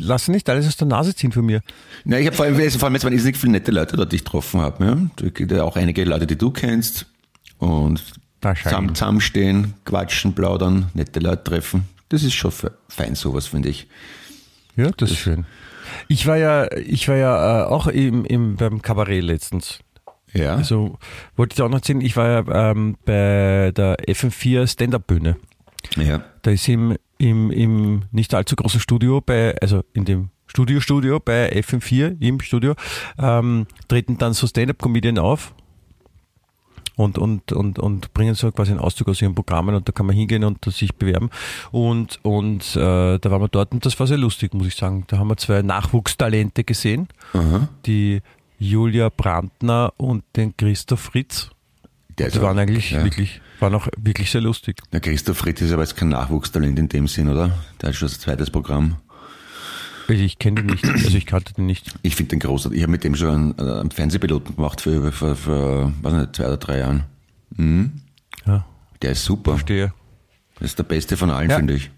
Lass 0.00 0.28
nicht 0.28 0.48
alles 0.48 0.66
aus 0.66 0.78
der 0.78 0.86
Nase 0.86 1.14
ziehen 1.14 1.30
von 1.30 1.44
mir. 1.44 1.60
Nein, 2.04 2.20
ich 2.22 2.26
habe 2.28 2.36
vor 2.36 2.46
allem, 2.46 2.54
vor 2.70 2.84
allem 2.84 2.94
jetzt 2.94 3.04
waren 3.04 3.12
nicht 3.12 3.36
viele 3.36 3.52
nette 3.52 3.70
Leute 3.70 3.96
dort, 3.96 4.12
die 4.12 4.16
ich 4.16 4.24
getroffen 4.24 4.60
habe. 4.60 4.82
Ja? 4.84 4.96
Da 5.16 5.28
gibt 5.28 5.52
ja 5.52 5.62
auch 5.64 5.76
einige 5.76 6.04
Leute, 6.04 6.26
die 6.26 6.38
du 6.38 6.50
kennst. 6.52 7.04
Und 7.58 8.02
zusammen, 8.62 8.94
zusammenstehen, 8.94 9.74
quatschen, 9.84 10.34
plaudern, 10.34 10.88
nette 10.94 11.20
Leute 11.20 11.44
treffen. 11.44 11.82
Das 12.08 12.22
ist 12.22 12.32
schon 12.32 12.50
fe- 12.50 12.72
fein, 12.88 13.14
sowas, 13.14 13.46
finde 13.48 13.68
ich. 13.68 13.86
Ja, 14.76 14.90
das 14.96 15.10
ist 15.10 15.18
schön. 15.18 15.44
Ich 16.08 16.26
war 16.26 16.36
ja, 16.36 16.70
ich 16.76 17.08
war 17.08 17.16
ja 17.16 17.62
äh, 17.62 17.66
auch 17.66 17.86
im, 17.86 18.24
im, 18.24 18.56
beim 18.56 18.82
Kabarett 18.82 19.24
letztens. 19.24 19.80
Ja. 20.32 20.56
Also 20.56 20.98
wollte 21.36 21.54
ich 21.54 21.62
auch 21.62 21.68
noch 21.68 21.78
erzählen, 21.78 22.00
ich 22.00 22.16
war 22.16 22.28
ja 22.28 22.70
ähm, 22.70 22.96
bei 23.04 23.72
der 23.74 23.96
FM4 24.06 24.66
Stand-Up-Bühne. 24.66 25.36
ja. 25.96 26.22
Da 26.42 26.50
ist 26.50 26.68
im, 26.68 26.96
im, 27.18 27.50
im 27.50 28.02
nicht 28.12 28.34
allzu 28.34 28.56
großen 28.56 28.80
Studio, 28.80 29.20
bei, 29.20 29.56
also 29.60 29.82
in 29.92 30.04
dem 30.04 30.30
Studio-Studio 30.46 31.20
bei 31.20 31.52
FM4 31.52 32.20
im 32.20 32.40
Studio, 32.40 32.74
ähm, 33.18 33.66
treten 33.88 34.18
dann 34.18 34.32
so 34.32 34.46
Stand-Up-Comedien 34.46 35.18
auf 35.18 35.54
und, 37.00 37.16
und, 37.18 37.52
und, 37.52 37.78
und 37.78 38.12
bringen 38.12 38.34
so 38.34 38.50
quasi 38.52 38.72
einen 38.72 38.80
Auszug 38.80 39.08
aus 39.08 39.22
ihren 39.22 39.34
Programmen 39.34 39.74
und 39.74 39.88
da 39.88 39.92
kann 39.92 40.06
man 40.06 40.14
hingehen 40.14 40.44
und 40.44 40.62
sich 40.66 40.94
bewerben. 40.94 41.30
Und, 41.70 42.18
und 42.22 42.76
äh, 42.76 43.18
da 43.18 43.30
waren 43.30 43.40
wir 43.40 43.48
dort 43.48 43.72
und 43.72 43.86
das 43.86 43.98
war 43.98 44.06
sehr 44.06 44.18
lustig, 44.18 44.52
muss 44.52 44.66
ich 44.66 44.76
sagen. 44.76 45.04
Da 45.06 45.18
haben 45.18 45.28
wir 45.28 45.36
zwei 45.38 45.62
Nachwuchstalente 45.62 46.62
gesehen, 46.62 47.08
Aha. 47.32 47.68
die 47.86 48.20
Julia 48.58 49.08
Brandner 49.08 49.94
und 49.96 50.24
den 50.36 50.54
Christoph 50.56 51.00
Fritz. 51.00 51.50
Der 52.18 52.28
Die 52.28 52.42
waren 52.42 52.58
eigentlich 52.58 52.90
ja. 52.90 53.02
wirklich, 53.02 53.40
waren 53.60 53.74
auch 53.74 53.88
wirklich 53.96 54.30
sehr 54.30 54.42
lustig. 54.42 54.76
Der 54.92 55.00
Christoph 55.00 55.38
Fritz 55.38 55.62
ist 55.62 55.72
aber 55.72 55.82
jetzt 55.82 55.96
kein 55.96 56.10
Nachwuchstalent 56.10 56.78
in 56.78 56.88
dem 56.88 57.08
Sinn, 57.08 57.30
oder? 57.30 57.58
Der 57.80 57.88
hat 57.88 57.96
schon 57.96 58.08
das 58.08 58.20
zweites 58.20 58.50
Programm. 58.50 58.96
Ich 60.18 60.38
kenne 60.38 60.62
den 60.62 60.66
nicht, 60.66 60.84
also 60.84 61.16
ich 61.16 61.26
kannte 61.26 61.54
den 61.54 61.66
nicht. 61.66 61.94
Ich 62.02 62.16
finde 62.16 62.30
den 62.30 62.40
großartig. 62.40 62.76
Ich 62.78 62.82
habe 62.82 62.90
mit 62.92 63.04
dem 63.04 63.14
schon 63.14 63.54
einen, 63.56 63.60
einen 63.70 63.90
Fernsehpiloten 63.90 64.56
gemacht 64.56 64.80
für, 64.80 65.12
für, 65.12 65.36
für 65.36 65.92
weiß 66.02 66.12
nicht, 66.14 66.36
zwei 66.36 66.46
oder 66.46 66.56
drei 66.56 66.78
Jahren. 66.78 67.04
Ja, 68.46 68.64
Der 69.02 69.12
ist 69.12 69.24
super. 69.24 69.52
verstehe. 69.52 69.92
Das 70.58 70.70
ist 70.70 70.78
der 70.78 70.84
beste 70.84 71.16
von 71.16 71.30
allen, 71.30 71.50
Ja. 71.50 71.56
finde 71.56 71.74
ich. 71.74 71.90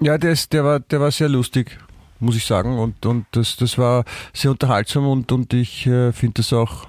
Ja, 0.00 0.16
der, 0.18 0.32
ist, 0.32 0.52
der, 0.52 0.64
war, 0.64 0.80
der 0.80 1.00
war 1.00 1.10
sehr 1.10 1.28
lustig, 1.28 1.78
muss 2.20 2.36
ich 2.36 2.44
sagen. 2.46 2.78
Und, 2.78 3.04
und 3.04 3.26
das, 3.32 3.56
das 3.56 3.78
war 3.78 4.04
sehr 4.32 4.50
unterhaltsam 4.50 5.06
und, 5.06 5.30
und 5.32 5.52
ich 5.52 5.86
äh, 5.86 6.12
finde 6.12 6.34
das 6.34 6.52
auch 6.52 6.86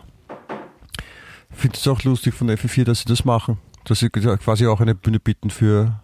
finde 1.52 1.78
es 1.78 1.88
auch 1.88 2.04
lustig 2.04 2.34
von 2.34 2.48
der 2.48 2.58
F4, 2.58 2.84
dass 2.86 3.00
sie 3.00 3.06
das 3.06 3.26
machen. 3.26 3.58
Dass 3.86 4.00
sie 4.00 4.10
quasi 4.10 4.68
auch 4.68 4.80
eine 4.82 4.96
Bühne 4.96 5.20
bieten 5.20 5.50
für, 5.50 6.00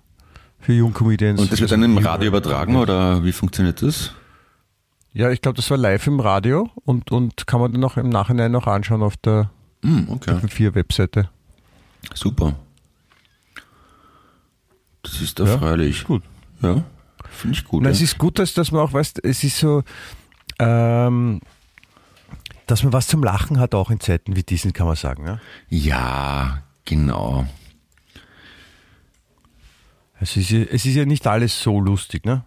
für 0.60 0.74
Jungcomedians. 0.74 1.40
Und 1.40 1.52
das 1.52 1.62
wird 1.62 1.72
dann 1.72 1.84
im 1.84 1.98
Radio 1.98 2.28
übertragen 2.28 2.76
oder 2.76 3.24
wie 3.24 3.32
funktioniert 3.32 3.82
das? 3.82 4.12
Ja, 5.16 5.30
ich 5.32 5.39
glaube, 5.41 5.55
das 5.55 5.70
war 5.72 5.78
live 5.78 6.05
im 6.07 6.20
Radio 6.20 6.70
und, 6.84 7.09
und 7.09 7.47
kann 7.47 7.61
man 7.61 7.72
dann 7.72 7.82
auch 7.86 7.95
im 7.95 8.09
Nachhinein 8.09 8.51
noch 8.51 8.68
anschauen 8.68 9.01
auf 9.01 9.16
der 9.16 9.49
Hm, 9.82 10.09
okay, 10.09 10.32
F4-Webseite. 10.32 11.30
super. 12.13 12.53
Das 15.03 15.22
ist 15.22 15.39
Ja, 15.39 15.45
erfreulich. 15.45 16.03
Gut. 16.03 16.22
Ja, 16.61 16.84
finde 17.30 17.57
ich 17.57 17.63
gut. 17.66 17.82
Na, 17.82 17.89
ja. 17.89 17.93
es 17.93 18.01
ist 18.01 18.18
gut, 18.18 18.39
dass, 18.39 18.53
dass 18.53 18.72
man 18.74 18.82
auch 18.82 18.91
weißt, 18.91 19.24
es 19.24 19.43
ist 19.45 19.57
so, 19.57 19.84
ähm, 20.59 21.39
dass 22.68 22.84
man 22.84 22.91
was 22.91 23.07
zum 23.07 23.24
Lachen 23.24 23.57
hat, 23.57 23.74
auch 23.74 23.91
in 23.91 24.01
Zeiten 24.01 24.36
wie 24.36 24.43
diesen, 24.43 24.74
kann 24.74 24.86
man 24.88 24.97
sagen. 24.97 25.26
Ja? 25.26 25.39
ja, 25.70 26.63
genau. 26.84 27.45
Es, 30.20 30.36
ist 30.36 30.49
ja, 30.49 30.59
es 30.63 30.86
ist 30.86 30.95
ja 30.95 31.05
nicht 31.05 31.26
alles 31.26 31.61
so 31.61 31.80
lustig. 31.80 32.26
Ne? 32.26 32.43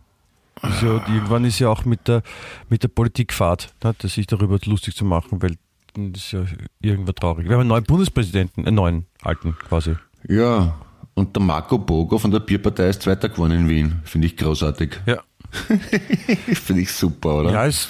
Ist 0.62 0.82
ja, 0.82 0.94
irgendwann 1.08 1.44
ist 1.44 1.58
ja 1.58 1.68
auch 1.68 1.84
mit 1.84 2.08
der, 2.08 2.22
mit 2.68 2.82
der 2.82 2.88
Politik 2.88 3.32
Fahrt, 3.32 3.74
ne? 3.82 3.94
das 3.98 4.14
sich 4.14 4.26
darüber 4.26 4.58
lustig 4.64 4.96
zu 4.96 5.04
machen, 5.04 5.42
weil 5.42 5.56
das 5.94 6.22
ist 6.22 6.32
ja 6.32 6.44
irgendwann 6.80 7.14
traurig. 7.14 7.46
Wir 7.46 7.54
haben 7.54 7.60
einen 7.60 7.68
neuen 7.68 7.84
Bundespräsidenten, 7.84 8.66
einen 8.66 8.76
neuen 8.76 9.06
alten 9.22 9.56
quasi. 9.58 9.96
Ja, 10.28 10.76
und 11.14 11.34
der 11.34 11.42
Marco 11.42 11.78
Bogo 11.78 12.18
von 12.18 12.30
der 12.30 12.40
Bierpartei 12.40 12.88
ist 12.88 13.02
Zweiter 13.02 13.28
geworden 13.28 13.52
in 13.52 13.68
Wien. 13.68 14.00
Finde 14.04 14.28
ich 14.28 14.36
großartig. 14.36 15.00
Ja. 15.06 15.22
Finde 16.54 16.82
ich 16.82 16.92
super, 16.92 17.40
oder? 17.40 17.52
Ja, 17.52 17.66
es 17.66 17.88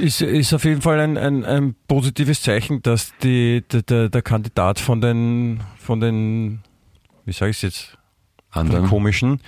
ist, 0.00 0.22
ist 0.22 0.54
auf 0.54 0.64
jeden 0.64 0.80
Fall 0.80 1.00
ein, 1.00 1.18
ein, 1.18 1.44
ein 1.44 1.74
positives 1.88 2.40
Zeichen, 2.40 2.80
dass 2.80 3.12
die, 3.22 3.62
der, 3.72 4.08
der, 4.08 4.22
Kandidat 4.22 4.78
von 4.78 5.00
den, 5.00 5.60
von 5.78 6.00
den, 6.00 6.60
wie 7.24 7.32
sage 7.32 7.50
ich 7.50 7.56
es 7.58 7.62
jetzt, 7.62 7.98
von 8.50 8.66
den 8.66 8.76
Anderen. 8.76 8.88
komischen, 8.88 9.40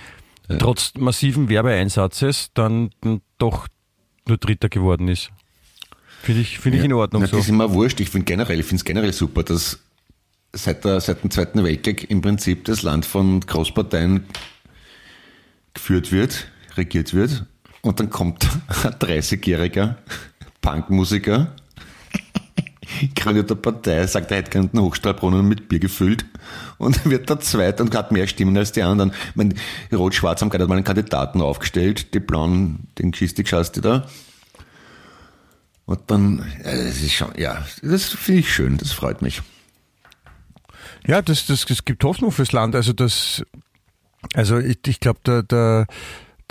Ja. 0.49 0.57
trotz 0.57 0.93
massiven 0.97 1.49
Werbeeinsatzes 1.49 2.49
dann, 2.53 2.91
doch 3.37 3.67
nur 4.27 4.37
Dritter 4.37 4.69
geworden 4.69 5.07
ist. 5.07 5.31
Finde 6.21 6.41
ich, 6.41 6.59
finde 6.59 6.79
ich 6.79 6.83
in 6.83 6.93
Ordnung 6.93 7.21
Na, 7.21 7.27
so. 7.27 7.37
Das 7.37 7.45
ist 7.45 7.49
immer 7.49 7.71
wurscht. 7.71 7.99
Ich 7.99 8.09
finde 8.09 8.25
generell, 8.25 8.59
ich 8.59 8.65
finde 8.65 8.79
es 8.79 8.85
generell 8.85 9.13
super, 9.13 9.43
dass 9.43 9.79
seit, 10.53 10.83
der, 10.83 10.99
seit 10.99 11.23
dem 11.23 11.29
Zweiten 11.29 11.63
Weltkrieg 11.63 12.09
im 12.09 12.21
Prinzip 12.21 12.65
das 12.65 12.81
Land 12.81 13.05
von 13.05 13.41
Großparteien 13.41 14.25
geführt 15.73 16.11
wird, 16.11 16.47
regiert 16.77 17.13
wird. 17.13 17.45
Und 17.81 17.99
dann 17.99 18.09
kommt 18.09 18.47
ein 18.67 18.93
30-jähriger 18.93 19.95
Punkmusiker, 20.61 21.55
gründet 23.15 23.51
eine 23.51 23.59
Partei, 23.59 24.05
sagt, 24.07 24.31
er 24.31 24.37
hätte 24.37 24.51
gerne 24.51 24.69
einen 24.71 24.83
Hochstrahlbrunnen 24.83 25.47
mit 25.47 25.67
Bier 25.69 25.79
gefüllt 25.79 26.25
und 26.77 27.05
wird 27.09 27.29
der 27.29 27.39
Zweite 27.39 27.83
und 27.83 27.95
hat 27.95 28.11
mehr 28.11 28.27
Stimmen 28.27 28.57
als 28.57 28.71
die 28.71 28.83
anderen. 28.83 29.11
Ich 29.29 29.35
meine, 29.35 29.53
Rot-Schwarz 29.91 30.41
haben 30.41 30.49
gerade 30.49 30.67
mal 30.67 30.75
einen 30.75 30.83
Kandidaten 30.83 31.41
aufgestellt, 31.41 32.13
die 32.13 32.19
Blauen, 32.19 32.87
den 32.97 33.11
Geschichte 33.11 33.45
schaust 33.45 33.77
du 33.77 33.81
da. 33.81 34.07
Und 35.85 35.99
dann, 36.07 36.39
äh, 36.63 36.85
das 36.85 37.01
ist 37.01 37.13
schon, 37.13 37.31
ja, 37.37 37.63
das 37.81 38.05
finde 38.05 38.39
ich 38.41 38.53
schön, 38.53 38.77
das 38.77 38.91
freut 38.91 39.21
mich. 39.21 39.41
Ja, 41.07 41.21
das, 41.21 41.45
das, 41.45 41.65
das 41.65 41.85
gibt 41.85 42.03
Hoffnung 42.03 42.31
fürs 42.31 42.51
Land. 42.51 42.75
Also 42.75 42.91
das, 42.93 43.43
also 44.33 44.57
ich, 44.57 44.79
ich 44.87 44.99
glaube, 44.99 45.19
der, 45.25 45.43
der, 45.43 45.87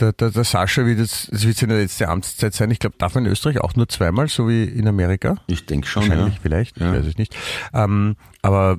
der, 0.01 0.13
der, 0.13 0.31
der 0.31 0.45
Sascha 0.45 0.85
wird 0.87 0.99
jetzt, 0.99 1.29
es 1.33 1.47
wird 1.47 1.57
seine 1.57 1.79
letzte 1.81 2.09
Amtszeit 2.09 2.55
sein. 2.55 2.71
Ich 2.71 2.79
glaube, 2.79 2.97
darf 2.99 3.15
man 3.15 3.27
in 3.27 3.33
Österreich 3.33 3.61
auch 3.61 3.75
nur 3.77 3.89
zweimal, 3.89 4.29
so 4.29 4.49
wie 4.49 4.65
in 4.65 4.89
Amerika. 4.89 5.37
Ich 5.47 5.67
denke 5.67 5.87
schon, 5.87 6.09
Wahrscheinlich, 6.09 6.35
ja. 6.35 6.41
vielleicht, 6.43 6.81
Ja. 6.81 6.93
ich 6.93 6.99
weiß 7.01 7.07
es 7.07 7.17
nicht. 7.19 7.37
Ähm, 7.73 8.17
aber 8.43 8.79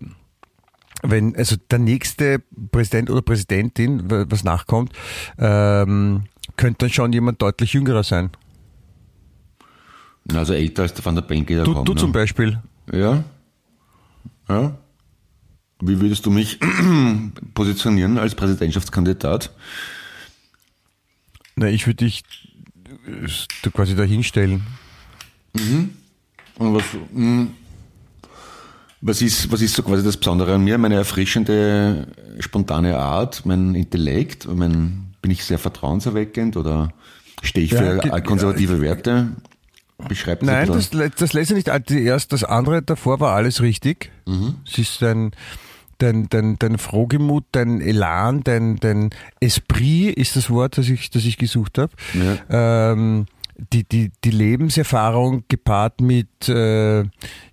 wenn, 1.03 1.36
also 1.36 1.55
der 1.70 1.80
nächste 1.80 2.41
Präsident 2.72 3.09
oder 3.09 3.22
Präsidentin, 3.22 4.03
was 4.09 4.43
nachkommt, 4.43 4.91
ähm, 5.38 6.24
könnte 6.57 6.80
dann 6.86 6.89
schon 6.89 7.13
jemand 7.13 7.41
deutlich 7.41 7.74
jüngerer 7.74 8.03
sein. 8.03 8.32
Also 10.34 10.53
älter 10.53 10.84
als 10.84 10.93
der 10.93 11.05
Van 11.05 11.16
der 11.16 11.22
Benke 11.22 11.55
da 11.57 11.63
Du, 11.63 11.74
kommt. 11.74 11.88
du 11.88 11.93
ne? 11.93 11.99
zum 11.99 12.11
Beispiel. 12.11 12.59
Ja. 12.91 13.24
Ja. 14.49 14.78
Wie 15.82 15.99
würdest 16.01 16.26
du 16.26 16.32
mich 16.32 16.59
positionieren 17.53 18.18
als 18.18 18.34
Präsidentschaftskandidat? 18.36 19.51
Na, 21.55 21.67
ich 21.67 21.85
würde 21.87 22.05
dich 22.05 22.23
äh, 23.07 23.27
da 23.63 23.69
quasi 23.69 23.95
dahinstellen. 23.95 24.63
Und 26.57 26.73
was, 26.75 26.83
mh, 27.13 27.47
was, 29.01 29.21
ist, 29.21 29.51
was 29.51 29.61
ist 29.61 29.73
so 29.75 29.83
quasi 29.83 30.03
das 30.03 30.17
Besondere 30.17 30.55
an 30.55 30.63
mir? 30.63 30.77
Meine 30.77 30.95
erfrischende, 30.95 32.07
spontane 32.39 32.97
Art, 32.97 33.45
mein 33.45 33.75
Intellekt, 33.75 34.47
mein, 34.53 35.13
bin 35.21 35.31
ich 35.31 35.43
sehr 35.45 35.59
vertrauenserweckend 35.59 36.57
oder 36.57 36.89
stehe 37.41 37.65
ich 37.65 37.71
Ja, 37.71 37.79
für 37.79 37.97
ge- 37.99 38.21
konservative 38.21 38.81
Werte? 38.81 39.31
Beschreibt 40.09 40.41
das 40.43 40.49
ein 40.49 40.67
Nein, 40.67 40.67
das, 40.67 40.89
das 41.15 41.31
letzte 41.31 41.53
nicht. 41.53 41.69
Also 41.69 41.93
Erst 41.95 42.33
das 42.33 42.43
andere 42.43 42.81
davor 42.81 43.21
war 43.21 43.33
alles 43.33 43.61
richtig. 43.61 44.11
Es 44.69 44.77
ist 44.77 45.01
dein, 45.01 45.31
dein, 45.97 46.27
dein, 46.29 46.57
dein 46.59 46.77
Frohgemut, 46.77 47.45
dein 47.51 47.81
Elan, 47.81 48.43
dein, 48.43 48.77
dein 48.77 49.09
Esprit 49.39 50.15
ist 50.15 50.35
das 50.35 50.49
Wort, 50.49 50.77
das 50.77 50.89
ich, 50.89 51.09
das 51.09 51.25
ich 51.25 51.37
gesucht 51.37 51.77
habe. 51.77 51.91
Ähm, 52.49 53.25
die, 53.71 53.83
die, 53.85 54.11
die 54.23 54.31
Lebenserfahrung 54.31 55.43
gepaart 55.47 56.01
mit 56.01 56.49
äh, 56.49 57.03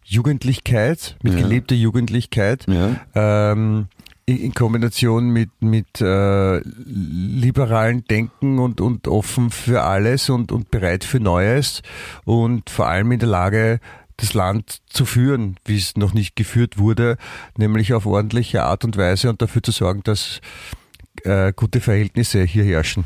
Jugendlichkeit, 0.05 1.16
mit 1.22 1.34
Ja. 1.34 1.40
gelebter 1.40 1.74
Jugendlichkeit. 1.76 2.66
Ja. 2.68 2.97
Ähm, 3.14 3.86
in 4.24 4.36
in 4.38 4.55
Kombination 4.55 5.30
mit, 5.30 5.51
mit 5.61 6.01
äh, 6.01 6.59
liberalen 6.61 8.05
Denken 8.05 8.59
und, 8.61 8.80
und 8.80 9.09
offen 9.09 9.51
für 9.51 9.82
alles 9.82 10.30
und, 10.30 10.53
und 10.53 10.70
bereit 10.70 11.03
für 11.05 11.18
Neues 11.18 11.82
und 12.24 12.70
vor 12.70 12.86
allem 12.88 13.11
in 13.12 13.18
der 13.18 13.28
Lage, 13.28 13.80
das 14.23 14.35
Land 14.35 14.81
zu 14.89 15.05
führen, 15.05 15.57
wie 15.64 15.77
es 15.77 15.97
noch 15.97 16.14
nicht 16.14 16.37
geführt 16.37 16.79
wurde, 16.79 17.18
nämlich 17.57 17.93
auf 17.93 18.07
ordentliche 18.07 18.62
Art 18.62 18.85
und 18.85 18.97
Weise 18.97 19.29
und 19.29 19.43
dafür 19.43 19.62
zu 19.62 19.73
sorgen, 19.73 20.03
dass 20.05 20.41
äh, 21.25 21.53
gute 21.55 21.81
Verhältnisse 21.81 22.45
hier 22.45 22.64
herrschen. 22.64 23.05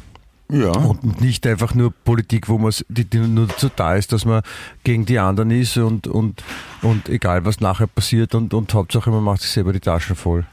Ja. 0.52 0.70
Und 0.70 1.20
nicht 1.22 1.46
einfach 1.46 1.74
nur 1.74 1.90
Politik, 1.90 2.48
wo 2.48 2.58
man 2.58 2.72
die, 2.88 3.04
die 3.04 3.18
nur 3.18 3.46
dazu 3.46 3.70
da 3.74 3.96
ist, 3.96 4.12
dass 4.12 4.26
man 4.26 4.42
gegen 4.84 5.06
die 5.06 5.18
anderen 5.18 5.50
ist 5.50 5.76
und, 5.78 6.06
und, 6.06 6.44
und 6.82 7.08
egal 7.08 7.44
was 7.46 7.60
nachher 7.60 7.88
passiert 7.88 8.34
und, 8.34 8.52
und 8.52 8.72
Hauptsache 8.74 9.10
man 9.10 9.24
macht 9.24 9.40
sich 9.40 9.50
selber 9.50 9.72
die 9.72 9.80
Taschen 9.80 10.14
voll. 10.14 10.44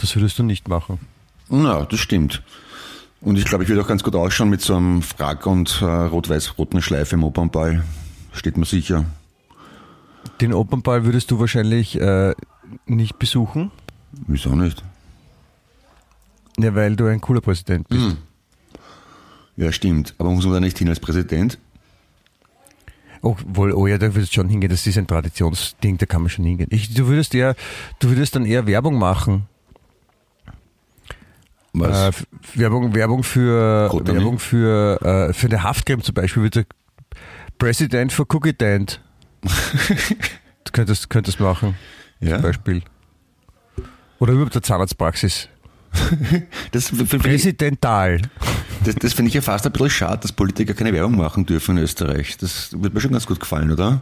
Das 0.00 0.14
würdest 0.14 0.38
du 0.38 0.42
nicht 0.42 0.68
machen. 0.68 1.00
Na, 1.48 1.84
das 1.84 1.98
stimmt. 1.98 2.42
Und 3.22 3.38
ich 3.38 3.46
glaube, 3.46 3.64
ich 3.64 3.70
würde 3.70 3.82
auch 3.82 3.88
ganz 3.88 4.02
gut 4.02 4.14
ausschauen 4.14 4.50
mit 4.50 4.60
so 4.60 4.76
einem 4.76 5.00
Frack 5.00 5.46
und 5.46 5.80
äh, 5.80 5.84
rot-weiß-roten 5.84 6.82
Schleife 6.82 7.14
im 7.14 7.24
Opernball. 7.24 7.82
Steht 8.32 8.56
mir 8.56 8.66
sicher. 8.66 9.06
Den 10.40 10.52
Opernball 10.52 11.04
würdest 11.04 11.30
du 11.30 11.38
wahrscheinlich 11.40 12.00
äh, 12.00 12.34
nicht 12.86 13.18
besuchen, 13.18 13.70
Wieso 14.26 14.54
nicht? 14.54 14.82
ja, 16.58 16.74
weil 16.74 16.96
du 16.96 17.06
ein 17.06 17.20
cooler 17.20 17.40
Präsident 17.40 17.88
bist. 17.88 18.16
Ja, 19.56 19.72
stimmt. 19.72 20.14
Aber 20.18 20.30
muss 20.30 20.44
man 20.44 20.54
da 20.54 20.60
nicht 20.60 20.78
hin 20.78 20.88
als 20.88 21.00
Präsident? 21.00 21.58
Obwohl, 23.20 23.72
oh 23.72 23.86
ja, 23.86 23.98
da 23.98 24.14
würdest 24.14 24.32
du 24.32 24.40
schon 24.40 24.48
hingehen, 24.48 24.70
das 24.70 24.86
ist 24.86 24.98
ein 24.98 25.06
Traditionsding, 25.06 25.96
da 25.98 26.06
kann 26.06 26.22
man 26.22 26.30
schon 26.30 26.44
hingehen. 26.44 26.68
Ich, 26.70 26.92
du 26.92 27.06
würdest 27.06 27.34
eher, 27.34 27.54
du 28.00 28.08
würdest 28.08 28.34
dann 28.34 28.44
eher 28.44 28.66
Werbung 28.66 28.98
machen. 28.98 29.46
Was? 31.72 32.20
Äh, 32.20 32.22
Werbung, 32.54 32.94
Werbung 32.94 33.22
für? 33.22 33.90
Werbung 34.04 34.38
für, 34.38 35.00
äh, 35.02 35.32
für 35.32 35.46
eine 35.46 35.62
Haftcreme 35.62 36.02
zum 36.02 36.14
Beispiel 36.14 36.50
President 37.58 38.12
for 38.12 38.26
Cookie 38.28 38.52
Dent. 38.52 39.00
Du 39.42 40.72
könntest, 40.72 41.10
könntest 41.10 41.40
machen, 41.40 41.74
ja? 42.20 42.34
zum 42.34 42.42
Beispiel. 42.42 42.82
Oder 44.18 44.32
überhaupt 44.34 44.54
der 44.54 44.62
Zahnarztpraxis. 44.62 45.48
Das, 46.70 46.90
Präsidental. 46.90 48.22
das, 48.84 48.94
das 48.94 49.12
finde 49.12 49.28
ich 49.28 49.34
ja 49.34 49.42
fast 49.42 49.66
ein 49.66 49.72
bisschen 49.72 49.90
schade, 49.90 50.20
dass 50.22 50.32
Politiker 50.32 50.72
keine 50.74 50.92
Werbung 50.92 51.16
machen 51.16 51.44
dürfen 51.44 51.76
in 51.76 51.82
Österreich. 51.84 52.36
Das 52.38 52.70
wird 52.80 52.94
mir 52.94 53.00
schon 53.00 53.12
ganz 53.12 53.26
gut 53.26 53.40
gefallen, 53.40 53.70
oder? 53.70 54.00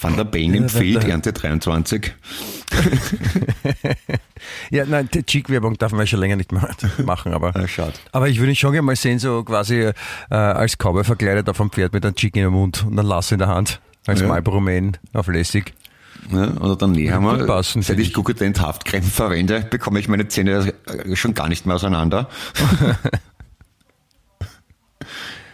Van 0.00 0.14
der 0.16 0.24
Bellen 0.24 0.52
Ja, 0.54 0.60
empfiehlt 0.60 1.02
da- 1.02 1.08
Ernte 1.08 1.32
23. 1.32 2.12
Ja, 4.70 4.84
nein, 4.84 5.08
die 5.12 5.22
Cheek-Werbung 5.24 5.78
darf 5.78 5.92
man 5.92 6.00
ja 6.02 6.06
schon 6.06 6.20
länger 6.20 6.36
nicht 6.36 6.52
ma- 6.52 6.68
machen, 7.04 7.32
aber. 7.32 7.54
Ah, 7.56 7.66
schade. 7.66 7.94
Aber 8.12 8.28
ich 8.28 8.38
würde 8.38 8.52
ihn 8.52 8.56
schon 8.56 8.72
gerne 8.72 8.84
mal 8.84 8.94
sehen, 8.96 9.18
so 9.18 9.42
quasi 9.44 9.76
äh, 9.80 9.92
als 10.34 10.76
Cowboy 10.76 11.04
verkleidet 11.04 11.48
auf 11.48 11.60
einem 11.60 11.70
Pferd 11.70 11.92
mit 11.92 12.04
einem 12.04 12.14
Cheek 12.14 12.36
in 12.36 12.42
der 12.42 12.50
Mund 12.50 12.84
und 12.86 12.98
einem 12.98 13.08
Lass 13.08 13.32
in 13.32 13.38
der 13.38 13.48
Hand. 13.48 13.80
Als 14.06 14.20
Ja. 14.20 14.28
Marlboro 14.28 14.60
Man 14.60 14.96
auf 15.12 15.28
lässig. 15.28 15.74
Ja, 16.30 16.50
oder 16.56 16.76
dann 16.76 16.92
näher 16.92 17.20
wir, 17.20 17.46
passen, 17.46 17.82
seit 17.82 17.98
ich. 17.98 18.12
Guggentent 18.12 18.60
Haftcreme 18.60 19.04
verwende, 19.04 19.60
bekomme 19.60 20.00
ich 20.00 20.08
meine 20.08 20.26
Zähne 20.28 20.72
äh, 20.86 21.14
schon 21.14 21.34
gar 21.34 21.48
nicht 21.48 21.66
mehr 21.66 21.76
auseinander. 21.76 22.28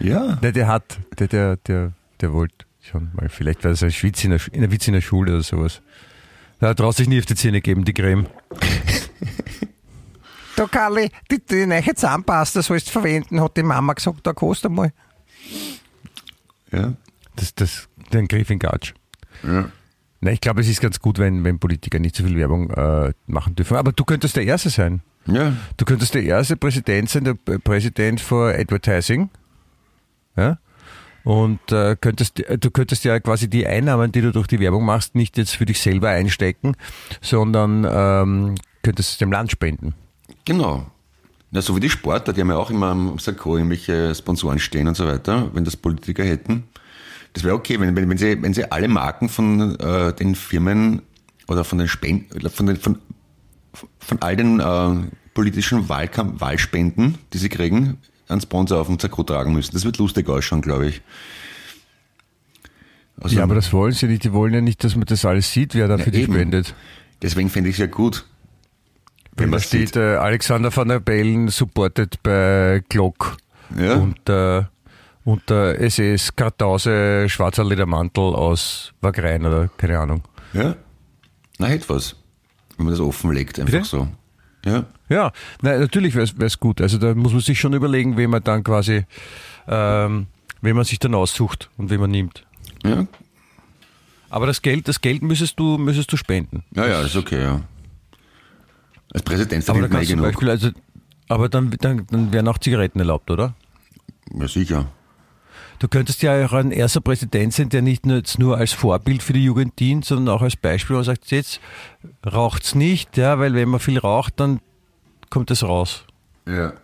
ja. 0.00 0.36
Der, 0.36 0.52
der 0.52 0.68
hat, 0.68 0.98
der, 1.18 1.28
der, 1.28 1.56
der, 1.56 1.92
der 2.20 2.32
wollte 2.32 2.54
schon 2.80 3.10
mal, 3.14 3.28
vielleicht 3.28 3.64
war 3.64 3.72
das 3.72 3.82
ein 3.82 3.92
Schwitz 3.92 4.24
in 4.24 4.30
der, 4.30 4.40
in 4.52 4.60
der 4.60 4.70
Witz 4.70 4.86
in 4.86 4.94
der 4.94 5.00
Schule 5.00 5.32
oder 5.32 5.42
sowas. 5.42 5.82
Da 6.60 6.74
traust 6.74 6.98
sich 6.98 7.08
nie 7.08 7.18
auf 7.18 7.26
die 7.26 7.34
Zähne 7.34 7.60
geben, 7.60 7.84
die 7.84 7.94
Creme. 7.94 8.26
Da 10.54 10.66
Karli, 10.66 11.10
die, 11.30 11.44
die 11.44 11.64
neue 11.64 11.94
Zahnpasta 11.94 12.60
sollst 12.60 12.88
du 12.88 12.92
verwenden, 12.92 13.40
hat 13.40 13.56
die 13.56 13.62
Mama 13.62 13.94
gesagt, 13.94 14.26
da 14.26 14.34
kostet 14.34 14.70
einmal. 14.70 14.92
Ja. 16.70 16.92
Das, 17.36 17.54
das, 17.54 17.88
den 18.12 18.28
Griff 18.28 18.50
in 18.50 18.58
Gatsch. 18.58 18.94
ja. 19.42 19.68
Ich 20.24 20.40
glaube, 20.40 20.60
es 20.60 20.68
ist 20.68 20.80
ganz 20.80 21.00
gut, 21.00 21.18
wenn, 21.18 21.42
wenn 21.42 21.58
Politiker 21.58 21.98
nicht 21.98 22.14
so 22.14 22.22
viel 22.22 22.36
Werbung 22.36 22.70
äh, 22.70 23.12
machen 23.26 23.56
dürfen. 23.56 23.76
Aber 23.76 23.90
du 23.90 24.04
könntest 24.04 24.36
der 24.36 24.44
Erste 24.44 24.70
sein. 24.70 25.02
Ja. 25.26 25.52
Du 25.76 25.84
könntest 25.84 26.14
der 26.14 26.22
erste 26.22 26.56
Präsident 26.56 27.10
sein, 27.10 27.24
der 27.24 27.34
Präsident 27.34 28.20
for 28.20 28.50
Advertising. 28.50 29.30
Ja? 30.36 30.58
Und 31.24 31.72
äh, 31.72 31.96
könntest, 32.00 32.38
du 32.38 32.70
könntest 32.70 33.04
ja 33.04 33.20
quasi 33.20 33.48
die 33.48 33.66
Einnahmen, 33.66 34.12
die 34.12 34.20
du 34.20 34.32
durch 34.32 34.46
die 34.46 34.60
Werbung 34.60 34.84
machst, 34.84 35.14
nicht 35.14 35.36
jetzt 35.38 35.56
für 35.56 35.66
dich 35.66 35.80
selber 35.80 36.10
einstecken, 36.10 36.76
sondern 37.20 37.84
ähm, 37.88 38.54
könntest 38.82 39.12
es 39.12 39.18
dem 39.18 39.30
Land 39.30 39.50
spenden. 39.50 39.94
Genau. 40.44 40.86
Na, 41.52 41.62
so 41.62 41.76
wie 41.76 41.80
die 41.80 41.90
Sportler, 41.90 42.32
die 42.32 42.40
haben 42.40 42.48
ja 42.48 42.56
auch 42.56 42.70
immer 42.70 42.88
am 42.88 43.18
Sakko 43.18 43.56
irgendwelche 43.56 44.14
Sponsoren 44.14 44.58
stehen 44.58 44.88
und 44.88 44.96
so 44.96 45.06
weiter, 45.06 45.50
wenn 45.52 45.64
das 45.64 45.76
Politiker 45.76 46.24
hätten. 46.24 46.64
Das 47.32 47.44
wäre 47.44 47.54
okay, 47.54 47.80
wenn, 47.80 47.96
wenn, 47.96 48.08
wenn, 48.08 48.18
sie, 48.18 48.42
wenn 48.42 48.54
sie 48.54 48.70
alle 48.70 48.88
Marken 48.88 49.28
von 49.28 49.78
äh, 49.78 50.12
den 50.12 50.34
Firmen 50.34 51.02
oder 51.48 51.64
von 51.64 51.78
den 51.78 51.88
Spenden, 51.88 52.48
von, 52.50 52.66
den, 52.66 52.76
von, 52.76 52.98
von 53.98 54.20
all 54.20 54.36
den 54.36 54.60
äh, 54.60 55.08
politischen 55.34 55.88
Wahlkamp 55.88 56.40
Wahlspenden, 56.40 57.18
die 57.32 57.38
sie 57.38 57.48
kriegen, 57.48 57.98
einen 58.28 58.40
Sponsor 58.40 58.80
auf 58.80 58.86
dem 58.86 58.98
Sakko 58.98 59.22
tragen 59.22 59.52
müssen. 59.52 59.72
Das 59.72 59.84
wird 59.84 59.98
lustig 59.98 60.28
ausschauen, 60.28 60.62
glaube 60.62 60.88
ich. 60.88 61.02
Also, 63.20 63.36
ja, 63.36 63.42
aber 63.42 63.54
das 63.54 63.72
wollen 63.72 63.92
sie 63.92 64.06
nicht. 64.06 64.24
Die 64.24 64.32
wollen 64.32 64.52
ja 64.52 64.60
nicht, 64.60 64.82
dass 64.84 64.96
man 64.96 65.04
das 65.04 65.24
alles 65.24 65.52
sieht, 65.52 65.74
wer 65.74 65.88
da 65.88 65.98
für 65.98 66.10
dich 66.10 66.24
eben. 66.24 66.34
spendet. 66.34 66.74
deswegen 67.20 67.50
fände 67.50 67.68
ich 67.70 67.76
es 67.76 67.80
ja 67.80 67.86
gut. 67.86 68.26
Wenn 69.36 69.48
man 69.50 69.60
steht, 69.60 69.96
äh, 69.96 70.16
Alexander 70.16 70.74
van 70.74 70.88
der 70.88 71.00
Bellen 71.00 71.48
supported 71.48 72.22
bei 72.22 72.82
Glock. 72.88 73.38
Ja. 73.78 73.94
Und, 73.94 74.28
äh, 74.28 74.64
und 75.24 75.48
der 75.48 75.80
SS 75.80 76.34
Kartause 76.34 77.28
schwarzer 77.28 77.64
Ledermantel 77.64 78.34
aus 78.34 78.92
Wagrein 79.00 79.46
oder 79.46 79.68
keine 79.76 79.98
Ahnung. 79.98 80.22
Ja? 80.52 80.76
Na, 81.58 81.66
hätte 81.66 81.88
was. 81.88 82.16
Wenn 82.76 82.86
man 82.86 82.94
das 82.94 83.00
offenlegt, 83.00 83.58
einfach 83.60 83.72
Bitte? 83.72 83.84
so. 83.84 84.08
Ja. 84.64 84.86
Ja, 85.08 85.32
nein, 85.60 85.80
natürlich 85.80 86.14
wäre 86.14 86.28
es 86.46 86.60
gut. 86.60 86.80
Also 86.80 86.98
da 86.98 87.14
muss 87.14 87.32
man 87.32 87.40
sich 87.40 87.60
schon 87.60 87.74
überlegen, 87.74 88.16
wen 88.16 88.30
man 88.30 88.42
dann 88.42 88.64
quasi, 88.64 89.04
ähm, 89.68 90.26
wen 90.60 90.76
man 90.76 90.84
sich 90.84 90.98
dann 90.98 91.14
aussucht 91.14 91.68
und 91.76 91.90
wen 91.90 92.00
man 92.00 92.10
nimmt. 92.10 92.46
Ja, 92.84 93.06
Aber 94.30 94.46
das 94.46 94.62
Geld, 94.62 94.88
das 94.88 95.00
Geld 95.00 95.22
müsstest 95.22 95.58
du, 95.58 95.78
müsstest 95.78 96.12
du 96.12 96.16
spenden. 96.16 96.64
ja, 96.74 96.86
ja 96.86 97.02
ist 97.02 97.16
okay, 97.16 97.42
ja. 97.42 97.60
Als 99.12 99.22
Präsident 99.22 99.62
verdient 99.64 99.92
man 99.92 100.02
eh 100.02 100.06
genug. 100.06 100.24
Beispiel, 100.24 100.50
also, 100.50 100.70
aber 101.28 101.48
dann, 101.48 101.70
dann, 101.80 102.06
dann 102.10 102.32
wären 102.32 102.48
auch 102.48 102.58
Zigaretten 102.58 102.98
erlaubt, 102.98 103.30
oder? 103.30 103.54
Ja, 104.34 104.48
sicher. 104.48 104.86
Du 105.82 105.88
könntest 105.88 106.22
ja 106.22 106.46
auch 106.46 106.52
ein 106.52 106.70
erster 106.70 107.00
Präsident 107.00 107.52
sein, 107.52 107.68
der 107.68 107.82
nicht 107.82 108.06
nur, 108.06 108.18
jetzt 108.18 108.38
nur 108.38 108.56
als 108.56 108.72
Vorbild 108.72 109.20
für 109.20 109.32
die 109.32 109.42
Jugend 109.42 109.80
dient, 109.80 110.04
sondern 110.04 110.32
auch 110.32 110.40
als 110.40 110.54
Beispiel 110.54 110.94
und 110.94 111.02
sagt, 111.02 111.32
jetzt 111.32 111.58
raucht's 112.24 112.76
nicht, 112.76 113.16
ja, 113.16 113.40
weil 113.40 113.54
wenn 113.54 113.68
man 113.68 113.80
viel 113.80 113.98
raucht, 113.98 114.38
dann 114.38 114.60
kommt 115.28 115.50
es 115.50 115.64
raus. 115.64 116.04
Ja. 116.46 116.74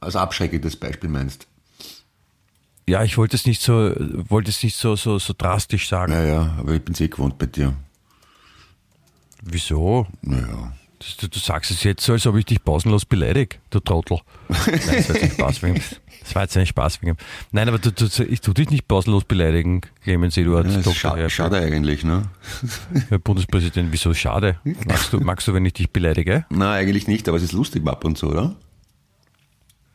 Als 0.00 0.16
abschreckendes 0.16 0.74
Beispiel 0.74 1.08
meinst. 1.08 1.46
Ja, 2.88 3.04
ich 3.04 3.16
wollte 3.16 3.36
es 3.36 3.46
nicht 3.46 3.62
so, 3.62 3.92
wollte 4.28 4.50
es 4.50 4.60
nicht 4.64 4.74
so, 4.74 4.96
so, 4.96 5.20
so 5.20 5.34
drastisch 5.38 5.88
sagen. 5.88 6.12
Ja, 6.12 6.24
ja, 6.24 6.56
aber 6.58 6.72
ich 6.72 6.84
bin's 6.84 7.00
eh 7.00 7.06
gewohnt 7.06 7.38
bei 7.38 7.46
dir. 7.46 7.74
Wieso? 9.40 10.08
Naja. 10.20 10.72
Du, 11.20 11.28
du 11.28 11.38
sagst 11.38 11.70
es 11.70 11.84
jetzt 11.84 12.04
so, 12.04 12.12
als 12.12 12.26
ob 12.26 12.36
ich 12.36 12.44
dich 12.46 12.62
pausenlos 12.64 13.04
beleidige, 13.04 13.58
du 13.70 13.78
Trottel. 13.78 14.18
Nein, 14.48 14.58
das 14.74 14.88
war 14.88 14.96
jetzt 14.96 15.22
ein 15.22 15.30
Spaß 15.30 15.62
wegen, 15.62 15.74
das 16.20 16.34
war 16.34 16.42
jetzt 16.42 16.56
ein 16.56 16.66
Spaß 16.66 17.02
wegen. 17.02 17.16
Nein, 17.52 17.68
aber 17.68 17.78
du, 17.78 17.92
du, 17.92 18.24
ich 18.24 18.40
tu 18.40 18.52
dich 18.52 18.70
nicht 18.70 18.88
pausenlos 18.88 19.24
beleidigen, 19.24 19.82
Clemens 20.02 20.36
Eduard, 20.36 20.66
Ja, 20.66 20.70
das 20.72 20.78
ist 20.78 20.86
Dr. 20.86 20.94
scha 20.96 21.16
Herr, 21.16 21.30
schade 21.30 21.58
eigentlich, 21.58 22.02
ne? 22.02 22.28
Herr 23.10 23.20
Bundespräsident. 23.20 23.92
Wieso 23.92 24.12
schade? 24.12 24.58
Magst 24.86 25.12
du, 25.12 25.20
magst 25.20 25.46
du, 25.46 25.54
wenn 25.54 25.64
ich 25.66 25.74
dich 25.74 25.90
beleidige? 25.90 26.46
Na, 26.50 26.72
eigentlich 26.72 27.06
nicht, 27.06 27.28
aber 27.28 27.36
es 27.36 27.44
ist 27.44 27.52
lustig 27.52 27.86
ab 27.86 28.04
und 28.04 28.18
zu, 28.18 28.30
oder? 28.30 28.56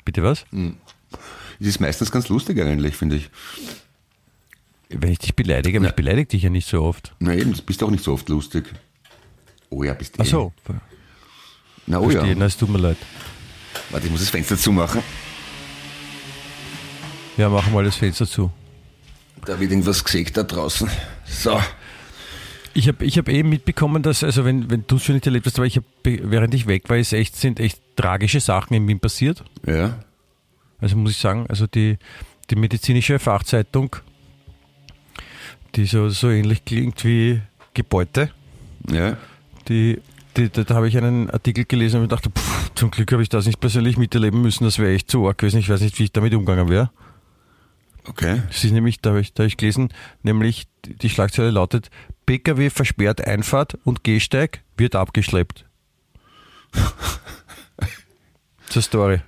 Bitte 0.06 0.24
was? 0.24 0.46
Es 1.60 1.68
ist 1.68 1.82
meistens 1.82 2.12
ganz 2.12 2.30
lustig 2.30 2.62
eigentlich, 2.62 2.96
finde 2.96 3.18
ich. 3.18 3.30
Wenn 4.88 5.12
ich 5.12 5.20
dich 5.20 5.36
beleidige, 5.36 5.80
aber 5.80 5.88
ich 5.88 5.96
beleidige 5.96 6.28
dich 6.28 6.44
ja 6.44 6.50
nicht 6.50 6.68
so 6.68 6.82
oft. 6.82 7.14
Na 7.20 7.34
eben, 7.34 7.52
du 7.54 7.62
bist 7.62 7.84
auch 7.84 7.92
nicht 7.92 8.04
so 8.04 8.14
oft 8.14 8.30
lustig. 8.30 8.74
Oh 9.70 9.84
ja, 9.84 9.94
bist 9.94 10.18
du. 10.18 10.22
Ach 10.22 10.26
so, 10.26 10.54
Na 11.88 12.00
oh 12.00 12.10
verstehe, 12.10 12.36
ja. 12.38 12.46
es 12.46 12.58
tut 12.58 12.70
mir 12.70 12.78
leid. 12.78 12.98
Warte, 13.90 14.06
ich 14.06 14.12
muss 14.12 14.22
das 14.22 14.30
Fenster 14.30 14.58
zumachen. 14.58 15.02
Ja, 17.38 17.50
machen 17.50 17.74
wir 17.74 17.84
das 17.84 17.96
Fenster 17.96 18.28
zu. 18.28 18.52
Da 19.46 19.60
wird 19.60 19.72
irgendwas 19.72 20.04
gesägt 20.04 20.38
da 20.38 20.44
draußen. 20.44 20.90
So. 21.26 21.60
Ich 22.74 22.88
habe 22.88 23.06
ich 23.06 23.18
hab 23.18 23.28
eben 23.30 23.50
mitbekommen, 23.50 24.02
dass, 24.02 24.24
also 24.24 24.46
wenn, 24.46 24.70
wenn 24.70 24.86
du 24.88 24.96
es 24.96 25.04
schon 25.04 25.16
nicht 25.16 25.26
erlebt 25.26 25.46
hast, 25.46 25.58
aber 25.58 25.68
ich 25.68 25.78
habe, 25.78 25.86
während 26.04 26.54
ich 26.54 26.66
weg 26.66 26.90
war, 26.90 26.98
ist 26.98 27.14
echt, 27.14 27.36
sind 27.36 27.60
echt 27.60 27.80
tragische 27.96 28.40
Sachen 28.40 28.74
in 28.74 28.88
Wien 28.88 29.00
passiert. 29.00 29.44
Ja. 29.68 30.00
Also 30.80 30.96
muss 30.98 31.12
ich 31.12 31.18
sagen, 31.18 31.46
also 31.50 31.68
die, 31.68 31.98
die 32.50 32.56
medizinische 32.56 33.20
Fachzeitung, 33.20 33.96
die 35.76 35.86
so, 35.86 36.10
so 36.10 36.30
ähnlich 36.30 36.66
klingt 36.66 37.04
wie 37.06 37.42
Gebäude, 37.74 38.32
Ja. 38.92 39.18
die, 39.68 40.00
die, 40.38 40.50
da, 40.50 40.64
da 40.64 40.76
habe 40.76 40.88
ich 40.88 40.98
einen 40.98 41.30
Artikel 41.30 41.66
gelesen 41.66 42.02
und 42.02 42.12
dachte, 42.12 42.30
pff, 42.30 42.72
zum 42.76 42.92
Glück 42.92 43.12
habe 43.12 43.24
ich 43.24 43.30
das 43.30 43.46
nicht 43.46 43.60
persönlich 43.60 43.98
miterleben 43.98 44.42
müssen, 44.42 44.64
das 44.64 44.80
wäre 44.80 44.94
echt 44.94 45.10
zu 45.10 45.28
arg 45.28 45.38
gewesen. 45.38 45.60
Ich 45.60 45.70
weiß 45.70 45.82
nicht, 45.82 45.98
wie 46.00 46.04
ich 46.06 46.12
damit 46.12 46.34
umgegangen 46.34 46.70
wäre. 46.70 46.92
Okay. 48.06 48.42
Es 48.50 48.64
ist 48.64 48.72
nämlich, 48.72 49.00
da 49.00 49.12
habe 49.12 49.22
ich, 49.22 49.34
da 49.34 49.44
hab 49.44 49.48
ich 49.48 49.58
gelesen, 49.58 49.90
nämlich 50.24 50.68
die 50.86 51.10
Schlagzeile 51.10 51.52
lautet, 51.52 51.90
PKW 52.26 52.70
versperrt 52.70 53.26
Einfahrt 53.26 53.78
und 53.84 54.04
Gehsteig 54.04 54.62
wird 54.78 54.96
abgeschleppt. 54.96 55.66
Zur 58.70 58.82
Story. 58.82 59.22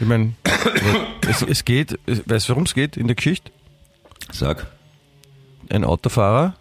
Ich 0.00 0.06
meine, 0.06 0.34
es, 1.28 1.42
es 1.42 1.64
geht, 1.64 1.98
weißt 2.06 2.48
du, 2.48 2.50
worum 2.50 2.64
es 2.64 2.74
geht 2.74 2.96
in 2.96 3.06
der 3.06 3.14
Geschichte? 3.14 3.52
Sag. 4.32 4.66
Ein 5.68 5.84
Autofahrer 5.84 6.54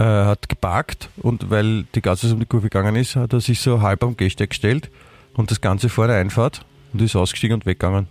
äh, 0.00 0.24
hat 0.24 0.48
geparkt 0.48 1.10
und 1.18 1.50
weil 1.50 1.84
die 1.94 2.00
Gas 2.00 2.24
um 2.24 2.40
die 2.40 2.46
Kurve 2.46 2.70
gegangen 2.70 2.96
ist, 2.96 3.16
hat 3.16 3.34
er 3.34 3.40
sich 3.40 3.60
so 3.60 3.82
halb 3.82 4.02
am 4.02 4.16
Gehsteig 4.16 4.48
gestellt 4.48 4.90
und 5.34 5.50
das 5.50 5.60
Ganze 5.60 5.90
vor 5.90 6.06
der 6.06 6.16
Einfahrt 6.16 6.64
und 6.92 7.02
ist 7.02 7.14
ausgestiegen 7.14 7.54
und 7.54 7.66
weggegangen. 7.66 8.08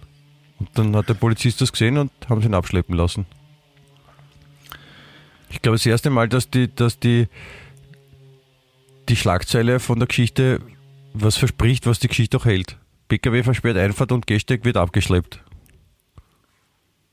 Und 0.59 0.69
dann 0.75 0.95
hat 0.95 1.09
der 1.09 1.15
Polizist 1.15 1.61
das 1.61 1.71
gesehen 1.71 1.97
und 1.97 2.11
haben 2.29 2.41
sie 2.41 2.47
ihn 2.47 2.53
abschleppen 2.53 2.95
lassen. 2.95 3.25
Ich 5.49 5.63
glaube, 5.63 5.77
das 5.77 5.85
erste 5.87 6.11
Mal, 6.11 6.29
dass 6.29 6.51
die, 6.51 6.73
dass 6.73 6.99
die, 6.99 7.27
die 9.07 9.15
Schlagzeile 9.15 9.79
von 9.79 9.97
der 9.97 10.07
Geschichte 10.07 10.61
was 11.13 11.37
verspricht, 11.37 11.87
was 11.87 11.97
die 11.97 12.07
Geschichte 12.07 12.37
auch 12.37 12.45
hält. 12.45 12.77
PKW 13.07 13.41
versperrt 13.41 13.77
Einfahrt 13.77 14.11
und 14.11 14.27
Gehsteig 14.27 14.63
wird 14.63 14.77
abgeschleppt. 14.77 15.43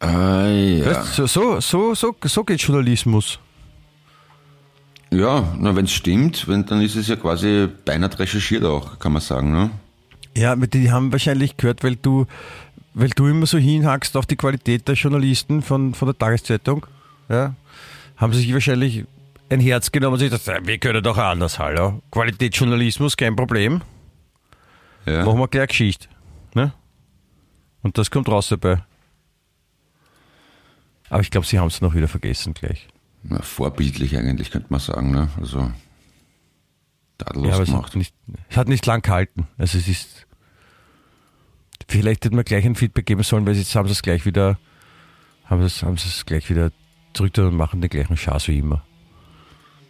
Ah, 0.00 0.48
ja. 0.48 0.84
Weißt, 0.84 1.14
so, 1.14 1.60
so, 1.60 1.94
so, 1.94 2.14
so 2.22 2.44
geht 2.44 2.60
Journalismus. 2.60 3.38
Ja, 5.10 5.54
na, 5.58 5.76
wenn 5.76 5.84
es 5.84 5.92
stimmt, 5.92 6.48
wenn, 6.48 6.66
dann 6.66 6.82
ist 6.82 6.96
es 6.96 7.08
ja 7.08 7.16
quasi 7.16 7.68
beinahe 7.84 8.18
recherchiert 8.18 8.64
auch, 8.64 8.98
kann 8.98 9.12
man 9.12 9.22
sagen, 9.22 9.52
ne? 9.52 9.70
Ja, 10.36 10.54
die 10.56 10.90
haben 10.90 11.12
wahrscheinlich 11.12 11.56
gehört, 11.56 11.82
weil 11.82 11.96
du, 11.96 12.26
weil 12.92 13.08
du 13.10 13.26
immer 13.26 13.46
so 13.46 13.56
hinhackst 13.56 14.16
auf 14.16 14.26
die 14.26 14.36
Qualität 14.36 14.86
der 14.86 14.94
Journalisten 14.94 15.62
von, 15.62 15.94
von 15.94 16.06
der 16.08 16.18
Tageszeitung. 16.18 16.86
Ja, 17.28 17.54
haben 18.16 18.32
sie 18.32 18.40
sich 18.40 18.52
wahrscheinlich 18.52 19.04
ein 19.48 19.60
Herz 19.60 19.92
genommen 19.92 20.14
und 20.14 20.18
sich 20.18 20.30
gedacht, 20.30 20.66
wir 20.66 20.78
können 20.78 21.02
doch 21.02 21.16
anders, 21.16 21.58
hallo. 21.58 22.02
Qualitätsjournalismus, 22.10 23.16
kein 23.16 23.36
Problem. 23.36 23.82
Ja. 25.06 25.24
Machen 25.24 25.38
wir 25.38 25.48
gleich 25.48 25.68
Geschichte. 25.68 26.08
Ne? 26.54 26.72
Und 27.82 27.96
das 27.96 28.10
kommt 28.10 28.28
raus 28.28 28.48
dabei. 28.48 28.82
Aber 31.08 31.20
ich 31.20 31.30
glaube, 31.30 31.46
sie 31.46 31.58
haben 31.58 31.68
es 31.68 31.80
noch 31.80 31.94
wieder 31.94 32.08
vergessen 32.08 32.52
gleich. 32.54 32.88
Na, 33.28 33.42
vorbildlich 33.42 34.16
eigentlich, 34.16 34.50
könnte 34.50 34.68
man 34.70 34.80
sagen, 34.80 35.10
ne? 35.10 35.28
Also, 35.40 35.70
tadellos 37.18 37.48
Ja, 37.48 37.54
aber 37.54 37.62
es 37.64 37.68
gemacht. 37.70 37.86
hat, 37.86 37.96
nicht, 37.96 38.14
es 38.48 38.56
hat 38.56 38.68
nicht 38.68 38.86
lang 38.86 39.02
gehalten. 39.02 39.48
Also 39.58 39.78
es 39.78 39.88
ist. 39.88 40.26
Vielleicht 41.88 42.24
hätte 42.24 42.34
man 42.34 42.44
gleich 42.44 42.64
ein 42.64 42.74
Feedback 42.74 43.06
geben 43.06 43.22
sollen, 43.22 43.46
weil 43.46 43.56
jetzt 43.56 43.74
haben 43.74 43.86
sie 43.86 43.92
es 43.92 44.02
gleich 44.02 44.26
wieder, 44.26 44.58
haben 45.44 45.60
sie 45.60 45.66
es, 45.66 45.82
haben 45.82 45.96
sie 45.96 46.08
es 46.08 46.26
gleich 46.26 46.48
wieder 46.50 46.72
zurück 47.14 47.36
und 47.38 47.56
machen 47.56 47.80
den 47.80 47.90
gleichen 47.90 48.16
Schaß 48.16 48.48
wie 48.48 48.58
immer. 48.58 48.82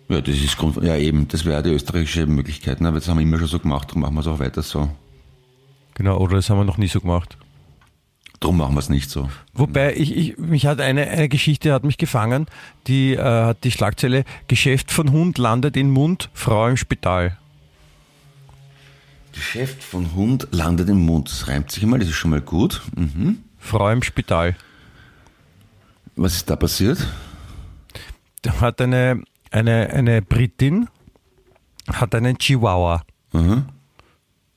Ja, 0.08 0.20
das 0.20 0.36
ist 0.36 0.56
Grund, 0.56 0.76
ja 0.82 0.96
eben, 0.96 1.26
das 1.28 1.44
wäre 1.44 1.62
die 1.62 1.70
österreichische 1.70 2.26
Möglichkeit, 2.26 2.80
ne? 2.80 2.88
Aber 2.88 2.98
das 2.98 3.08
haben 3.08 3.18
wir 3.18 3.22
immer 3.24 3.38
schon 3.38 3.48
so 3.48 3.58
gemacht, 3.58 3.88
darum 3.88 4.02
machen 4.02 4.14
wir 4.14 4.20
es 4.20 4.26
auch 4.28 4.38
weiter 4.38 4.62
so. 4.62 4.88
Genau, 5.94 6.18
oder 6.18 6.36
das 6.36 6.48
haben 6.48 6.58
wir 6.58 6.64
noch 6.64 6.78
nie 6.78 6.86
so 6.88 7.00
gemacht. 7.00 7.36
Darum 8.40 8.58
machen 8.58 8.74
wir 8.74 8.80
es 8.80 8.88
nicht 8.88 9.10
so. 9.10 9.30
Wobei, 9.54 9.94
ich, 9.94 10.14
ich, 10.14 10.38
mich 10.38 10.66
hat 10.66 10.80
eine, 10.80 11.08
eine 11.08 11.28
Geschichte 11.28 11.72
hat 11.72 11.84
mich 11.84 11.96
gefangen, 11.96 12.46
die 12.86 13.14
äh, 13.14 13.20
hat 13.20 13.64
die 13.64 13.70
Schlagzeile 13.70 14.24
Geschäft 14.46 14.92
von 14.92 15.10
Hund 15.10 15.38
landet 15.38 15.76
in 15.76 15.90
Mund, 15.90 16.28
Frau 16.34 16.68
im 16.68 16.76
Spital. 16.76 17.38
Geschäft 19.32 19.82
von 19.82 20.14
Hund 20.14 20.48
landet 20.50 20.88
im 20.88 21.04
Mund. 21.04 21.30
Das 21.30 21.48
reimt 21.48 21.70
sich 21.70 21.82
immer, 21.82 21.98
das 21.98 22.08
ist 22.08 22.14
schon 22.14 22.30
mal 22.30 22.40
gut. 22.40 22.82
Mhm. 22.94 23.38
Frau 23.58 23.90
im 23.90 24.02
Spital. 24.02 24.54
Was 26.14 26.36
ist 26.36 26.48
da 26.48 26.56
passiert? 26.56 27.06
Da 28.42 28.60
hat 28.60 28.80
eine, 28.80 29.22
eine, 29.50 29.90
eine 29.90 30.22
Britin, 30.22 30.88
hat 31.92 32.14
einen 32.14 32.38
Chihuahua. 32.38 33.02
Mhm. 33.32 33.66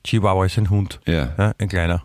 Chihuahua 0.04 0.46
ist 0.46 0.58
ein 0.58 0.70
Hund. 0.70 1.00
Ja. 1.06 1.34
Ja, 1.36 1.52
ein 1.58 1.68
kleiner. 1.68 2.04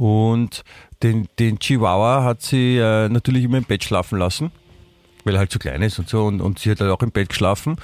Und 0.00 0.64
den, 1.02 1.28
den 1.38 1.58
Chihuahua 1.58 2.24
hat 2.24 2.40
sie 2.40 2.78
äh, 2.78 3.10
natürlich 3.10 3.44
immer 3.44 3.58
im 3.58 3.64
Bett 3.64 3.84
schlafen 3.84 4.18
lassen, 4.18 4.50
weil 5.24 5.34
er 5.34 5.40
halt 5.40 5.52
zu 5.52 5.58
klein 5.58 5.82
ist 5.82 5.98
und 5.98 6.08
so. 6.08 6.24
Und, 6.24 6.40
und 6.40 6.58
sie 6.58 6.70
hat 6.70 6.80
halt 6.80 6.90
auch 6.90 7.02
im 7.02 7.10
Bett 7.10 7.28
geschlafen. 7.28 7.76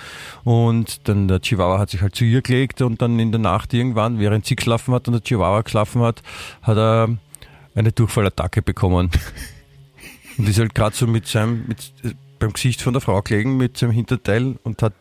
Und 0.43 1.07
dann 1.09 1.29
der 1.29 1.43
Chihuahua 1.43 1.79
hat 1.79 1.91
sich 1.91 2.01
halt 2.01 2.15
zu 2.15 2.25
ihr 2.25 2.41
gelegt 2.41 2.81
und 2.81 3.03
dann 3.03 3.19
in 3.19 3.33
der 3.33 3.39
Nacht 3.39 3.75
irgendwann, 3.75 4.19
während 4.19 4.47
sie 4.47 4.57
geschlafen 4.57 4.95
hat 4.95 5.07
und 5.09 5.13
der 5.13 5.23
Chihuahua 5.25 5.61
geschlafen 5.61 6.01
hat, 6.01 6.23
hat 6.63 6.79
er 6.79 7.19
eine 7.75 7.93
Durchfallattacke 7.93 8.63
bekommen. 8.63 9.11
und 10.39 10.49
ist 10.49 10.59
halt 10.59 10.75
gerade 10.75 10.97
so 10.97 11.07
mit 11.07 11.27
seinem, 11.27 11.67
mit, 11.69 11.93
äh, 12.03 12.15
beim 12.39 12.55
Gesicht 12.55 12.81
von 12.81 12.95
der 12.95 13.03
Frau 13.03 13.21
gelegen, 13.21 13.59
mit 13.59 13.77
seinem 13.77 13.93
Hinterteil 13.93 14.57
und 14.63 14.81
hat 14.81 14.95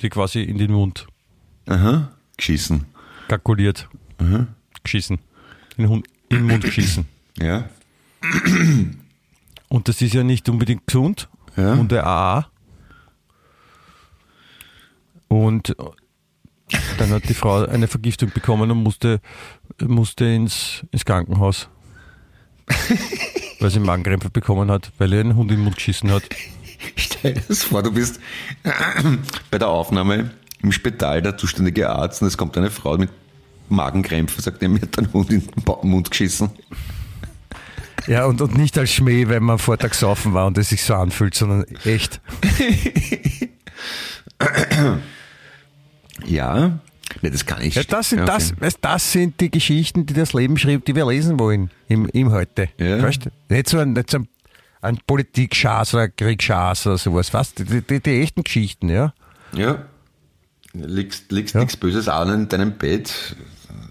die 0.00 0.10
quasi 0.10 0.42
in 0.42 0.58
den 0.58 0.70
Mund 0.70 1.08
Aha. 1.66 2.12
Geschissen. 2.36 2.86
kalkuliert. 3.26 3.88
Geschissen. 4.84 5.18
In 5.76 5.84
den, 5.84 5.90
Hund, 5.90 6.06
in 6.28 6.38
den 6.38 6.46
Mund 6.46 6.64
geschissen. 6.64 7.06
Ja. 7.38 7.68
Und 9.68 9.88
das 9.88 10.00
ist 10.02 10.14
ja 10.14 10.22
nicht 10.22 10.48
unbedingt 10.48 10.86
gesund. 10.86 11.28
Ja. 11.56 11.74
Und 11.74 11.92
der 11.92 12.06
AA. 12.06 12.46
Und 15.28 15.74
Dann 16.98 17.10
hat 17.10 17.28
die 17.28 17.34
Frau 17.34 17.64
eine 17.64 17.88
Vergiftung 17.88 18.30
bekommen 18.32 18.70
und 18.70 18.82
musste, 18.82 19.20
musste 19.80 20.24
ins, 20.24 20.84
ins 20.90 21.04
Krankenhaus. 21.04 21.68
weil 23.60 23.70
sie 23.70 23.80
Magenkrämpfe 23.80 24.30
bekommen 24.30 24.70
hat, 24.70 24.90
weil 24.98 25.12
ihr 25.12 25.20
einen 25.20 25.36
Hund 25.36 25.50
in 25.50 25.58
den 25.58 25.64
Mund 25.64 25.76
geschissen 25.76 26.10
hat. 26.10 26.22
Stell 26.96 27.34
dir 27.34 27.42
das 27.48 27.64
vor, 27.64 27.82
du 27.82 27.92
bist 27.92 28.20
bei 29.50 29.58
der 29.58 29.68
Aufnahme 29.68 30.30
im 30.62 30.72
Spital 30.72 31.22
der 31.22 31.36
zuständige 31.36 31.90
Arzt 31.90 32.22
und 32.22 32.28
es 32.28 32.36
kommt 32.36 32.56
eine 32.56 32.70
Frau 32.70 32.98
mit 32.98 33.10
Magenkrämpfen, 33.68 34.42
sagt 34.42 34.62
er, 34.62 34.68
mir 34.68 34.80
hat 34.82 34.98
ein 34.98 35.12
Hund 35.12 35.30
in 35.30 35.40
den 35.46 35.90
Mund 35.90 36.10
geschissen. 36.10 36.50
Ja, 38.06 38.26
und, 38.26 38.40
und 38.40 38.56
nicht 38.56 38.78
als 38.78 38.92
Schmäh, 38.92 39.28
wenn 39.28 39.42
man 39.42 39.58
vor 39.58 39.78
Tag 39.78 39.94
saufen 39.94 40.32
war 40.32 40.46
und 40.46 40.56
es 40.58 40.68
sich 40.68 40.82
so 40.84 40.94
anfühlt, 40.94 41.34
sondern 41.34 41.64
echt. 41.84 42.20
ja, 46.24 46.78
nee, 47.22 47.30
das 47.30 47.44
kann 47.46 47.62
ich. 47.62 47.74
Ja, 47.74 47.82
das, 47.84 48.10
sind, 48.10 48.20
Ja, 48.20 48.24
das, 48.26 48.52
okay. 48.52 48.60
weißt, 48.60 48.78
das 48.80 49.12
sind 49.12 49.40
die 49.40 49.50
Geschichten, 49.50 50.06
die 50.06 50.14
das 50.14 50.32
Leben 50.32 50.56
schreibt, 50.56 50.88
die 50.88 50.94
wir 50.94 51.06
lesen 51.06 51.38
wollen 51.38 51.70
im, 51.88 52.06
im 52.10 52.30
Heute. 52.30 52.68
Ja. 52.78 53.02
Weißt, 53.02 53.26
du? 53.26 53.30
nicht 53.48 53.68
so 53.68 53.78
ein, 53.78 53.92
nicht 53.92 54.10
so 54.10 54.18
ein, 54.18 54.28
ein 54.82 54.98
Politik-Schaß 55.06 55.94
oder 55.94 56.08
Kriegsschaß 56.08 56.86
oder 56.86 56.98
sowas. 56.98 57.32
Was? 57.34 57.54
Die, 57.54 57.64
die, 57.82 58.00
die 58.00 58.22
echten 58.22 58.42
Geschichten, 58.44 58.88
ja. 58.88 59.12
Ja. 59.52 59.84
Liegst, 60.72 61.32
liegst 61.32 61.54
Ja. 61.54 61.60
nichts 61.60 61.76
Böses 61.76 62.08
an 62.08 62.28
in 62.32 62.48
deinem 62.48 62.76
Bett, 62.76 63.36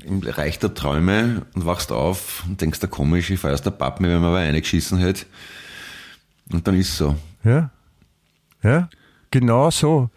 im 0.05 0.19
Reich 0.19 0.59
der 0.59 0.73
Träume 0.73 1.45
und 1.53 1.65
wachst 1.65 1.91
auf 1.91 2.43
und 2.47 2.61
denkst, 2.61 2.79
da 2.79 2.87
komisch, 2.87 3.29
ich 3.29 3.39
fahre 3.39 3.53
aus 3.53 3.61
der 3.61 3.71
Pappe, 3.71 4.03
wenn 4.03 4.19
man 4.19 4.25
aber 4.25 4.39
reingeschissen 4.39 4.99
hätte. 4.99 5.25
Und 6.51 6.67
dann 6.67 6.77
ist 6.77 6.95
so. 6.95 7.15
Ja. 7.43 7.71
Ja. 8.63 8.89
Genau 9.31 9.71
so. 9.71 10.09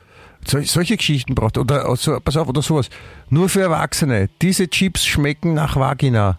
Sol 0.46 0.64
solche 0.64 0.96
Geschichten 0.96 1.34
braucht 1.34 1.58
oder 1.58 1.94
so, 1.96 2.18
pass 2.20 2.36
auf 2.36 2.48
oder 2.48 2.62
sowas. 2.62 2.88
Nur 3.28 3.48
für 3.48 3.60
Erwachsene. 3.60 4.30
Diese 4.40 4.68
Chips 4.68 5.04
schmecken 5.04 5.54
nach 5.54 5.76
Vagina. 5.76 6.38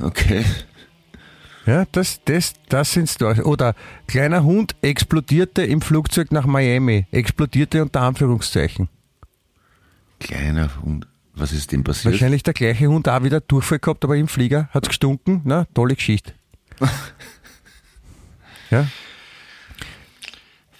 Okay. 0.00 0.44
Ja, 1.66 1.84
das, 1.90 2.20
das, 2.24 2.54
das 2.68 2.92
sind 2.92 3.08
Storys. 3.08 3.44
Oder 3.44 3.74
kleiner 4.06 4.44
Hund 4.44 4.76
explodierte 4.82 5.62
im 5.62 5.80
Flugzeug 5.80 6.30
nach 6.30 6.46
Miami. 6.46 7.06
Explodierte 7.10 7.82
unter 7.82 8.02
Anführungszeichen. 8.02 8.88
Kleiner 10.20 10.70
Hund. 10.82 11.06
Was 11.34 11.52
ist 11.52 11.72
dem 11.72 11.84
passiert? 11.84 12.14
Wahrscheinlich 12.14 12.42
der 12.42 12.54
gleiche 12.54 12.86
Hund 12.88 13.08
auch 13.08 13.22
wieder 13.22 13.40
Durchfall 13.40 13.78
gehabt, 13.78 14.04
aber 14.04 14.16
im 14.16 14.26
Flieger 14.28 14.68
hat's 14.72 14.88
gestunken. 14.88 15.42
Na, 15.44 15.66
tolle 15.74 15.94
Geschichte. 15.94 16.32
ja. 18.70 18.86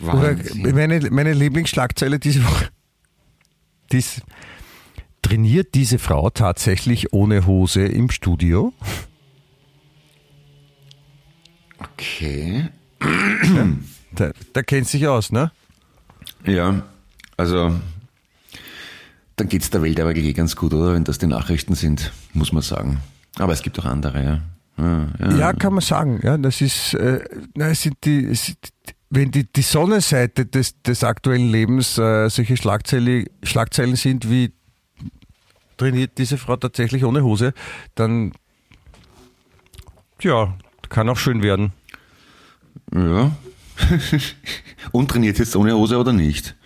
Oder 0.01 0.39
Wahnsinn. 0.39 0.75
meine, 0.75 1.11
meine 1.11 1.33
Lieblingsschlagzeile 1.35 2.19
diese 2.19 2.45
Woche. 2.45 2.69
Dies, 3.93 4.23
trainiert 5.23 5.75
diese 5.75 5.99
Frau 5.99 6.31
tatsächlich 6.31 7.13
ohne 7.13 7.47
Hose 7.47 7.85
im 7.85 8.11
Studio? 8.11 8.73
Okay. 11.79 12.69
Der, 14.13 14.33
der 14.55 14.65
kennt 14.65 14.89
sich 14.89 15.07
aus, 15.07 15.31
ne? 15.33 15.53
Ja, 16.45 16.83
also 17.37 17.79
dann 19.37 19.49
geht's 19.49 19.71
der 19.71 19.83
Welt 19.83 20.01
aber 20.01 20.17
eh 20.17 20.33
ganz 20.33 20.57
gut, 20.57 20.73
oder? 20.73 20.95
Wenn 20.95 21.05
das 21.05 21.19
die 21.19 21.27
Nachrichten 21.27 21.75
sind, 21.75 22.13
muss 22.33 22.53
man 22.53 22.63
sagen. 22.63 23.01
Aber 23.39 23.53
es 23.53 23.63
gibt 23.63 23.79
auch 23.79 23.85
andere, 23.85 24.25
ja. 24.25 24.41
Ja, 24.79 25.09
ja. 25.19 25.37
Ja, 25.37 25.53
kann 25.53 25.75
man 25.75 25.83
sagen. 25.83 26.21
Ja, 26.23 26.37
das 26.37 26.61
ist, 26.61 26.95
äh, 26.95 27.25
na, 27.55 27.69
es 27.69 27.83
sind 27.83 27.97
die, 28.05 28.25
es 28.27 28.47
sind, 28.47 28.59
wenn 29.11 29.31
die, 29.31 29.51
die 29.51 29.63
Sonnenseite 29.63 30.47
des, 30.47 30.81
des 30.83 31.05
aktuellen 31.05 31.51
Lebens 31.51 31.97
äh, 31.99 32.29
solche 32.29 32.57
Schlagzeile, 32.57 33.25
Schlagzeilen 33.43 33.97
sind 33.97 34.29
wie 34.31 34.53
trainiert 35.77 36.19
diese 36.19 36.39
Frau 36.39 36.57
tatsächlich 36.57 37.05
ohne 37.05 37.23
Hose, 37.23 37.53
dann 37.95 38.33
ja, 40.21 40.57
kann 40.89 41.09
auch 41.09 41.19
schön 41.19 41.43
werden. 41.43 41.73
ja. 42.95 43.33
Und 44.93 45.11
trainiert 45.11 45.39
jetzt 45.39 45.55
ohne 45.55 45.75
Hose 45.75 45.99
oder 45.99 46.15
nicht? 46.15 46.57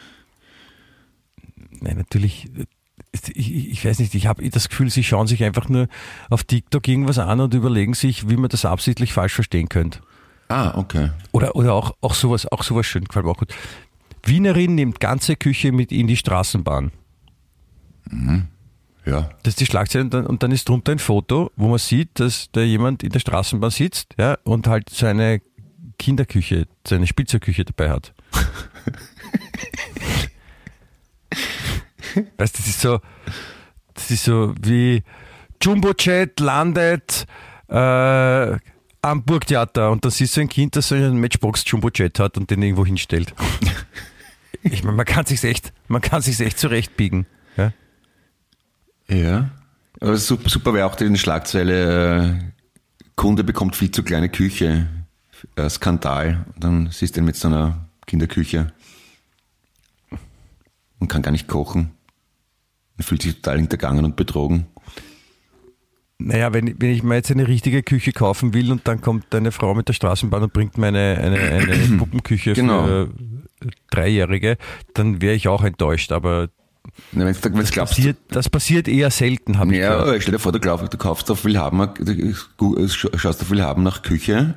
Nein, 1.81 1.97
natürlich. 1.97 2.51
Ich, 3.35 3.55
ich 3.55 3.85
weiß 3.85 3.99
nicht, 3.99 4.15
ich 4.15 4.27
habe 4.27 4.49
das 4.51 4.69
Gefühl, 4.69 4.91
sie 4.91 5.03
schauen 5.03 5.27
sich 5.27 5.43
einfach 5.43 5.69
nur 5.69 5.89
auf 6.29 6.45
TikTok 6.45 6.87
irgendwas 6.87 7.19
an 7.19 7.41
und 7.41 7.55
überlegen 7.55 7.95
sich, 7.95 8.29
wie 8.29 8.37
man 8.37 8.51
das 8.51 8.65
absichtlich 8.65 9.13
falsch 9.13 9.35
verstehen 9.35 9.69
könnte. 9.69 10.01
Ah, 10.49 10.77
okay. 10.77 11.11
Oder, 11.33 11.57
oder 11.57 11.75
auch, 11.75 11.95
auch 12.01 12.15
sowas, 12.15 12.51
auch 12.51 12.63
sowas 12.63 12.87
schön, 12.87 13.05
gefällt 13.05 13.25
mir 13.25 13.33
auch 13.33 13.39
gut. 13.39 13.55
Wienerin 14.23 14.75
nimmt 14.75 15.01
ganze 15.01 15.37
Küche 15.37 15.73
mit 15.73 15.93
in 15.93 16.07
die 16.07 16.17
Straßenbahn. 16.17 16.93
Ja. 19.07 19.31
Das 19.43 19.53
ist 19.53 19.61
die 19.61 19.67
Schlagzeile 19.67 20.05
und 20.05 20.15
dann, 20.15 20.27
und 20.27 20.43
dann 20.43 20.53
ist 20.53 20.69
drunter 20.69 20.93
ein 20.93 20.99
Foto, 20.99 21.51
wo 21.57 21.69
man 21.69 21.79
sieht, 21.79 22.21
dass 22.21 22.49
da 22.53 22.61
jemand 22.61 23.03
in 23.03 23.11
der 23.11 23.21
Straßenbahn 23.21 23.71
sitzt 23.71 24.15
ja, 24.19 24.37
und 24.45 24.67
halt 24.67 24.91
seine 24.91 25.41
Kinderküche, 25.99 26.67
seine 26.87 27.07
Spielzeugküche 27.07 27.65
dabei 27.65 27.91
hat. 27.91 28.13
weißt, 32.39 32.59
das 32.59 32.67
ist 32.67 32.81
so, 32.81 33.01
das 33.95 34.11
ist 34.11 34.25
so 34.25 34.55
wie 34.61 35.03
Jumbojet 35.63 36.41
landet 36.41 37.27
äh, 37.69 38.57
am 39.03 39.25
Burgtheater 39.25 39.91
und 39.91 40.05
dann 40.05 40.11
siehst 40.11 40.37
du 40.37 40.43
ein 40.43 40.49
Kind, 40.49 40.77
das 40.77 40.89
so 40.89 40.95
einen 40.95 41.21
Matchbox 41.21 41.65
Jumbojet 41.67 42.19
hat 42.19 42.37
und 42.37 42.51
den 42.51 42.63
irgendwo 42.63 42.87
hinstellt. 42.87 43.35
Ich 44.63 44.85
meine, 44.85 44.95
man 44.95 45.07
kann 45.07 45.25
sich's 45.25 45.43
echt, 45.43 45.73
man 45.89 46.03
kann 46.03 46.21
sich's 46.21 46.39
echt 46.39 46.59
zurechtbiegen. 46.59 47.25
Ja? 47.57 47.73
Ja. 49.09 49.51
Aber 50.01 50.19
super, 50.19 50.51
super 50.51 50.75
wäre 50.75 50.85
auch 50.87 50.97
die 50.97 51.17
Schlagzeile, 51.17 52.19
äh, 52.19 52.51
Kunde 53.17 53.43
bekommt 53.43 53.75
viel 53.75 53.91
zu 53.91 54.03
kleine 54.03 54.29
Küche. 54.29 54.87
Äh, 55.57 55.69
Skandal. 55.71 56.45
Und 56.55 56.65
dann 56.65 56.91
siehst 56.91 57.17
du 57.17 57.21
ihn 57.21 57.27
mit 57.27 57.37
so 57.37 57.49
einer 57.49 57.89
Kinderküche 58.07 58.73
und 61.01 61.09
kann 61.09 61.23
gar 61.23 61.33
nicht 61.33 61.49
kochen. 61.49 61.91
Er 62.97 63.05
fühlt 63.05 63.23
sich 63.23 63.37
total 63.37 63.59
hintergangen 63.59 64.05
und 64.05 64.15
betrogen. 64.17 64.67
Naja, 66.19 66.53
wenn, 66.53 66.75
wenn 66.81 66.91
ich 66.91 67.03
mir 67.03 67.15
jetzt 67.15 67.31
eine 67.31 67.49
richtige 67.49 67.83
Küche 67.83 68.13
kaufen 68.13 68.53
will 68.53 68.71
und 68.71 68.87
dann 68.87 69.01
kommt 69.01 69.35
eine 69.35 69.53
Frau 69.53 69.75
mit 69.75 69.89
der 69.89 69.95
Straßenbahn 69.95 70.43
und 70.43 70.53
bringt 70.53 70.77
mir 70.77 70.89
eine, 70.89 71.17
eine, 71.19 71.39
eine 71.39 71.77
Puppenküche 71.99 72.53
Genau. 72.53 72.85
für 72.85 73.11
Dreijährige, 73.91 74.59
dann 74.93 75.23
wäre 75.23 75.35
ich 75.35 75.49
auch 75.49 75.65
enttäuscht. 75.65 76.13
Aber 76.13 76.51
Na, 77.13 77.25
wenn's, 77.25 77.43
wenn's 77.43 77.71
glaubst, 77.71 77.97
passiert, 77.97 78.19
das 78.29 78.51
passiert 78.51 78.87
eher 78.87 79.11
selten, 79.11 79.59
habe 79.59 79.73
ich 79.73 79.81
ja, 79.81 79.91
gehört. 79.93 80.09
aber 80.09 80.21
stell 80.21 80.33
dir 80.33 80.39
vor, 80.39 80.53
du, 80.53 80.61
glaubst, 80.61 80.93
du 80.93 80.99
kaufst 80.99 81.31
auf 81.31 81.43
Willhaben, 81.47 81.79
schaust 83.17 83.41
auf 83.43 83.51
Willhaben 83.51 83.83
nach 83.83 84.03
Küche 84.03 84.57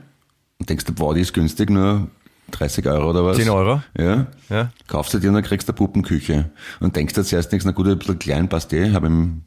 und 0.59 0.69
denkst, 0.69 0.83
wow, 0.97 1.13
die 1.13 1.21
ist 1.21 1.31
günstig, 1.33 1.69
nur 1.69 2.09
30 2.51 2.85
Euro 2.87 3.09
oder 3.09 3.25
was? 3.25 3.37
10 3.37 3.49
Euro? 3.49 3.81
Ja. 3.97 4.27
Ja. 4.49 4.71
Kaufst 4.87 5.13
du 5.13 5.19
dir 5.19 5.29
und 5.29 5.35
dann 5.35 5.43
kriegst 5.43 5.67
du 5.67 5.71
eine 5.71 5.77
Puppenküche. 5.77 6.51
Und 6.79 6.95
denkst 6.95 7.13
dir 7.13 7.23
zuerst 7.23 7.51
nichts, 7.51 7.65
na 7.65 7.71
gut, 7.71 7.87
ein 7.87 7.97
bisschen 7.97 8.19
klein 8.19 8.49
passt 8.49 8.73
eh, 8.73 8.93
habe 8.93 9.07
im, 9.07 9.43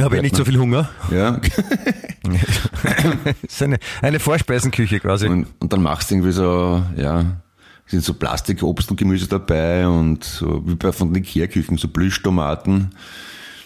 Habe 0.00 0.16
ich 0.16 0.22
nicht 0.22 0.36
so 0.36 0.44
viel 0.44 0.58
Hunger. 0.58 0.88
Ja. 1.10 1.40
Ist 3.42 3.62
eine, 3.62 3.78
eine 4.02 4.20
Vorspeisenküche 4.20 5.00
quasi. 5.00 5.26
Und, 5.26 5.46
und 5.58 5.72
dann 5.72 5.82
machst 5.82 6.10
du 6.10 6.14
irgendwie 6.14 6.32
so, 6.32 6.82
ja, 6.96 7.40
sind 7.90 8.04
so 8.04 8.14
Plastik, 8.14 8.62
Obst 8.62 8.90
und 8.90 8.96
Gemüse 8.96 9.26
dabei 9.26 9.86
und 9.86 10.22
so 10.24 10.62
wie 10.66 10.76
bei 10.76 10.92
von 10.92 11.12
den 11.12 11.22
Ikea-Küchen, 11.22 11.76
so 11.76 11.88
Plüschtomaten. 11.88 12.94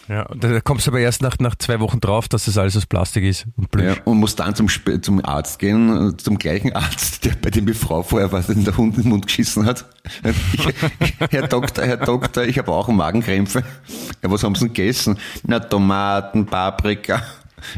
Ja, 0.09 0.27
da 0.35 0.61
kommst 0.61 0.87
du 0.87 0.91
aber 0.91 1.01
erst 1.01 1.23
nach, 1.23 1.39
nach 1.39 1.55
zwei 1.57 1.81
Wochen 1.81 2.01
drauf, 2.01 2.29
dass 2.29 2.45
das 2.45 2.59
alles 2.59 2.77
aus 2.77 2.87
Plastik 2.87 3.25
ist 3.25 3.47
und 3.57 3.71
Plüsch. 3.71 3.97
Ja, 3.97 4.03
und 4.05 4.19
musst 4.19 4.39
dann 4.39 4.55
zum, 4.55 4.69
zum 4.69 5.25
Arzt 5.25 5.59
gehen, 5.59 6.11
äh, 6.11 6.17
zum 6.17 6.39
gleichen 6.39 6.73
Arzt, 6.73 7.25
der 7.25 7.33
bei 7.41 7.51
dem 7.51 7.67
die 7.67 7.75
Frau 7.75 8.03
vorher 8.03 8.31
was 8.31 8.49
in 8.49 8.65
der 8.65 8.77
Hund 8.77 8.97
in 8.97 9.05
den 9.05 9.09
Mund 9.11 9.27
geschissen 9.27 9.65
hat. 9.65 9.87
Ich, 10.23 10.75
Herr 11.31 11.49
Doktor, 11.49 11.85
Herr 11.85 11.97
Doktor, 11.97 12.45
ich 12.45 12.59
habe 12.59 12.71
auch 12.73 12.89
Magenkrämpfe. 12.89 13.65
Ja, 14.23 14.31
was 14.31 14.43
haben 14.43 14.55
Sie 14.55 14.67
denn 14.67 14.75
gegessen? 14.75 15.19
Na, 15.45 15.59
Tomaten, 15.59 16.47
Paprika. 16.47 17.23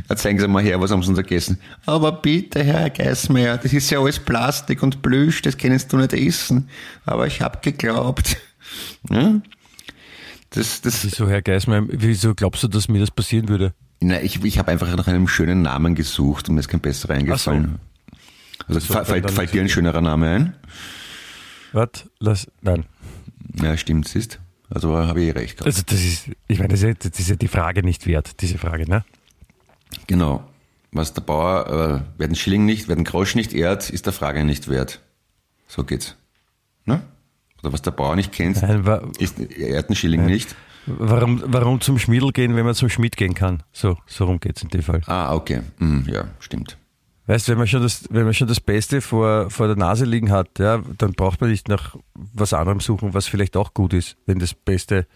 Ja, 0.08 0.16
zeigen 0.16 0.40
Sie 0.40 0.48
mal 0.48 0.62
her, 0.62 0.80
was 0.80 0.90
haben 0.90 1.02
Sie 1.02 1.08
denn 1.08 1.16
gegessen? 1.16 1.60
Aber 1.86 2.10
bitte, 2.10 2.64
Herr 2.64 2.90
Geismeier, 2.90 3.56
das 3.56 3.72
ist 3.72 3.88
ja 3.90 4.00
alles 4.00 4.18
Plastik 4.18 4.82
und 4.82 5.00
Plüsch, 5.00 5.42
das 5.42 5.56
können 5.56 5.78
Sie 5.78 5.96
nicht 5.96 6.12
essen. 6.12 6.68
Aber 7.04 7.28
ich 7.28 7.40
habe 7.40 7.58
geglaubt. 7.62 8.36
Ja? 9.10 9.40
Das, 10.50 10.80
das, 10.80 11.04
Wieso, 11.04 11.28
Herr 11.28 11.42
Geismeier, 11.42 11.84
wieso 11.88 12.34
glaubst 12.34 12.62
du, 12.62 12.68
dass 12.68 12.88
mir 12.88 13.00
das 13.00 13.10
passieren 13.10 13.48
würde? 13.48 13.74
na, 14.00 14.20
ich, 14.20 14.42
ich 14.44 14.58
habe 14.58 14.70
einfach 14.70 14.94
nach 14.94 15.06
einem 15.08 15.26
schönen 15.26 15.62
Namen 15.62 15.94
gesucht 15.94 16.48
und 16.48 16.54
mir 16.54 16.60
ist 16.60 16.68
kein 16.68 16.80
besserer 16.80 17.14
eingefallen. 17.14 17.78
Also 18.68 18.80
so, 18.80 18.92
fa- 18.92 18.98
dann- 19.00 19.06
fällt, 19.06 19.24
dann 19.24 19.32
fällt 19.34 19.52
dir 19.54 19.62
ein 19.62 19.68
schönerer 19.68 20.00
Name 20.02 20.28
ein? 20.30 20.56
Was? 21.72 21.88
Lass, 22.20 22.46
nein. 22.62 22.84
Ja, 23.62 23.76
stimmt, 23.76 24.06
siehst. 24.08 24.38
Also 24.68 24.96
habe 24.96 25.20
ich 25.22 25.28
eh 25.28 25.30
recht 25.32 25.56
gehabt. 25.58 25.66
Also 25.66 25.82
das 25.86 25.98
ist, 26.02 26.30
ich 26.48 26.58
meine, 26.58 26.68
das 26.68 26.80
ist, 26.82 26.84
ja- 26.86 27.10
das 27.10 27.18
ist 27.20 27.28
ja 27.28 27.36
die 27.36 27.48
Frage 27.48 27.82
nicht 27.82 28.06
wert, 28.06 28.40
diese 28.42 28.58
Frage, 28.58 28.88
ne? 28.88 29.04
Genau. 30.06 30.44
Was 30.92 31.12
der 31.14 31.22
Bauer, 31.22 32.04
äh, 32.16 32.18
werden 32.20 32.34
Schilling 32.36 32.64
nicht, 32.64 32.88
werden 32.88 33.04
Grosch 33.04 33.34
nicht 33.34 33.52
ehrt, 33.52 33.90
ist 33.90 34.06
der 34.06 34.12
Frage 34.12 34.44
nicht 34.44 34.68
wert. 34.68 35.00
So 35.68 35.84
geht's. 35.84 36.16
Ne? 36.84 37.02
Oder 37.66 37.72
was 37.72 37.82
der 37.82 37.90
Bauer 37.90 38.14
nicht 38.14 38.30
kennt, 38.30 38.62
Nein, 38.62 38.84
ist 39.18 39.40
Erdenschilling 39.40 40.24
nicht. 40.24 40.54
warum, 40.86 41.42
warum 41.46 41.80
zum 41.80 41.98
Schmiedel 41.98 42.30
gehen, 42.30 42.54
wenn 42.54 42.64
man 42.64 42.76
zum 42.76 42.88
Schmied 42.88 43.16
gehen 43.16 43.34
kann? 43.34 43.64
So, 43.72 43.98
so 44.06 44.26
rum 44.26 44.38
geht's 44.38 44.62
in 44.62 44.68
dem 44.68 44.82
Fall. 44.82 45.00
Ah, 45.06 45.34
okay. 45.34 45.62
Hm, 45.78 46.06
ja, 46.08 46.28
stimmt. 46.38 46.78
Weißt, 47.26 47.48
wenn 47.48 47.58
man 47.58 47.66
schon 47.66 47.82
das, 47.82 48.04
wenn 48.10 48.22
man 48.22 48.34
schon 48.34 48.46
das 48.46 48.60
Beste 48.60 49.00
vor, 49.00 49.50
vor 49.50 49.66
der 49.66 49.74
Nase 49.74 50.04
liegen 50.04 50.30
hat, 50.30 50.60
ja, 50.60 50.80
dann 50.96 51.14
braucht 51.14 51.40
man 51.40 51.50
nicht 51.50 51.66
nach 51.66 51.96
was 52.14 52.52
anderem 52.52 52.78
suchen, 52.78 53.14
was 53.14 53.26
vielleicht 53.26 53.56
auch 53.56 53.74
gut 53.74 53.92
ist, 53.94 54.16
wenn 54.26 54.38
das 54.38 54.54
Beste 54.54 55.08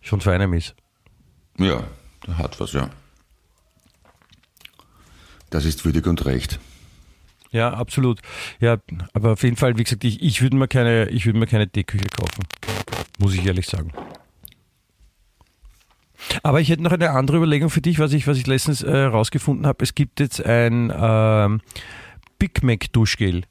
schon 0.00 0.22
für 0.22 0.32
einem 0.32 0.54
ist. 0.54 0.74
Ja, 1.58 1.84
hat 2.38 2.58
was, 2.58 2.72
ja. 2.72 2.88
Das 5.50 5.66
ist 5.66 5.84
würdig 5.84 6.06
und 6.06 6.24
recht. 6.24 6.58
Ja, 7.50 7.72
absolut. 7.72 8.20
Ja, 8.60 8.78
aber 9.14 9.32
auf 9.32 9.42
jeden 9.42 9.56
Fall, 9.56 9.78
wie 9.78 9.84
gesagt, 9.84 10.04
ich, 10.04 10.22
ich 10.22 10.42
würde 10.42 10.56
mir 10.56 10.68
keine, 10.68 11.08
ich 11.10 11.26
würde 11.26 11.38
mir 11.38 11.46
keine 11.46 11.68
Teeküche 11.68 12.06
kaufen. 12.08 12.44
Muss 13.18 13.34
ich 13.34 13.46
ehrlich 13.46 13.66
sagen. 13.66 13.92
Aber 16.42 16.60
ich 16.60 16.68
hätte 16.70 16.82
noch 16.82 16.92
eine 16.92 17.10
andere 17.10 17.36
Überlegung 17.36 17.70
für 17.70 17.80
dich, 17.80 17.98
was 17.98 18.12
ich, 18.12 18.26
was 18.26 18.38
ich 18.38 18.46
letztens 18.46 18.82
äh, 18.82 18.96
rausgefunden 18.96 19.66
habe. 19.66 19.82
Es 19.84 19.94
gibt 19.94 20.18
jetzt 20.20 20.44
ein 20.44 20.92
ähm, 20.94 21.60
Big 22.38 22.62
Mac 22.62 22.92
Duschgel. 22.92 23.42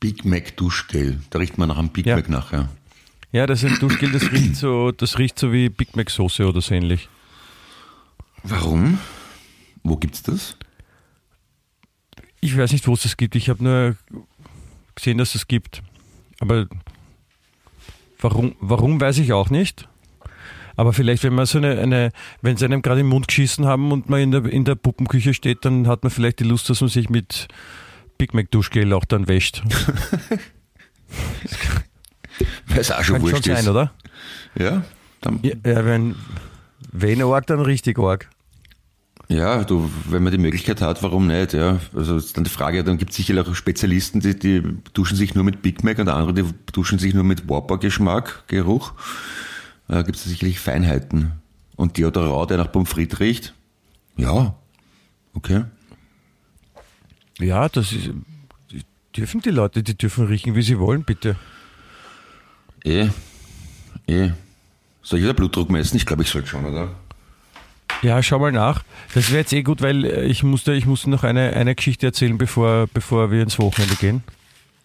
Big 0.00 0.24
Mac 0.24 0.56
Duschgel. 0.56 1.20
Da 1.30 1.38
riecht 1.38 1.58
man 1.58 1.68
nach 1.68 1.78
einem 1.78 1.88
Big 1.88 2.06
Ja. 2.06 2.16
Mac 2.16 2.28
nachher. 2.28 2.68
Ja, 3.32 3.46
das 3.46 3.62
ist 3.62 3.72
ein 3.72 3.78
Duschgel, 3.80 4.10
das 4.12 4.30
riecht 4.32 4.56
so, 4.56 4.90
das 4.92 5.18
riecht 5.18 5.38
so 5.38 5.52
wie 5.52 5.68
Big 5.68 5.96
Mac 5.96 6.08
Soße 6.10 6.46
oder 6.46 6.60
so 6.60 6.74
ähnlich. 6.74 7.08
Warum? 8.42 8.98
Wo 9.82 9.96
gibt's 9.96 10.22
das? 10.22 10.56
Ich 12.40 12.56
weiß 12.56 12.72
nicht, 12.72 12.86
wo 12.86 12.94
es 12.94 13.02
das 13.02 13.16
gibt. 13.16 13.34
Ich 13.36 13.48
habe 13.48 13.62
nur 13.64 13.96
gesehen, 14.94 15.18
dass 15.18 15.34
es 15.34 15.48
gibt. 15.48 15.82
Aber 16.40 16.66
warum, 18.20 18.54
warum 18.60 19.00
weiß 19.00 19.18
ich 19.18 19.32
auch 19.32 19.50
nicht. 19.50 19.88
Aber 20.76 20.92
vielleicht, 20.92 21.24
wenn 21.24 21.34
man 21.34 21.46
so 21.46 21.58
eine, 21.58 21.80
eine 21.80 22.12
wenn 22.40 22.56
sie 22.56 22.64
einem 22.64 22.82
gerade 22.82 23.00
im 23.00 23.08
Mund 23.08 23.26
geschissen 23.26 23.66
haben 23.66 23.90
und 23.90 24.08
man 24.08 24.20
in 24.20 24.30
der, 24.30 24.44
in 24.44 24.64
der 24.64 24.76
Puppenküche 24.76 25.34
steht, 25.34 25.64
dann 25.64 25.88
hat 25.88 26.04
man 26.04 26.10
vielleicht 26.10 26.38
die 26.38 26.44
Lust, 26.44 26.70
dass 26.70 26.80
man 26.80 26.88
sich 26.88 27.10
mit 27.10 27.48
Big 28.16 28.32
Mac 28.32 28.48
Duschgel 28.52 28.92
auch 28.92 29.04
dann 29.04 29.26
wäscht. 29.26 29.62
Weil 32.66 32.78
es 32.78 32.92
auch 32.92 33.02
schon 33.02 33.16
Kann 33.16 33.22
schon 33.22 33.32
wurscht 33.32 33.44
sein, 33.44 33.56
ist. 33.56 33.68
oder? 33.68 33.92
Ja, 34.56 34.84
dann, 35.20 35.40
Ja, 35.42 35.54
ja 35.64 35.84
wenn, 35.84 36.14
wenn 36.92 37.22
arg, 37.22 37.46
dann 37.46 37.60
richtig 37.60 37.98
arg. 37.98 38.28
Ja 39.28 39.64
du, 39.64 39.90
wenn 40.08 40.22
man 40.22 40.32
die 40.32 40.38
Möglichkeit 40.38 40.80
hat, 40.80 41.02
warum 41.02 41.26
nicht? 41.26 41.52
Ja, 41.52 41.78
also 41.94 42.16
ist 42.16 42.36
dann 42.36 42.44
die 42.44 42.50
Frage, 42.50 42.84
dann 42.84 42.98
gibt 42.98 43.10
es 43.10 43.16
sicher 43.16 43.40
auch 43.40 43.54
Spezialisten, 43.54 44.20
die, 44.20 44.38
die 44.38 44.62
duschen 44.94 45.16
sich 45.16 45.34
nur 45.34 45.44
mit 45.44 45.62
Big 45.62 45.84
Mac 45.84 45.98
und 45.98 46.08
andere, 46.08 46.34
die 46.34 46.44
duschen 46.72 46.98
sich 46.98 47.14
nur 47.14 47.24
mit 47.24 47.48
Whopper-Geschmack, 47.48 48.44
Geruch. 48.46 48.92
Da 49.88 50.02
gibt 50.02 50.16
es 50.16 50.24
sicherlich 50.24 50.60
Feinheiten. 50.60 51.32
Und 51.76 51.96
Deodorant, 51.96 52.50
der 52.50 52.58
nach 52.58 52.72
Pommes 52.72 52.88
frites 52.88 53.20
riecht? 53.20 53.54
Ja, 54.16 54.56
okay. 55.32 55.64
Ja, 57.38 57.68
das 57.68 57.92
ist, 57.92 58.10
die 58.72 58.82
dürfen 59.16 59.40
die 59.40 59.50
Leute, 59.50 59.82
die 59.82 59.96
dürfen 59.96 60.26
riechen, 60.26 60.56
wie 60.56 60.62
sie 60.62 60.78
wollen, 60.78 61.04
bitte. 61.04 61.36
Eh, 62.84 63.08
eh. 64.08 64.30
Soll 65.02 65.20
ich 65.20 65.24
wieder 65.24 65.34
Blutdruck 65.34 65.70
messen? 65.70 65.96
Ich 65.96 66.04
glaube, 66.04 66.22
ich 66.22 66.28
sollte 66.28 66.48
schon, 66.48 66.64
oder? 66.64 66.96
Ja, 68.02 68.22
schau 68.22 68.38
mal 68.38 68.52
nach. 68.52 68.84
Das 69.14 69.30
wäre 69.30 69.40
jetzt 69.40 69.52
eh 69.52 69.62
gut, 69.62 69.82
weil 69.82 70.04
äh, 70.04 70.24
ich 70.24 70.42
musste, 70.42 70.72
ich 70.72 70.86
musste 70.86 71.10
noch 71.10 71.24
eine, 71.24 71.52
eine 71.54 71.74
Geschichte 71.74 72.06
erzählen, 72.06 72.38
bevor, 72.38 72.86
bevor 72.94 73.30
wir 73.30 73.42
ins 73.42 73.58
Wochenende 73.58 73.96
gehen. 73.96 74.22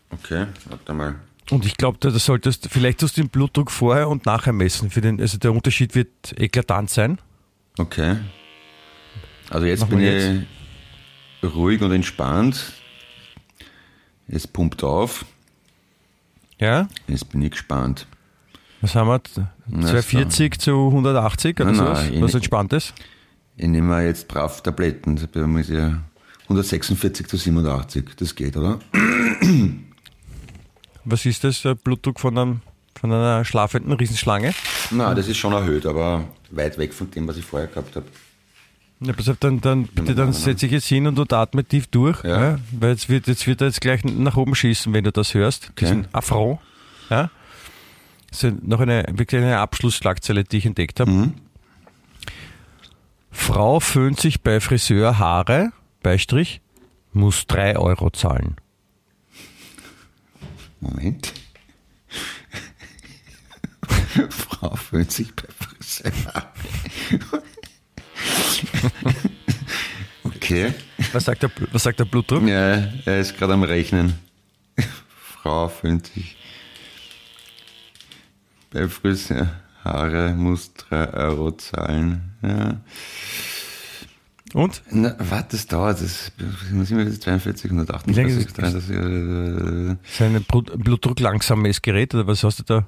Okay, 0.09 0.47
warte 0.65 0.93
mal. 0.93 1.15
Und 1.51 1.65
ich 1.65 1.77
glaube, 1.77 1.97
da 1.99 2.09
das 2.09 2.25
solltest 2.25 2.69
vielleicht 2.69 2.99
tust 2.99 3.17
du 3.17 3.21
den 3.21 3.29
Blutdruck 3.29 3.69
vorher 3.69 4.09
und 4.09 4.25
nachher 4.25 4.53
messen. 4.53 4.89
Für 4.89 5.01
den, 5.01 5.19
also 5.19 5.37
der 5.37 5.51
Unterschied 5.51 5.93
wird 5.93 6.09
eklatant 6.37 6.89
sein. 6.89 7.19
Okay. 7.77 8.17
Also 9.49 9.65
jetzt 9.65 9.87
bin 9.89 9.99
wir 9.99 10.45
ich 11.41 11.53
ruhig 11.55 11.81
und 11.81 11.91
entspannt. 11.91 12.73
Es 14.27 14.47
pumpt 14.47 14.83
auf. 14.83 15.25
Ja? 16.59 16.87
Jetzt 17.07 17.29
bin 17.29 17.41
ich 17.41 17.51
gespannt. 17.51 18.07
Was 18.83 18.95
haben 18.95 19.07
wir? 19.07 19.21
Na, 19.67 19.87
240 19.87 20.59
zu 20.59 20.87
180 20.89 21.55
oder 21.61 21.65
Nein, 21.67 21.75
sowas? 21.75 22.03
nein, 22.11 22.21
Was. 22.21 22.33
Entspanntes? 22.35 22.93
Ich 23.55 23.67
nehme 23.67 24.03
jetzt 24.03 24.27
brav 24.27 24.61
Tabletten. 24.61 25.15
Da 25.15 25.25
bin 25.27 25.57
ich 25.57 25.69
ja 25.69 26.01
146 26.43 27.27
zu 27.27 27.37
87. 27.37 28.03
Das 28.17 28.35
geht, 28.35 28.57
oder? 28.57 28.79
Was 31.05 31.25
ist 31.25 31.43
das? 31.43 31.61
Der 31.61 31.75
Blutdruck 31.75 32.19
von, 32.19 32.37
einem, 32.37 32.61
von 32.99 33.11
einer 33.11 33.43
schlafenden 33.45 33.93
Riesenschlange? 33.93 34.53
Na, 34.91 35.13
das 35.13 35.27
ist 35.27 35.37
schon 35.37 35.53
erhöht, 35.53 35.85
aber 35.85 36.25
weit 36.51 36.77
weg 36.77 36.93
von 36.93 37.09
dem, 37.11 37.27
was 37.27 37.37
ich 37.37 37.45
vorher 37.45 37.67
gehabt 37.67 37.95
habe. 37.95 38.05
Ja, 38.99 39.11
pass 39.13 39.27
auf, 39.27 39.37
dann, 39.39 39.59
dann 39.59 39.83
bitte, 39.83 40.15
dann 40.15 40.17
nein, 40.25 40.25
nein. 40.25 40.33
setze 40.33 40.65
ich 40.65 40.71
jetzt 40.71 40.85
hin 40.87 41.07
und 41.07 41.15
du 41.17 41.25
atme 41.35 41.63
tief 41.65 41.87
durch, 41.87 42.23
Ja. 42.23 42.51
ja. 42.51 42.59
weil 42.71 42.91
jetzt 42.91 43.09
wird, 43.09 43.27
jetzt 43.27 43.45
wird 43.47 43.59
er 43.61 43.67
jetzt 43.67 43.81
gleich 43.81 44.03
nach 44.05 44.37
oben 44.37 44.55
schießen, 44.55 44.93
wenn 44.93 45.03
du 45.03 45.11
das 45.11 45.33
hörst. 45.33 45.71
Diesen 45.79 46.07
Affront. 46.13 46.59
Ja. 47.09 47.29
Noch 48.61 48.79
eine, 48.79 49.05
wirklich 49.11 49.41
eine 49.41 49.59
Abschlussschlagzeile, 49.59 50.43
die 50.43 50.57
ich 50.57 50.65
entdeckt 50.65 50.99
habe. 50.99 51.11
Mhm. 51.11 51.33
Frau 53.31 53.79
föhnt 53.79 54.19
sich 54.19 54.41
bei 54.41 54.59
Friseur 54.59 55.19
Haare, 55.19 55.71
Beistrich, 56.01 56.61
muss 57.11 57.45
drei 57.47 57.77
Euro 57.77 58.09
zahlen. 58.09 58.55
Moment. 60.79 61.33
Frau 64.29 64.75
föhnt 64.75 65.11
sich 65.11 65.33
bei 65.35 65.47
Friseur. 65.59 66.13
okay. 70.23 70.73
Was 71.11 71.25
sagt 71.25 71.43
der, 71.43 71.51
was 71.71 71.83
sagt 71.83 71.99
der 71.99 72.05
Blutdruck? 72.05 72.47
Ja, 72.47 72.87
er 73.05 73.19
ist 73.19 73.37
gerade 73.37 73.53
am 73.53 73.63
Rechnen. 73.63 74.13
Frau 75.43 75.67
föhnt 75.67 76.07
sich 76.07 76.37
bei 78.73 78.87
Friseur. 78.87 79.47
Haare 79.83 80.33
muss 80.33 80.73
3 80.89 81.13
Euro 81.13 81.51
zahlen. 81.51 82.31
Ja. 82.41 82.79
Und? 84.53 84.81
Na, 84.91 85.15
warte, 85.19 85.57
das 85.57 85.67
dauert. 85.67 85.99
Das 86.01 86.31
muss 86.71 86.89
mir 86.91 87.03
jetzt 87.03 87.23
42, 87.23 87.71
lange 87.71 87.81
138, 87.87 88.37
ist 88.37 88.57
das? 88.57 88.87
33, 88.87 88.95
äh, 88.95 89.95
Sein 90.17 90.43
Blut- 90.47 90.77
Blutdruck 90.83 91.19
langsames 91.19 91.81
Gerät 91.81 92.13
oder 92.13 92.27
was 92.27 92.43
hast 92.43 92.59
du 92.59 92.63
da? 92.63 92.85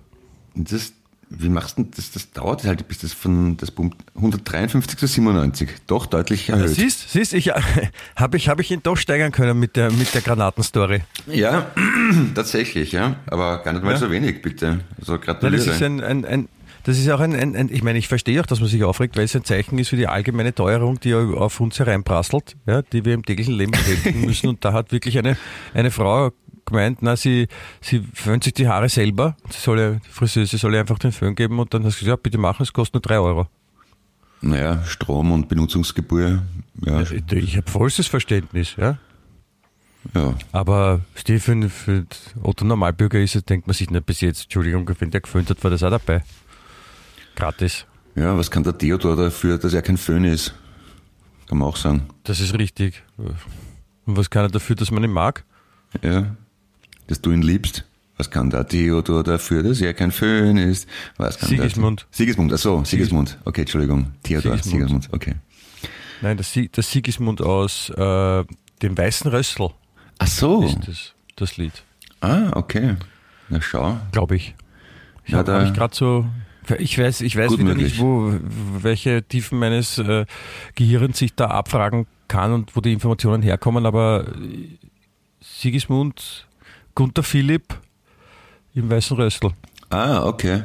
Das, 0.56 0.94
wie 1.38 1.50
machst 1.50 1.78
du 1.78 1.84
denn 1.84 1.92
das? 1.96 2.12
Das 2.12 2.32
dauert 2.32 2.64
halt, 2.64 2.88
bis 2.88 3.00
das 3.00 3.14
von 3.14 3.58
das 3.58 3.72
pumpt 3.72 3.98
153 4.16 4.98
zu 4.98 5.08
97. 5.08 5.70
Doch 5.88 6.06
deutlich 6.06 6.50
erhöht. 6.50 6.70
Siehst, 6.70 7.10
siehst, 7.12 7.34
ich 7.34 7.50
habe 8.16 8.38
ich, 8.38 8.50
hab 8.50 8.60
ich 8.60 8.72
ihn 8.72 8.82
doch 8.84 8.98
steigern 8.98 9.32
können 9.32 9.60
mit 9.60 9.76
der, 9.76 9.92
mit 9.92 10.14
der 10.14 10.22
Granatenstory. 10.22 11.02
Ja, 11.28 11.72
tatsächlich, 12.36 12.92
ja. 12.92 13.18
Aber 13.28 13.60
gar 13.64 13.74
nicht 13.74 13.84
mal 13.84 13.92
Ja. 13.92 13.98
so 13.98 14.12
wenig, 14.12 14.42
bitte. 14.42 14.82
Also 15.00 15.18
gratuliere. 15.20 15.66
das 15.66 15.76
ist 15.76 15.82
ein, 15.84 16.02
ein, 16.02 16.26
ein 16.26 16.48
das 16.84 17.00
ist 17.00 17.10
auch 17.10 17.20
ein, 17.20 17.34
ein, 17.34 17.56
ein, 17.56 17.70
ich 17.72 17.82
meine, 17.82 17.98
ich 17.98 18.08
verstehe 18.08 18.40
auch, 18.40 18.46
dass 18.46 18.60
man 18.60 18.70
sich 18.70 18.84
aufregt, 18.84 19.18
weil 19.18 19.24
es 19.26 19.36
ein 19.36 19.44
Zeichen 19.44 19.80
ist 19.80 19.90
für 19.90 19.96
die 19.96 20.06
allgemeine 20.08 20.54
Teuerung, 20.54 21.00
die 21.00 21.10
ja 21.10 21.18
auf 21.18 21.60
uns 21.60 21.80
hereinprasselt, 21.80 22.56
ja, 22.68 22.84
die 22.84 23.04
wir 23.06 23.16
im 23.16 23.26
täglichen 23.26 23.56
Leben 23.56 23.72
bewältigen 23.72 24.22
müssen. 24.26 24.50
Und 24.50 24.64
da 24.64 24.72
hat 24.72 24.92
wirklich 24.92 25.18
eine, 25.18 25.36
eine 25.74 25.90
Frau 25.90 26.32
gemeint, 26.66 27.02
na, 27.02 27.16
sie, 27.16 27.48
sie 27.82 28.04
föhnt 28.14 28.44
sich 28.44 28.54
die 28.54 28.68
Haare 28.68 28.90
selber, 28.90 29.36
sie 29.50 29.60
soll 29.60 29.80
ja, 29.80 29.92
die 29.92 30.10
Friseuse 30.10 30.58
soll 30.58 30.74
ihr 30.74 30.80
einfach 30.80 31.00
den 31.00 31.12
Föhn 31.12 31.36
geben 31.36 31.60
und 31.60 31.74
dann 31.74 31.84
hast 31.84 31.98
du 31.98 32.06
gesagt, 32.06 32.20
ja, 32.20 32.22
bitte 32.22 32.38
machen, 32.38 32.64
es 32.64 32.74
kostet 32.74 32.96
nur 32.96 33.02
drei 33.02 33.20
Euro. 33.20 33.48
naja, 34.42 34.84
Strom 34.86 35.32
und 35.32 35.48
Benutzungsgebühr. 35.48 36.44
Ja, 36.86 37.02
Ich, 37.02 37.12
ich 37.32 37.58
habe 37.58 37.70
vollstes 37.72 38.08
Verständnis, 38.08 38.76
ja. 38.78 38.98
ja. 40.14 40.34
Aber 40.52 41.02
Stefan, 41.16 41.70
für 41.70 42.06
Otto 42.42 42.66
Normalbürger 42.66 43.20
ist 43.20 43.36
es, 43.36 43.46
denkt 43.46 43.68
man 43.68 43.74
sich 43.74 43.90
nicht 43.90 44.06
bis 44.06 44.22
jetzt, 44.22 44.44
Entschuldigung, 44.44 44.90
wenn 45.00 45.12
der 45.12 45.22
geföhnt 45.22 45.50
hat, 45.50 45.64
war 45.64 45.72
das 45.72 45.84
auch 45.84 45.90
dabei. 45.90 46.24
Gratis. 47.36 47.86
ja, 48.16 48.38
was 48.38 48.50
kann 48.50 48.64
der 48.64 48.78
Theodor 48.78 49.16
dafür, 49.16 49.58
dass 49.58 49.74
er 49.74 49.82
kein 49.82 49.98
Föhn 49.98 50.24
ist? 50.26 50.54
Kann 51.48 51.58
man 51.60 51.68
auch 51.68 51.76
sagen. 51.78 52.04
Das 52.24 52.40
ist 52.40 52.54
richtig. 52.58 53.04
Und 53.18 54.18
was 54.18 54.30
kann 54.30 54.46
er 54.46 54.50
dafür, 54.50 54.76
dass 54.76 54.90
man 54.92 55.04
ihn 55.04 55.12
mag? 55.12 55.44
Ja, 56.02 56.36
dass 57.08 57.22
du 57.22 57.32
ihn 57.32 57.42
liebst. 57.42 57.84
Was 58.18 58.32
kann 58.32 58.50
der 58.50 58.66
Theodor 58.68 59.24
dafür, 59.24 59.62
dass 59.62 59.82
er 59.82 59.94
kein 59.94 60.12
Föhn 60.12 60.56
ist? 60.58 60.88
Was 61.18 61.38
kann 61.38 61.50
Sigismund. 61.50 62.02
Der, 62.02 62.08
Sigismund, 62.18 62.54
ach 62.54 62.58
so, 62.58 62.84
Sigismund. 62.86 63.38
Okay, 63.44 63.62
Entschuldigung. 63.62 64.14
Theodor, 64.24 64.54
Sigismund. 64.58 64.80
Sigismund, 64.80 65.10
okay. 65.12 65.36
Nein, 66.22 66.38
das, 66.38 66.58
das 66.72 66.90
Sigismund 66.92 67.42
aus 67.42 67.90
äh, 67.90 68.44
dem 68.82 68.98
Weißen 68.98 69.30
Rössl 69.30 69.68
Ach 70.18 70.28
so. 70.28 70.64
ist 70.64 70.78
das, 70.88 71.14
das 71.36 71.58
Lied, 71.58 71.84
Ah, 72.22 72.52
okay. 72.56 72.96
Na 73.50 73.62
schau. 73.62 73.98
glaube 74.14 74.38
ich. 74.38 74.56
Ich 75.26 75.34
Ja, 75.34 75.40
habe 75.40 75.52
da- 75.52 75.60
hab 75.60 75.68
ich 75.68 75.74
gerade 75.74 75.94
so. 75.96 76.26
Ich 76.80 76.98
weiß, 76.98 77.22
ich 77.22 77.36
weiß 77.38 77.52
wieder 77.52 77.64
möglich. 77.66 77.84
nicht, 77.94 78.00
wo, 78.00 78.34
welche 78.82 79.22
Tiefen 79.24 79.60
meines 79.60 79.98
äh, 80.00 80.26
Gehirns 80.76 81.20
sich 81.20 81.36
da 81.36 81.48
abfragen 81.48 82.08
kann 82.28 82.54
und 82.54 82.76
wo 82.76 82.82
die 82.82 82.94
Informationen 82.94 83.44
herkommen, 83.44 83.86
aber 83.86 84.26
Sigismund, 85.42 86.48
Gunther 86.96 87.24
Philipp 87.24 87.78
im 88.74 88.90
Weißen 88.90 89.18
Röstl. 89.18 89.52
Ah, 89.90 90.24
okay. 90.26 90.64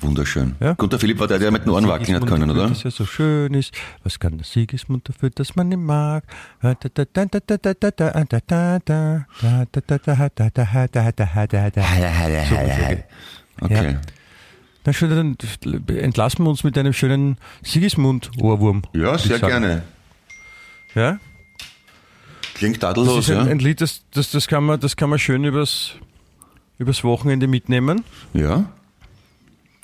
Wunderschön. 0.00 0.56
Ja? 0.60 0.74
Gunther 0.74 0.98
Philipp 0.98 1.18
war 1.20 1.26
der, 1.26 1.38
der 1.38 1.50
mit 1.50 1.64
den 1.64 1.70
Ohren 1.70 1.88
wackeln 1.88 2.14
hat 2.14 2.26
können, 2.26 2.50
oder? 2.50 2.68
Dass 2.68 2.84
er 2.84 2.90
so 2.90 3.06
schön 3.06 3.54
ist. 3.54 3.72
Was 4.02 4.18
kann 4.20 4.36
der 4.36 4.44
Sigismund 4.44 5.08
dafür, 5.08 5.30
dass 5.30 5.56
man 5.56 5.72
ihn 5.72 5.84
mag? 5.84 6.24
Okay. 13.60 13.98
Na 14.84 14.92
schön, 14.92 15.10
dann 15.10 15.36
entlassen 15.96 16.44
wir 16.44 16.50
uns 16.50 16.64
mit 16.64 16.76
einem 16.76 16.92
schönen 16.92 17.38
Sigismund-Ohrwurm. 17.62 18.82
Ja, 18.92 19.16
sehr 19.16 19.38
gerne. 19.38 19.84
Ja? 20.94 21.20
Klingt 22.54 22.82
Das 22.82 22.94
tadellos, 22.94 23.28
ist 23.28 23.30
ein, 23.36 23.46
ja? 23.46 23.50
ein 23.52 23.58
Lied, 23.58 23.80
das, 23.80 24.02
das, 24.12 24.30
das, 24.30 24.46
kann 24.46 24.64
man, 24.64 24.78
das 24.80 24.96
kann 24.96 25.10
man 25.10 25.18
schön 25.18 25.44
übers, 25.44 25.92
übers 26.78 27.02
Wochenende 27.04 27.46
mitnehmen. 27.46 28.04
Ja. 28.34 28.70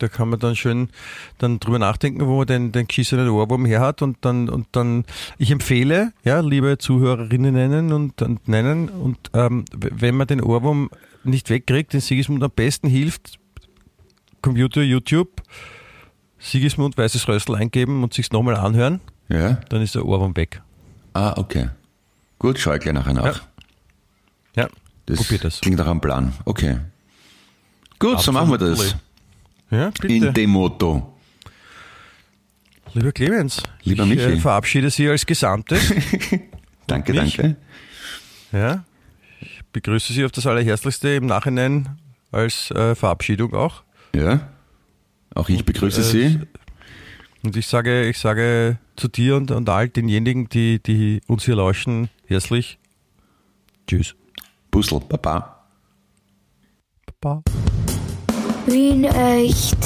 Da 0.00 0.06
kann 0.06 0.28
man 0.28 0.38
dann 0.38 0.54
schön 0.54 0.90
dann 1.38 1.58
drüber 1.58 1.80
nachdenken, 1.80 2.24
wo 2.26 2.36
man 2.38 2.46
den, 2.46 2.70
den 2.70 2.86
geschissenen 2.86 3.28
Ohrwurm 3.30 3.64
her 3.66 3.80
hat 3.80 4.00
und 4.00 4.18
dann, 4.20 4.48
und 4.48 4.68
dann, 4.72 5.04
ich 5.38 5.50
empfehle, 5.50 6.12
ja, 6.22 6.38
liebe 6.40 6.78
Zuhörerinnen 6.78 7.52
nennen 7.54 7.92
und, 7.92 8.22
und 8.22 8.46
nennen 8.46 8.88
und 8.90 9.18
ähm, 9.34 9.64
wenn 9.74 10.14
man 10.16 10.28
den 10.28 10.40
Ohrwurm 10.40 10.90
nicht 11.24 11.50
wegkriegt, 11.50 11.92
den 11.94 12.00
Sigismund 12.00 12.44
am 12.44 12.52
besten 12.54 12.88
hilft, 12.88 13.40
Computer, 14.40 14.82
YouTube, 14.82 15.42
Sigismund 16.38 16.96
Weißes 16.96 17.26
Rössel 17.26 17.56
eingeben 17.56 18.04
und 18.04 18.14
sich's 18.14 18.30
nochmal 18.30 18.54
anhören, 18.54 19.00
Ja. 19.28 19.54
dann 19.68 19.82
ist 19.82 19.96
der 19.96 20.04
Ohrwurm 20.06 20.36
weg. 20.36 20.62
Ah, 21.12 21.34
okay. 21.36 21.70
Gut, 22.38 22.58
schau 22.58 22.72
ich 22.74 22.80
gleich 22.80 22.94
nachher 22.94 23.14
nach. 23.14 23.42
Ja. 24.54 24.64
Ja, 24.64 24.68
Das, 25.06 25.26
das. 25.40 25.60
klingt 25.60 25.78
nach 25.78 25.86
einem 25.86 26.00
Plan. 26.00 26.32
Okay. 26.44 26.78
Gut, 27.98 28.20
so 28.20 28.32
machen 28.32 28.50
wir 28.50 28.58
das. 28.58 28.96
Ja, 29.70 29.90
bitte. 30.00 30.14
In 30.28 30.34
dem 30.34 30.50
Motto. 30.50 31.14
Lieber 32.94 33.12
Clemens, 33.12 33.62
Lieber 33.82 34.04
ich 34.04 34.18
äh, 34.18 34.36
verabschiede 34.38 34.90
Sie 34.90 35.08
als 35.08 35.26
Gesamtes. 35.26 35.92
Danke, 36.86 37.12
Mich? 37.12 37.36
danke. 37.36 37.56
Ja, 38.50 38.82
ich 39.40 39.60
begrüße 39.72 40.10
Sie 40.14 40.24
auf 40.24 40.32
das 40.32 40.46
Allerherzlichste 40.46 41.10
im 41.10 41.26
Nachhinein 41.26 41.98
als 42.32 42.70
äh, 42.70 42.94
Verabschiedung 42.94 43.52
auch. 43.54 43.82
Ja. 44.14 44.48
Auch 45.34 45.50
ich 45.50 45.66
begrüße 45.66 46.00
äh, 46.00 46.04
Sie. 46.04 46.40
Und 47.42 47.56
ich 47.56 47.66
sage, 47.66 48.06
ich 48.08 48.18
sage 48.18 48.78
zu 48.96 49.08
dir 49.08 49.36
und, 49.36 49.50
und 49.50 49.68
all 49.68 49.90
denjenigen, 49.90 50.48
die, 50.48 50.82
die 50.82 51.20
uns 51.26 51.44
hier 51.44 51.56
lauschen, 51.56 52.08
herzlich 52.28 52.78
Tschüss. 53.88 54.14
Puzzle, 54.70 55.00
Baba. 55.00 55.64
Baba. 57.20 57.42
Wien 58.66 59.04
echt. 59.04 59.76